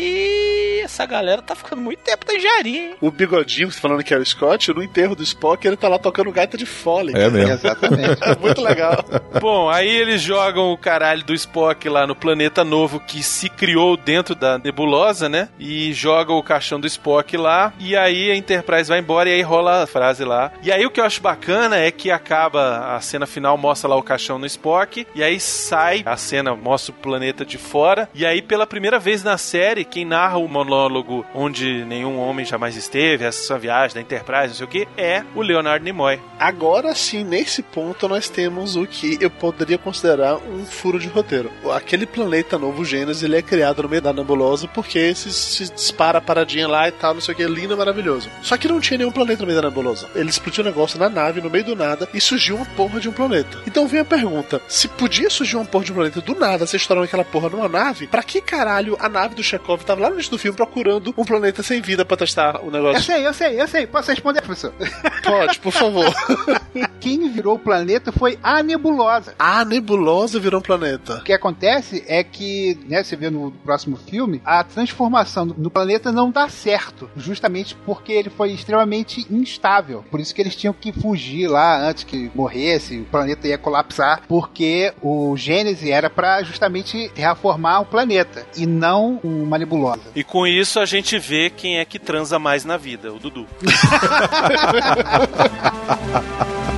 Ih, 0.00 0.80
essa 0.82 1.04
galera 1.04 1.42
tá 1.42 1.54
ficando 1.54 1.82
muito 1.82 2.00
tempo 2.00 2.24
na 2.26 2.34
engenharia, 2.34 2.80
hein? 2.80 2.94
O 3.00 3.10
bigodinho, 3.10 3.70
falando 3.70 4.02
que 4.02 4.14
é 4.14 4.16
o 4.18 4.24
Scott, 4.24 4.72
no 4.72 4.82
enterro 4.82 5.14
do 5.14 5.22
Spock, 5.22 5.66
ele 5.66 5.76
tá 5.76 5.88
lá 5.88 5.98
tocando 5.98 6.32
gaita 6.32 6.56
de 6.56 6.64
fole. 6.64 7.12
É 7.14 7.28
mesmo. 7.28 7.52
Exatamente. 7.52 8.22
É 8.22 8.36
muito 8.40 8.60
legal. 8.62 9.04
Bom, 9.40 9.68
aí 9.68 9.88
eles 9.88 10.22
jogam 10.22 10.72
o 10.72 10.78
caralho 10.78 11.22
do 11.22 11.34
Spock 11.34 11.88
lá 11.88 12.06
no 12.06 12.16
planeta 12.16 12.64
novo 12.64 12.98
que 12.98 13.22
se 13.22 13.48
criou 13.50 13.96
dentro 13.96 14.34
da 14.34 14.58
nebulosa, 14.58 15.28
né? 15.28 15.48
E 15.58 15.92
joga 15.92 16.32
o 16.32 16.42
caixão 16.42 16.80
do 16.80 16.86
Spock 16.86 17.36
lá. 17.36 17.72
E 17.78 17.94
aí 17.96 18.30
a 18.30 18.36
Enterprise 18.36 18.88
vai 18.88 19.00
embora 19.00 19.28
e 19.28 19.34
aí 19.34 19.42
rola 19.42 19.82
a 19.82 19.86
frase 19.86 20.24
lá. 20.24 20.50
E 20.62 20.72
aí 20.72 20.86
o 20.86 20.90
que 20.90 21.00
eu 21.00 21.04
acho 21.04 21.20
bacana 21.20 21.76
é 21.76 21.90
que 21.90 22.10
acaba 22.10 22.96
a 22.96 23.00
cena 23.00 23.26
final, 23.26 23.56
mostra 23.58 23.90
lá 23.90 23.96
o 23.96 24.02
caixão 24.02 24.38
no 24.38 24.46
Spock. 24.46 25.06
E 25.14 25.22
aí 25.22 25.38
sai 25.38 26.02
a 26.06 26.16
cena, 26.16 26.54
mostra 26.54 26.92
o 26.92 26.94
planeta 26.94 27.44
de 27.44 27.58
fora. 27.58 28.08
E 28.14 28.24
aí 28.24 28.40
pela 28.40 28.66
primeira 28.66 28.98
vez 28.98 29.22
na 29.22 29.36
série, 29.36 29.84
quem 29.90 30.04
narra 30.04 30.38
o 30.38 30.48
monólogo 30.48 31.26
onde 31.34 31.84
nenhum 31.84 32.18
homem 32.18 32.46
jamais 32.46 32.76
esteve, 32.76 33.24
essa 33.24 33.42
sua 33.42 33.58
viagem 33.58 33.94
da 33.94 34.00
Enterprise, 34.00 34.48
não 34.48 34.54
sei 34.54 34.64
o 34.64 34.68
que, 34.68 34.88
é 34.96 35.24
o 35.34 35.42
Leonard 35.42 35.84
Nimoy. 35.84 36.20
Agora 36.38 36.94
sim, 36.94 37.24
nesse 37.24 37.62
ponto, 37.62 38.08
nós 38.08 38.28
temos 38.28 38.76
o 38.76 38.86
que 38.86 39.18
eu 39.20 39.28
poderia 39.28 39.76
considerar 39.76 40.36
um 40.36 40.64
furo 40.64 40.98
de 40.98 41.08
roteiro. 41.08 41.50
Aquele 41.74 42.06
planeta 42.06 42.56
novo, 42.56 42.84
Gênesis, 42.84 43.22
ele 43.22 43.36
é 43.36 43.42
criado 43.42 43.82
no 43.82 43.88
meio 43.88 44.00
da 44.00 44.12
nebulosa 44.12 44.68
porque 44.68 45.14
se, 45.14 45.32
se 45.32 45.72
dispara 45.72 46.18
a 46.18 46.22
paradinha 46.22 46.68
lá 46.68 46.88
e 46.88 46.92
tal, 46.92 47.14
não 47.14 47.20
sei 47.20 47.34
o 47.34 47.36
que, 47.36 47.44
lindo 47.44 47.76
maravilhoso. 47.76 48.30
Só 48.42 48.56
que 48.56 48.68
não 48.68 48.80
tinha 48.80 48.98
nenhum 48.98 49.10
planeta 49.10 49.40
no 49.42 49.48
meio 49.48 49.60
da 49.60 49.68
nebulosa. 49.68 50.08
Ele 50.14 50.30
explodiu 50.30 50.62
um 50.62 50.68
negócio 50.68 50.98
na 50.98 51.08
nave, 51.08 51.40
no 51.40 51.50
meio 51.50 51.64
do 51.64 51.74
nada, 51.74 52.08
e 52.14 52.20
surgiu 52.20 52.56
uma 52.56 52.66
porra 52.66 53.00
de 53.00 53.08
um 53.08 53.12
planeta. 53.12 53.58
Então 53.66 53.88
vem 53.88 54.00
a 54.00 54.04
pergunta: 54.04 54.62
se 54.68 54.86
podia 54.86 55.28
surgir 55.28 55.56
uma 55.56 55.64
porra 55.64 55.84
de 55.84 55.92
um 55.92 55.96
planeta 55.96 56.20
do 56.20 56.34
nada, 56.38 56.66
você 56.66 56.76
estourando 56.76 57.06
aquela 57.06 57.24
porra 57.24 57.48
numa 57.48 57.68
nave, 57.68 58.06
pra 58.06 58.22
que 58.22 58.40
caralho 58.40 58.96
a 59.00 59.08
nave 59.08 59.34
do 59.34 59.42
Chekhov 59.42 59.79
tava 59.84 60.00
lá 60.02 60.08
no 60.08 60.14
início 60.14 60.30
do 60.30 60.38
filme 60.38 60.56
procurando 60.56 61.14
um 61.16 61.24
planeta 61.24 61.62
sem 61.62 61.80
vida 61.80 62.04
pra 62.04 62.16
testar 62.16 62.60
o 62.62 62.66
Eu 62.66 62.70
negócio? 62.70 63.02
sei, 63.02 63.26
eu 63.26 63.32
sei, 63.34 63.60
eu 63.60 63.66
sei. 63.68 63.86
Posso 63.86 64.10
responder, 64.10 64.42
professor? 64.42 64.72
Pode, 65.24 65.58
por 65.60 65.72
favor. 65.72 66.06
Quem 67.00 67.28
virou 67.30 67.54
o 67.56 67.58
planeta 67.58 68.12
foi 68.12 68.38
a 68.42 68.62
nebulosa. 68.62 69.34
A 69.38 69.64
nebulosa 69.64 70.38
virou 70.38 70.60
um 70.60 70.62
planeta. 70.62 71.16
O 71.16 71.22
que 71.24 71.32
acontece 71.32 72.04
é 72.06 72.22
que, 72.22 72.78
né, 72.86 73.02
você 73.02 73.16
vê 73.16 73.30
no 73.30 73.50
próximo 73.50 73.96
filme, 73.96 74.40
a 74.44 74.62
transformação 74.62 75.46
do- 75.46 75.54
do 75.54 75.70
planeta 75.70 76.12
não 76.12 76.30
dá 76.30 76.48
certo, 76.48 77.08
justamente 77.16 77.74
porque 77.86 78.12
ele 78.12 78.28
foi 78.30 78.50
extremamente 78.52 79.26
instável. 79.30 80.04
Por 80.10 80.20
isso 80.20 80.34
que 80.34 80.40
eles 80.42 80.54
tinham 80.54 80.74
que 80.74 80.92
fugir 80.92 81.48
lá 81.48 81.80
antes 81.88 82.04
que 82.04 82.30
morresse, 82.34 82.98
o 82.98 83.04
planeta 83.04 83.48
ia 83.48 83.56
colapsar, 83.58 84.22
porque 84.28 84.92
o 85.00 85.34
Gênese 85.36 85.90
era 85.90 86.10
pra 86.10 86.42
justamente 86.42 87.10
reformar 87.14 87.80
o 87.80 87.86
planeta 87.86 88.46
e 88.56 88.66
não 88.66 89.20
uma 89.24 89.56
nebulosa. 89.70 90.00
E 90.14 90.24
com 90.24 90.46
isso 90.46 90.80
a 90.80 90.84
gente 90.84 91.18
vê 91.18 91.50
quem 91.50 91.78
é 91.78 91.84
que 91.84 91.98
transa 91.98 92.38
mais 92.38 92.64
na 92.64 92.76
vida, 92.76 93.12
o 93.12 93.18
Dudu. 93.18 93.46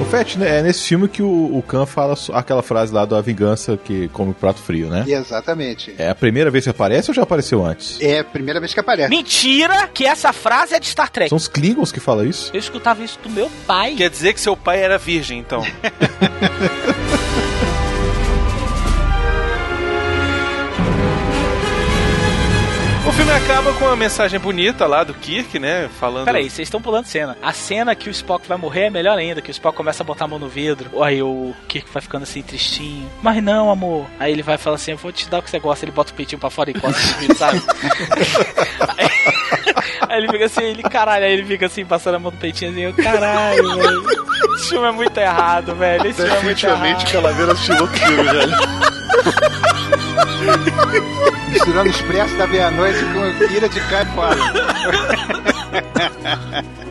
O 0.00 0.04
Fett, 0.06 0.38
né, 0.38 0.58
é 0.58 0.62
nesse 0.62 0.82
filme 0.82 1.08
que 1.08 1.22
o, 1.22 1.56
o 1.56 1.62
Khan 1.62 1.86
fala 1.86 2.14
aquela 2.32 2.62
frase 2.62 2.92
lá 2.92 3.06
da 3.06 3.20
vingança 3.20 3.76
que 3.76 4.08
come 4.08 4.32
o 4.32 4.34
prato 4.34 4.60
frio, 4.60 4.88
né? 4.88 5.04
Exatamente. 5.06 5.94
É 5.96 6.10
a 6.10 6.14
primeira 6.14 6.50
vez 6.50 6.64
que 6.64 6.70
aparece 6.70 7.10
ou 7.10 7.14
já 7.14 7.22
apareceu 7.22 7.64
antes? 7.64 8.00
É 8.02 8.18
a 8.18 8.24
primeira 8.24 8.60
vez 8.60 8.74
que 8.74 8.80
aparece. 8.80 9.08
Mentira 9.08 9.88
que 9.88 10.04
essa 10.04 10.32
frase 10.32 10.74
é 10.74 10.80
de 10.80 10.88
Star 10.88 11.10
Trek. 11.10 11.30
São 11.30 11.36
os 11.36 11.48
Klingons 11.48 11.92
que 11.92 12.00
falam 12.00 12.26
isso? 12.26 12.50
Eu 12.52 12.58
escutava 12.58 13.02
isso 13.02 13.18
do 13.22 13.30
meu 13.30 13.50
pai. 13.66 13.94
Quer 13.94 14.10
dizer 14.10 14.34
que 14.34 14.40
seu 14.40 14.56
pai 14.56 14.82
era 14.82 14.98
virgem, 14.98 15.38
então. 15.38 15.62
acaba 23.44 23.74
com 23.74 23.84
uma 23.84 23.96
mensagem 23.96 24.40
bonita 24.40 24.86
lá 24.86 25.04
do 25.04 25.12
Kirk, 25.12 25.58
né? 25.58 25.90
Falando. 26.00 26.24
Peraí, 26.24 26.48
vocês 26.48 26.66
estão 26.66 26.80
pulando 26.80 27.04
cena. 27.04 27.36
A 27.42 27.52
cena 27.52 27.94
que 27.94 28.08
o 28.08 28.10
Spock 28.10 28.48
vai 28.48 28.56
morrer 28.56 28.84
é 28.84 28.90
melhor 28.90 29.18
ainda, 29.18 29.42
que 29.42 29.50
o 29.50 29.52
Spock 29.52 29.76
começa 29.76 30.02
a 30.02 30.06
botar 30.06 30.24
a 30.24 30.28
mão 30.28 30.38
no 30.38 30.48
vidro. 30.48 31.02
Aí 31.02 31.22
o 31.22 31.54
Kirk 31.68 31.90
vai 31.92 32.00
ficando 32.00 32.22
assim, 32.22 32.40
tristinho. 32.40 33.06
Mas 33.22 33.42
não, 33.42 33.70
amor. 33.70 34.06
Aí 34.18 34.32
ele 34.32 34.42
vai 34.42 34.56
falar 34.56 34.76
assim, 34.76 34.92
eu 34.92 34.96
vou 34.96 35.12
te 35.12 35.28
dar 35.28 35.40
o 35.40 35.42
que 35.42 35.50
você 35.50 35.58
gosta. 35.58 35.84
Ele 35.84 35.92
bota 35.92 36.10
o 36.10 36.14
peitinho 36.14 36.40
pra 36.40 36.48
fora 36.48 36.70
e 36.70 36.74
encosta 36.74 37.06
no 37.06 37.18
vidro, 37.18 37.36
sabe? 37.36 37.60
aí, 40.08 40.18
ele 40.18 40.28
fica 40.28 40.44
assim, 40.46 40.62
ele, 40.62 40.82
caralho, 40.82 41.24
aí 41.24 41.32
ele 41.32 41.44
fica 41.44 41.66
assim, 41.66 41.84
passando 41.84 42.16
a 42.16 42.18
mão 42.18 42.30
no 42.30 42.38
peitinho 42.38 42.70
assim, 42.70 42.80
eu, 42.82 42.94
caralho, 42.94 43.76
velho. 43.76 44.04
Esse 44.54 44.68
filme 44.68 44.86
é 44.86 44.92
muito 44.92 45.18
errado, 45.18 45.74
velho. 45.74 46.06
Esse 46.06 46.22
filme 46.22 46.30
é 46.30 46.34
muito 46.34 46.44
Definitivamente 46.44 47.02
errado. 47.02 47.12
Calaveira 47.12 47.52
assistiu 47.52 47.76
outro 47.76 47.96
filme, 47.96 48.22
velho. 48.22 48.52
Misturando 51.48 51.88
expresso 51.88 52.36
da 52.36 52.46
meia-noite 52.46 52.98
com 53.12 53.26
ira 53.52 53.68
de 53.68 53.80
cá 53.80 54.04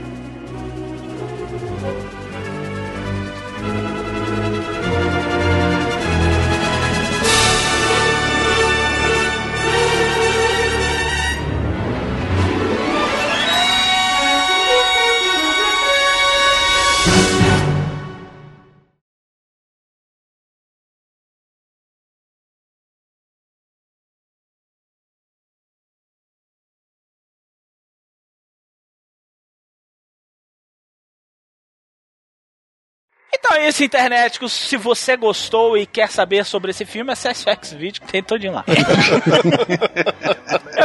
Então 33.53 33.63
é 33.65 33.69
isso, 33.69 33.83
internet. 33.83 34.39
Se 34.49 34.75
você 34.77 35.15
gostou 35.15 35.77
e 35.77 35.85
quer 35.85 36.09
saber 36.09 36.43
sobre 36.43 36.71
esse 36.71 36.85
filme, 36.85 37.11
acesse 37.11 37.47
o 37.47 37.65
Xvideo 37.65 38.01
que 38.01 38.11
tem 38.11 38.23
todinho 38.23 38.53
lá. 38.53 38.65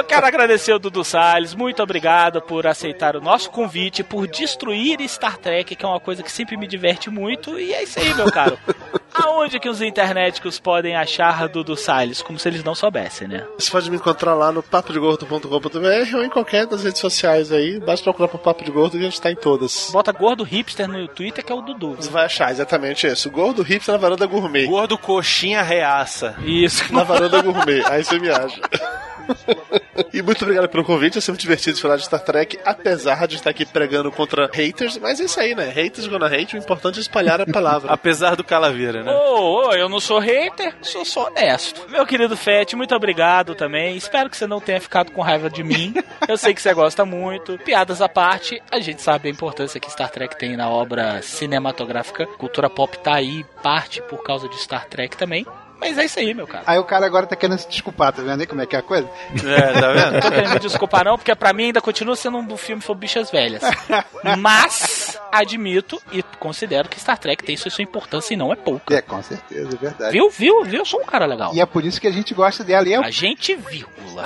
Quero 0.09 0.27
agradecer 0.27 0.73
o 0.73 0.79
Dudu 0.79 1.05
Salles, 1.05 1.55
muito 1.55 1.83
obrigado 1.83 2.41
por 2.41 2.67
aceitar 2.67 3.15
o 3.15 3.21
nosso 3.21 3.51
convite, 3.51 4.03
por 4.03 4.27
destruir 4.27 5.07
Star 5.07 5.37
Trek, 5.37 5.77
que 5.77 5.85
é 5.85 5.89
uma 5.89 6.01
coisa 6.01 6.23
que 6.23 6.33
sempre 6.33 6.57
me 6.57 6.67
diverte 6.67 7.11
muito, 7.11 7.61
e 7.61 7.75
é 7.75 7.83
isso 7.83 8.01
aí, 8.01 8.15
meu 8.15 8.33
caro. 8.33 8.59
Aonde 9.13 9.61
que 9.61 9.69
os 9.69 9.83
internéticos 9.83 10.59
podem 10.59 10.97
achar 10.97 11.47
Dudu 11.49 11.77
Salles? 11.77 12.23
Como 12.23 12.39
se 12.39 12.49
eles 12.49 12.65
não 12.65 12.75
soubessem, 12.75 13.29
né? 13.29 13.47
Você 13.59 13.71
pode 13.71 13.91
me 13.91 13.97
encontrar 13.97 14.33
lá 14.35 14.51
no 14.51 14.63
papodegordo.com.br 14.63 16.17
ou 16.17 16.25
em 16.25 16.29
qualquer 16.31 16.67
das 16.67 16.85
redes 16.85 17.01
sociais 17.01 17.53
aí. 17.53 17.79
Basta 17.79 18.05
procurar 18.05 18.29
por 18.29 18.39
Papo 18.39 18.65
de 18.65 18.71
Gordo 18.71 18.97
e 18.97 19.01
a 19.01 19.03
gente 19.05 19.21
tá 19.21 19.31
em 19.31 19.37
todas. 19.37 19.91
Bota 19.93 20.13
gordo 20.13 20.43
hipster 20.43 20.89
no 20.89 21.07
Twitter, 21.09 21.45
que 21.45 21.53
é 21.53 21.55
o 21.55 21.61
Dudu. 21.61 21.97
Você 21.97 22.11
vai 22.11 22.25
achar 22.25 22.51
exatamente 22.51 23.07
isso. 23.07 23.31
Gordo 23.31 23.63
hipster 23.63 23.93
na 23.93 24.01
varanda 24.01 24.25
gourmet. 24.25 24.67
Gordo 24.67 24.97
coxinha 24.97 25.63
reaça. 25.63 26.37
Isso. 26.45 26.93
Na 26.93 27.03
varanda 27.03 27.43
gourmet. 27.43 27.83
Aí 27.87 28.05
você 28.05 28.19
me 28.19 28.31
acha. 28.31 28.61
e 30.13 30.23
muito 30.23 30.43
obrigado 30.43 30.69
pelo 30.69 30.85
convite, 30.85 31.19
é 31.19 31.21
sempre 31.21 31.41
divertido 31.41 31.79
falar 31.79 31.97
de 31.97 32.05
Star 32.05 32.21
Trek, 32.21 32.59
apesar 32.65 33.27
de 33.27 33.37
estar 33.37 33.51
aqui 33.51 33.65
pregando 33.65 34.11
contra 34.11 34.51
haters, 34.53 34.99
mas 34.99 35.21
é 35.21 35.25
isso 35.25 35.41
aí, 35.41 35.55
né? 35.55 35.69
Haters 35.69 36.07
gonna 36.07 36.27
hate, 36.27 36.57
o 36.57 36.59
importante 36.59 36.99
é 36.99 37.01
espalhar 37.01 37.41
a 37.41 37.47
palavra. 37.47 37.93
Apesar 37.99 38.37
do 38.37 38.45
Calaveira, 38.45 39.03
né? 39.03 39.13
Ô, 39.13 39.69
ô, 39.69 39.73
eu 39.73 39.89
não 39.89 40.01
sou 40.01 40.19
hater, 40.19 40.75
sou 40.83 41.05
só 41.05 41.27
honesto. 41.27 41.89
Meu 41.89 42.07
querido 42.07 42.37
Fett, 42.37 42.77
muito 42.77 42.95
obrigado 42.95 43.55
também. 43.55 43.97
Espero 43.97 44.31
que 44.31 44.37
você 44.37 44.47
não 44.47 44.61
tenha 44.61 44.81
ficado 44.81 45.13
com 45.13 45.21
raiva 45.21 45.51
de 45.51 45.63
mim. 45.63 45.95
Eu 46.29 46.37
sei 46.37 46.55
que 46.55 46.63
você 46.63 46.73
gosta 46.73 47.05
muito. 47.05 47.59
Piadas 47.59 48.01
à 48.01 48.09
parte, 48.09 48.63
a 48.71 48.79
gente 48.79 49.03
sabe 49.03 49.29
a 49.29 49.33
importância 49.33 49.81
que 49.81 49.91
Star 49.91 50.11
Trek 50.11 50.39
tem 50.39 50.57
na 50.57 50.69
obra 50.69 51.21
cinematográfica. 51.23 52.27
Cultura 52.27 52.71
pop 52.71 52.99
tá 52.99 53.15
aí, 53.15 53.45
parte 53.63 54.03
por 54.03 54.23
causa 54.23 54.49
de 54.49 54.57
Star 54.61 54.87
Trek 54.87 55.17
também. 55.17 55.47
Mas 55.79 55.97
é 55.97 56.05
isso 56.05 56.19
aí, 56.19 56.35
meu 56.35 56.47
cara. 56.47 56.65
Aí 56.67 56.79
o 56.79 56.85
cara 56.85 57.07
agora 57.07 57.27
tá 57.27 57.37
querendo 57.37 57.59
se 57.59 57.69
desculpar, 57.69 58.13
tá 58.13 58.23
vendo 58.23 58.41
aí 58.41 58.47
como 58.47 58.61
é 58.61 58.67
que 58.67 58.75
é 58.77 58.81
a 58.81 58.83
coisa? 58.83 59.09
É, 59.45 59.81
tá 59.81 59.93
vendo? 59.93 60.13
Não 60.19 60.21
tô 60.21 60.31
querendo 60.31 60.53
me 60.55 60.59
desculpar 60.59 61.05
não, 61.05 61.17
porque 61.17 61.35
pra 61.35 61.53
mim 61.53 61.65
ainda 61.67 61.81
continua 61.81 62.17
sendo 62.17 62.39
um 62.39 62.57
filme 62.57 62.83
sobre 62.83 63.01
bichas 63.07 63.31
velhas. 63.31 63.63
Mas 64.39 65.19
admito 65.31 66.01
e 66.13 66.23
considero 66.39 66.89
que 66.89 66.99
Star 67.01 67.19
Trek 67.19 67.43
tem 67.45 67.57
sua 67.57 67.71
sua 67.71 67.83
importância 67.83 68.35
e 68.35 68.37
não 68.37 68.53
é 68.53 68.57
pouca. 68.57 68.95
É, 68.95 69.01
com 69.01 69.23
certeza, 69.23 69.69
é 69.75 69.77
verdade. 69.77 70.13
Viu, 70.13 70.29
viu, 70.31 70.65
viu? 70.65 70.81
Eu 70.81 70.85
sou 70.85 71.01
um 71.01 71.05
cara 71.05 71.27
legal. 71.27 71.55
E 71.55 71.61
é 71.61 71.67
por 71.67 71.85
isso 71.85 72.01
que 72.01 72.07
a 72.07 72.13
gente 72.13 72.35
gosta 72.35 72.65
dela. 72.65 72.89
E 72.89 72.95
é, 72.95 72.97
A 72.97 73.11
gente, 73.11 73.55
vírgula. 73.55 74.25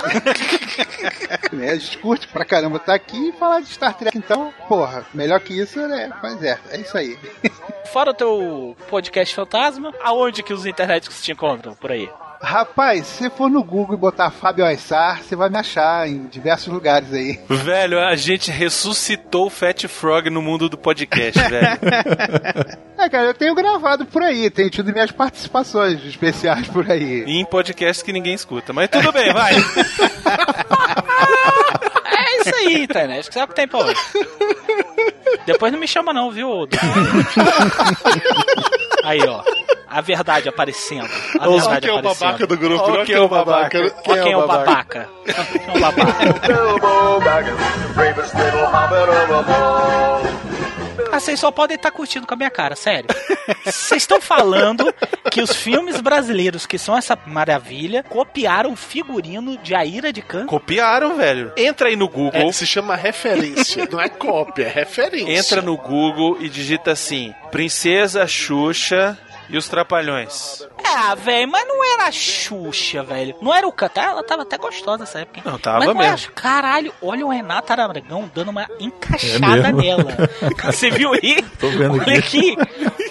né, 1.51 1.69
a 1.71 1.75
gente 1.75 1.97
curte 1.99 2.27
pra 2.27 2.43
caramba 2.45 2.77
estar 2.77 2.93
aqui 2.95 3.29
e 3.29 3.31
falar 3.33 3.59
de 3.61 3.67
Star 3.67 3.93
Trek. 3.95 4.17
Então, 4.17 4.53
porra, 4.67 5.05
melhor 5.13 5.39
que 5.39 5.53
isso, 5.53 5.79
né? 5.87 6.11
Mas 6.21 6.41
é, 6.43 6.57
é 6.71 6.77
isso 6.79 6.97
aí. 6.97 7.17
Fora 7.91 8.11
o 8.11 8.13
teu 8.13 8.75
podcast 8.89 9.35
fantasma, 9.35 9.93
aonde 10.01 10.41
que 10.41 10.53
os 10.53 10.65
internéticos 10.65 11.21
te 11.21 11.31
encontram 11.43 11.75
por 11.75 11.91
aí? 11.91 12.09
Rapaz, 12.41 13.05
se 13.05 13.17
você 13.23 13.29
for 13.29 13.49
no 13.49 13.63
Google 13.63 13.95
e 13.95 13.99
botar 13.99 14.29
Fábio 14.29 14.65
Aissar, 14.65 15.21
você 15.21 15.35
vai 15.35 15.49
me 15.49 15.57
achar 15.57 16.07
em 16.09 16.25
diversos 16.27 16.67
lugares 16.67 17.13
aí. 17.13 17.39
Velho, 17.47 17.99
a 17.99 18.15
gente 18.15 18.51
ressuscitou 18.51 19.47
o 19.47 19.49
Fat 19.49 19.87
Frog 19.87 20.29
no 20.29 20.41
mundo 20.41 20.67
do 20.67 20.77
podcast, 20.77 21.39
velho. 21.49 21.67
É, 22.97 23.09
cara, 23.09 23.27
eu 23.27 23.33
tenho 23.33 23.55
gravado 23.55 24.05
por 24.05 24.21
aí, 24.21 24.49
tenho 24.49 24.69
tido 24.69 24.91
minhas 24.91 25.11
participações 25.11 26.05
especiais 26.05 26.67
por 26.67 26.89
aí. 26.89 27.23
E 27.25 27.39
em 27.39 27.45
podcasts 27.45 28.03
que 28.03 28.11
ninguém 28.11 28.33
escuta. 28.33 28.73
Mas 28.73 28.89
tudo 28.89 29.11
bem, 29.11 29.31
vai. 29.33 29.53
É 32.15 32.41
isso 32.41 32.52
aí, 32.67 32.83
internet. 32.83 33.33
Sabe 33.33 33.45
o 33.45 33.47
que 33.49 33.55
tem 33.55 33.67
pra 33.67 33.79
hoje? 33.79 33.99
Depois 35.45 35.71
não 35.71 35.79
me 35.79 35.87
chama 35.87 36.13
não, 36.13 36.31
viu? 36.31 36.67
Aí, 39.03 39.21
ó. 39.27 39.41
A 39.87 40.01
verdade 40.01 40.49
aparecendo. 40.49 41.07
A 41.39 41.47
Ou 41.47 41.59
verdade 41.59 41.81
quem 41.87 41.95
é 41.95 41.99
o 41.99 42.01
babaca 42.01 42.47
do 42.47 42.57
grupo? 42.57 42.83
Ó, 42.83 42.97
não 42.97 43.05
quem 43.05 43.15
é 43.15 43.19
o 43.19 43.27
babaca? 43.27 43.89
Quem 44.03 44.31
é 44.31 44.37
o 44.37 44.47
babaca? 44.47 45.09
Quem 45.23 45.35
é 45.67 45.77
o 45.77 45.79
babaca? 45.79 47.57
Ah, 51.11 51.19
vocês 51.19 51.39
só 51.39 51.51
podem 51.51 51.75
estar 51.75 51.91
curtindo 51.91 52.25
com 52.25 52.33
a 52.33 52.37
minha 52.37 52.49
cara, 52.49 52.75
sério. 52.75 53.07
Vocês 53.63 54.01
estão 54.01 54.19
falando 54.19 54.91
que 55.29 55.41
os 55.41 55.55
filmes 55.55 56.01
brasileiros, 56.01 56.65
que 56.65 56.79
são 56.79 56.97
essa 56.97 57.15
maravilha, 57.27 58.01
copiaram 58.03 58.71
o 58.71 58.75
figurino 58.75 59.55
de 59.57 59.75
A 59.75 59.85
Ira 59.85 60.11
de 60.11 60.23
Khan? 60.23 60.47
Copiaram, 60.47 61.15
velho. 61.15 61.51
Entra 61.55 61.89
aí 61.89 61.95
no 61.95 62.09
Google. 62.09 62.41
É, 62.53 62.55
se 62.55 62.67
chama 62.67 62.95
referência, 62.95 63.87
não 63.91 63.99
é 63.99 64.07
cópia, 64.09 64.65
é 64.65 64.69
referência. 64.69 65.31
Entra 65.39 65.61
no 65.61 65.75
Google 65.75 66.37
e 66.39 66.47
digita 66.49 66.91
assim: 66.91 67.33
Princesa 67.51 68.27
Xuxa 68.27 69.17
e 69.49 69.57
os 69.57 69.67
Trapalhões. 69.67 70.65
Ah, 70.85 71.15
velho, 71.15 71.49
mas 71.49 71.67
não 71.67 71.83
era 71.93 72.05
a 72.07 72.11
Xuxa, 72.11 73.01
velho. 73.03 73.35
Não 73.41 73.53
era 73.53 73.67
o 73.67 73.71
cantar, 73.71 74.09
ela 74.11 74.23
tava 74.23 74.43
até 74.43 74.57
gostosa 74.57 74.99
nessa 74.99 75.19
época. 75.19 75.39
hein? 75.39 75.43
Não, 75.45 75.57
tava 75.57 75.79
mas 75.79 75.87
não 75.87 76.01
era- 76.01 76.11
mesmo. 76.11 76.31
Caralho, 76.33 76.93
olha 77.01 77.25
o 77.25 77.29
Renato 77.29 77.71
Aragão 77.73 78.29
dando 78.33 78.49
uma 78.51 78.63
É 78.63 78.67
encaixada 78.79 79.71
mesmo? 79.73 79.81
nela. 79.81 80.29
Você 80.71 80.91
viu 80.91 81.11
aí? 81.13 81.41
Tô 81.59 81.69
vendo 81.69 81.99
Olha 81.99 82.19
aqui. 82.19 82.55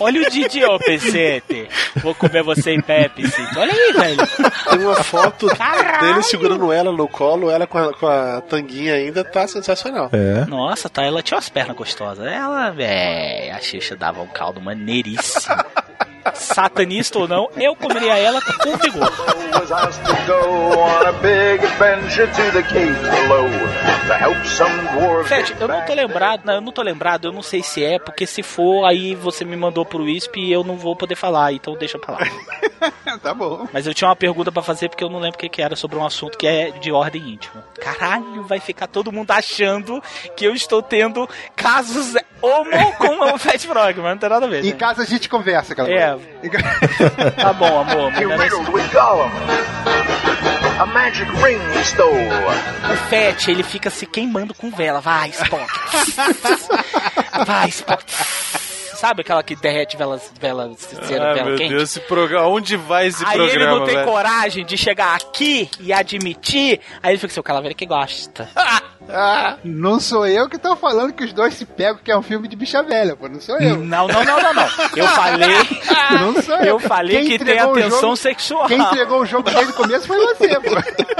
Olha 0.03 0.21
o 0.23 0.31
Didi, 0.31 0.65
ô 0.65 0.79
Pecete. 0.79 1.69
Vou 1.97 2.15
comer 2.15 2.43
você 2.43 2.73
em 2.73 2.81
Pepsi. 2.81 3.33
Olha 3.57 3.73
aí, 3.73 3.93
velho. 3.93 4.27
Tem 4.71 4.85
uma 4.85 5.03
foto 5.03 5.47
Caralho. 5.57 6.01
dele 6.01 6.23
segurando 6.23 6.73
ela 6.73 6.91
no 6.93 7.07
colo, 7.09 7.51
ela 7.51 7.67
com 7.67 7.79
a, 7.79 7.93
com 7.95 8.07
a 8.07 8.41
tanguinha 8.41 8.95
ainda, 8.95 9.23
tá 9.23 9.47
sensacional. 9.47 10.11
É. 10.13 10.45
Nossa, 10.47 10.89
tá, 10.89 11.05
ela 11.05 11.23
tinha 11.23 11.37
umas 11.37 11.49
pernas 11.49 11.77
gostosas. 11.77 12.27
Ela, 12.27 12.75
é, 12.79 13.53
a 13.53 13.61
Xuxa 13.61 13.97
dava 13.97 14.21
um 14.23 14.27
caldo 14.27 14.61
maneiríssimo. 14.61 15.55
Satanista 16.35 17.19
ou 17.19 17.27
não, 17.29 17.49
eu 17.57 17.75
comeria 17.75 18.17
ela 18.17 18.41
com 18.41 18.77
vigor. 18.79 19.13
Was 19.59 19.71
asked 19.71 20.05
to 20.05 20.17
go 20.27 20.81
on 20.81 21.07
a 21.07 21.13
big 21.21 21.63
adventure 21.63 22.27
to 22.27 22.45
the 22.53 22.63
caves 22.63 23.03
below 23.03 23.49
to 24.09 24.15
help 24.15 24.45
some 24.47 24.73
eu 25.61 25.69
não 25.69 25.85
tô 25.85 25.95
lembrado, 25.95 26.45
não, 26.45 26.55
eu 26.55 26.61
não 26.61 26.73
tô 26.73 26.83
lembrado, 26.83 27.27
eu 27.27 27.33
não 27.33 27.43
sei 27.43 27.63
se 27.63 27.85
é, 27.85 27.99
porque 27.99 28.27
se 28.27 28.43
for, 28.43 28.85
aí 28.85 29.15
você 29.15 29.45
me 29.45 29.57
mandou 29.57 29.85
pro 29.85 30.09
ISP 30.09 30.41
e 30.41 30.53
eu 30.53 30.65
não 30.65 30.77
vou 30.77 30.97
poder 30.97 31.15
falar, 31.15 31.53
então 31.53 31.75
deixa 31.77 31.99
pra 31.99 32.15
lá. 32.15 32.21
tá 33.23 33.33
bom. 33.35 33.67
Mas 33.73 33.87
eu 33.87 33.95
tinha 33.95 34.09
uma 34.09 34.17
pergunta 34.17 34.51
pra 34.51 34.63
fazer 34.63 34.89
porque 34.89 35.05
eu 35.05 35.11
não 35.11 35.19
lembro 35.19 35.37
o 35.37 35.39
que, 35.39 35.49
que 35.49 35.63
era 35.63 35.77
sobre 35.77 35.99
um 35.99 36.05
assunto 36.05 36.37
que 36.37 36.47
é 36.47 36.71
de 36.71 36.93
ordem 36.93 37.35
íntima. 37.35 37.65
Caralho, 37.81 38.43
vai 38.45 38.61
ficar 38.61 38.87
todo 38.87 39.13
mundo 39.13 39.31
achando 39.31 40.03
que 40.37 40.45
eu 40.45 40.55
estou 40.55 40.83
tendo 40.83 41.29
casos 41.55 42.15
homo 42.41 42.93
com 42.99 43.35
o 43.35 43.39
Fat 43.39 43.65
Frog, 43.65 44.01
mas 44.01 44.11
não 44.11 44.19
tem 44.19 44.29
nada 44.29 44.47
a 44.47 44.49
ver. 44.49 44.65
Em 44.65 44.73
né? 44.73 44.77
casa 44.77 45.03
a 45.03 45.07
gente 45.07 45.29
conversa, 45.29 45.75
cara. 45.75 45.93
É, 45.93 46.17
tá 47.41 47.53
bom, 47.53 47.81
amor, 47.81 48.11
riddled 48.13 48.71
with. 48.71 48.83
A 50.79 50.87
magic 50.87 51.31
ring 51.43 51.61
stole. 51.85 52.29
O 52.93 52.97
Fett, 53.09 53.51
ele 53.51 53.63
fica 53.63 53.91
se 53.91 54.07
queimando 54.07 54.53
com 54.55 54.71
vela. 54.71 55.01
Vai, 55.01 55.31
Spock. 55.31 55.67
Vai, 57.47 57.69
Spock. 57.69 58.05
Sabe 59.03 59.23
aquela 59.23 59.43
que 59.43 59.57
derrete 59.57 59.97
velas, 59.97 60.33
velas, 60.41 60.77
cera, 60.79 61.31
Ai, 61.31 61.35
vela 61.35 61.49
meu 61.49 61.59
quente? 61.59 61.71
Deus, 61.71 61.83
esse 61.83 61.99
programa. 62.03 62.47
Onde 62.47 62.77
vai 62.77 63.09
esse 63.09 63.25
Aí 63.25 63.33
programa, 63.35 63.53
ele 63.53 63.67
não 63.67 63.85
tem 63.85 63.97
velho? 63.97 64.07
coragem 64.07 64.65
de 64.65 64.79
chegar 64.79 65.17
aqui 65.17 65.69
e 65.81 65.93
admitir. 65.93 66.79
Aí 67.03 67.11
ele 67.11 67.19
fica 67.19 67.33
assim, 67.33 67.41
o 67.41 67.43
calaveira 67.43 67.75
que 67.75 67.85
gosta. 67.85 68.49
Ah, 69.15 69.57
não 69.65 69.99
sou 69.99 70.25
eu 70.29 70.49
que 70.49 70.57
tô 70.57 70.77
falando 70.77 71.13
que 71.13 71.25
os 71.25 71.33
dois 71.33 71.55
se 71.55 71.67
pegam, 71.67 71.99
que 72.05 72.11
é 72.13 72.17
um 72.17 72.23
filme 72.23 72.47
de 72.47 72.55
bicha 72.55 72.85
velha, 72.85 73.17
pô. 73.17 73.29
Não 73.29 73.41
sou 73.41 73.59
eu. 73.59 73.77
Não, 73.79 74.07
não, 74.07 74.25
não, 74.25 74.41
não, 74.41 74.55
não. 74.55 74.69
Eu 74.97 75.09
falei. 75.09 75.49
Não 76.21 76.41
sou 76.41 76.55
eu. 76.59 76.65
Eu 76.67 76.79
falei 76.79 77.17
Quem 77.27 77.37
que 77.37 77.45
tem 77.45 77.59
atenção 77.59 78.01
jogo- 78.01 78.17
sexual. 78.17 78.69
Quem 78.69 78.79
entregou 78.81 79.21
o 79.23 79.27
jogo 79.27 79.51
desde 79.51 79.73
o 79.73 79.75
começo 79.75 80.07
foi 80.07 80.19
você, 80.25 80.49
pô. 80.61 80.71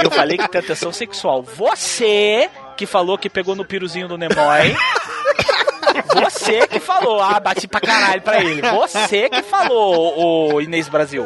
Eu 0.01 0.09
falei 0.11 0.37
que 0.37 0.47
tem 0.47 0.59
atenção 0.61 0.93
sexual. 0.93 1.43
Você 1.43 2.49
que 2.77 2.85
falou 2.85 3.17
que 3.17 3.29
pegou 3.29 3.53
no 3.53 3.65
piruzinho 3.65 4.07
do 4.07 4.17
Nimoy. 4.17 4.77
Você 6.13 6.67
que 6.67 6.79
falou, 6.79 7.21
ah, 7.21 7.39
bati 7.39 7.67
pra 7.67 7.79
caralho 7.79 8.21
pra 8.21 8.43
ele. 8.43 8.61
Você 8.61 9.29
que 9.29 9.41
falou, 9.43 10.53
ô 10.53 10.61
Inês 10.61 10.87
Brasil. 10.89 11.25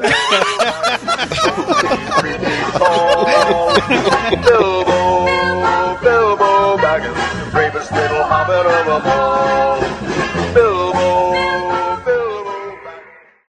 Bilbo, 4.44 5.98
Bilbo 6.02 6.78
Baggins, 6.82 7.18
bravest 7.52 7.92
little 7.92 8.24
hobbit 8.24 8.66
of 8.66 8.86
them 8.86 9.12
all. 9.12 9.77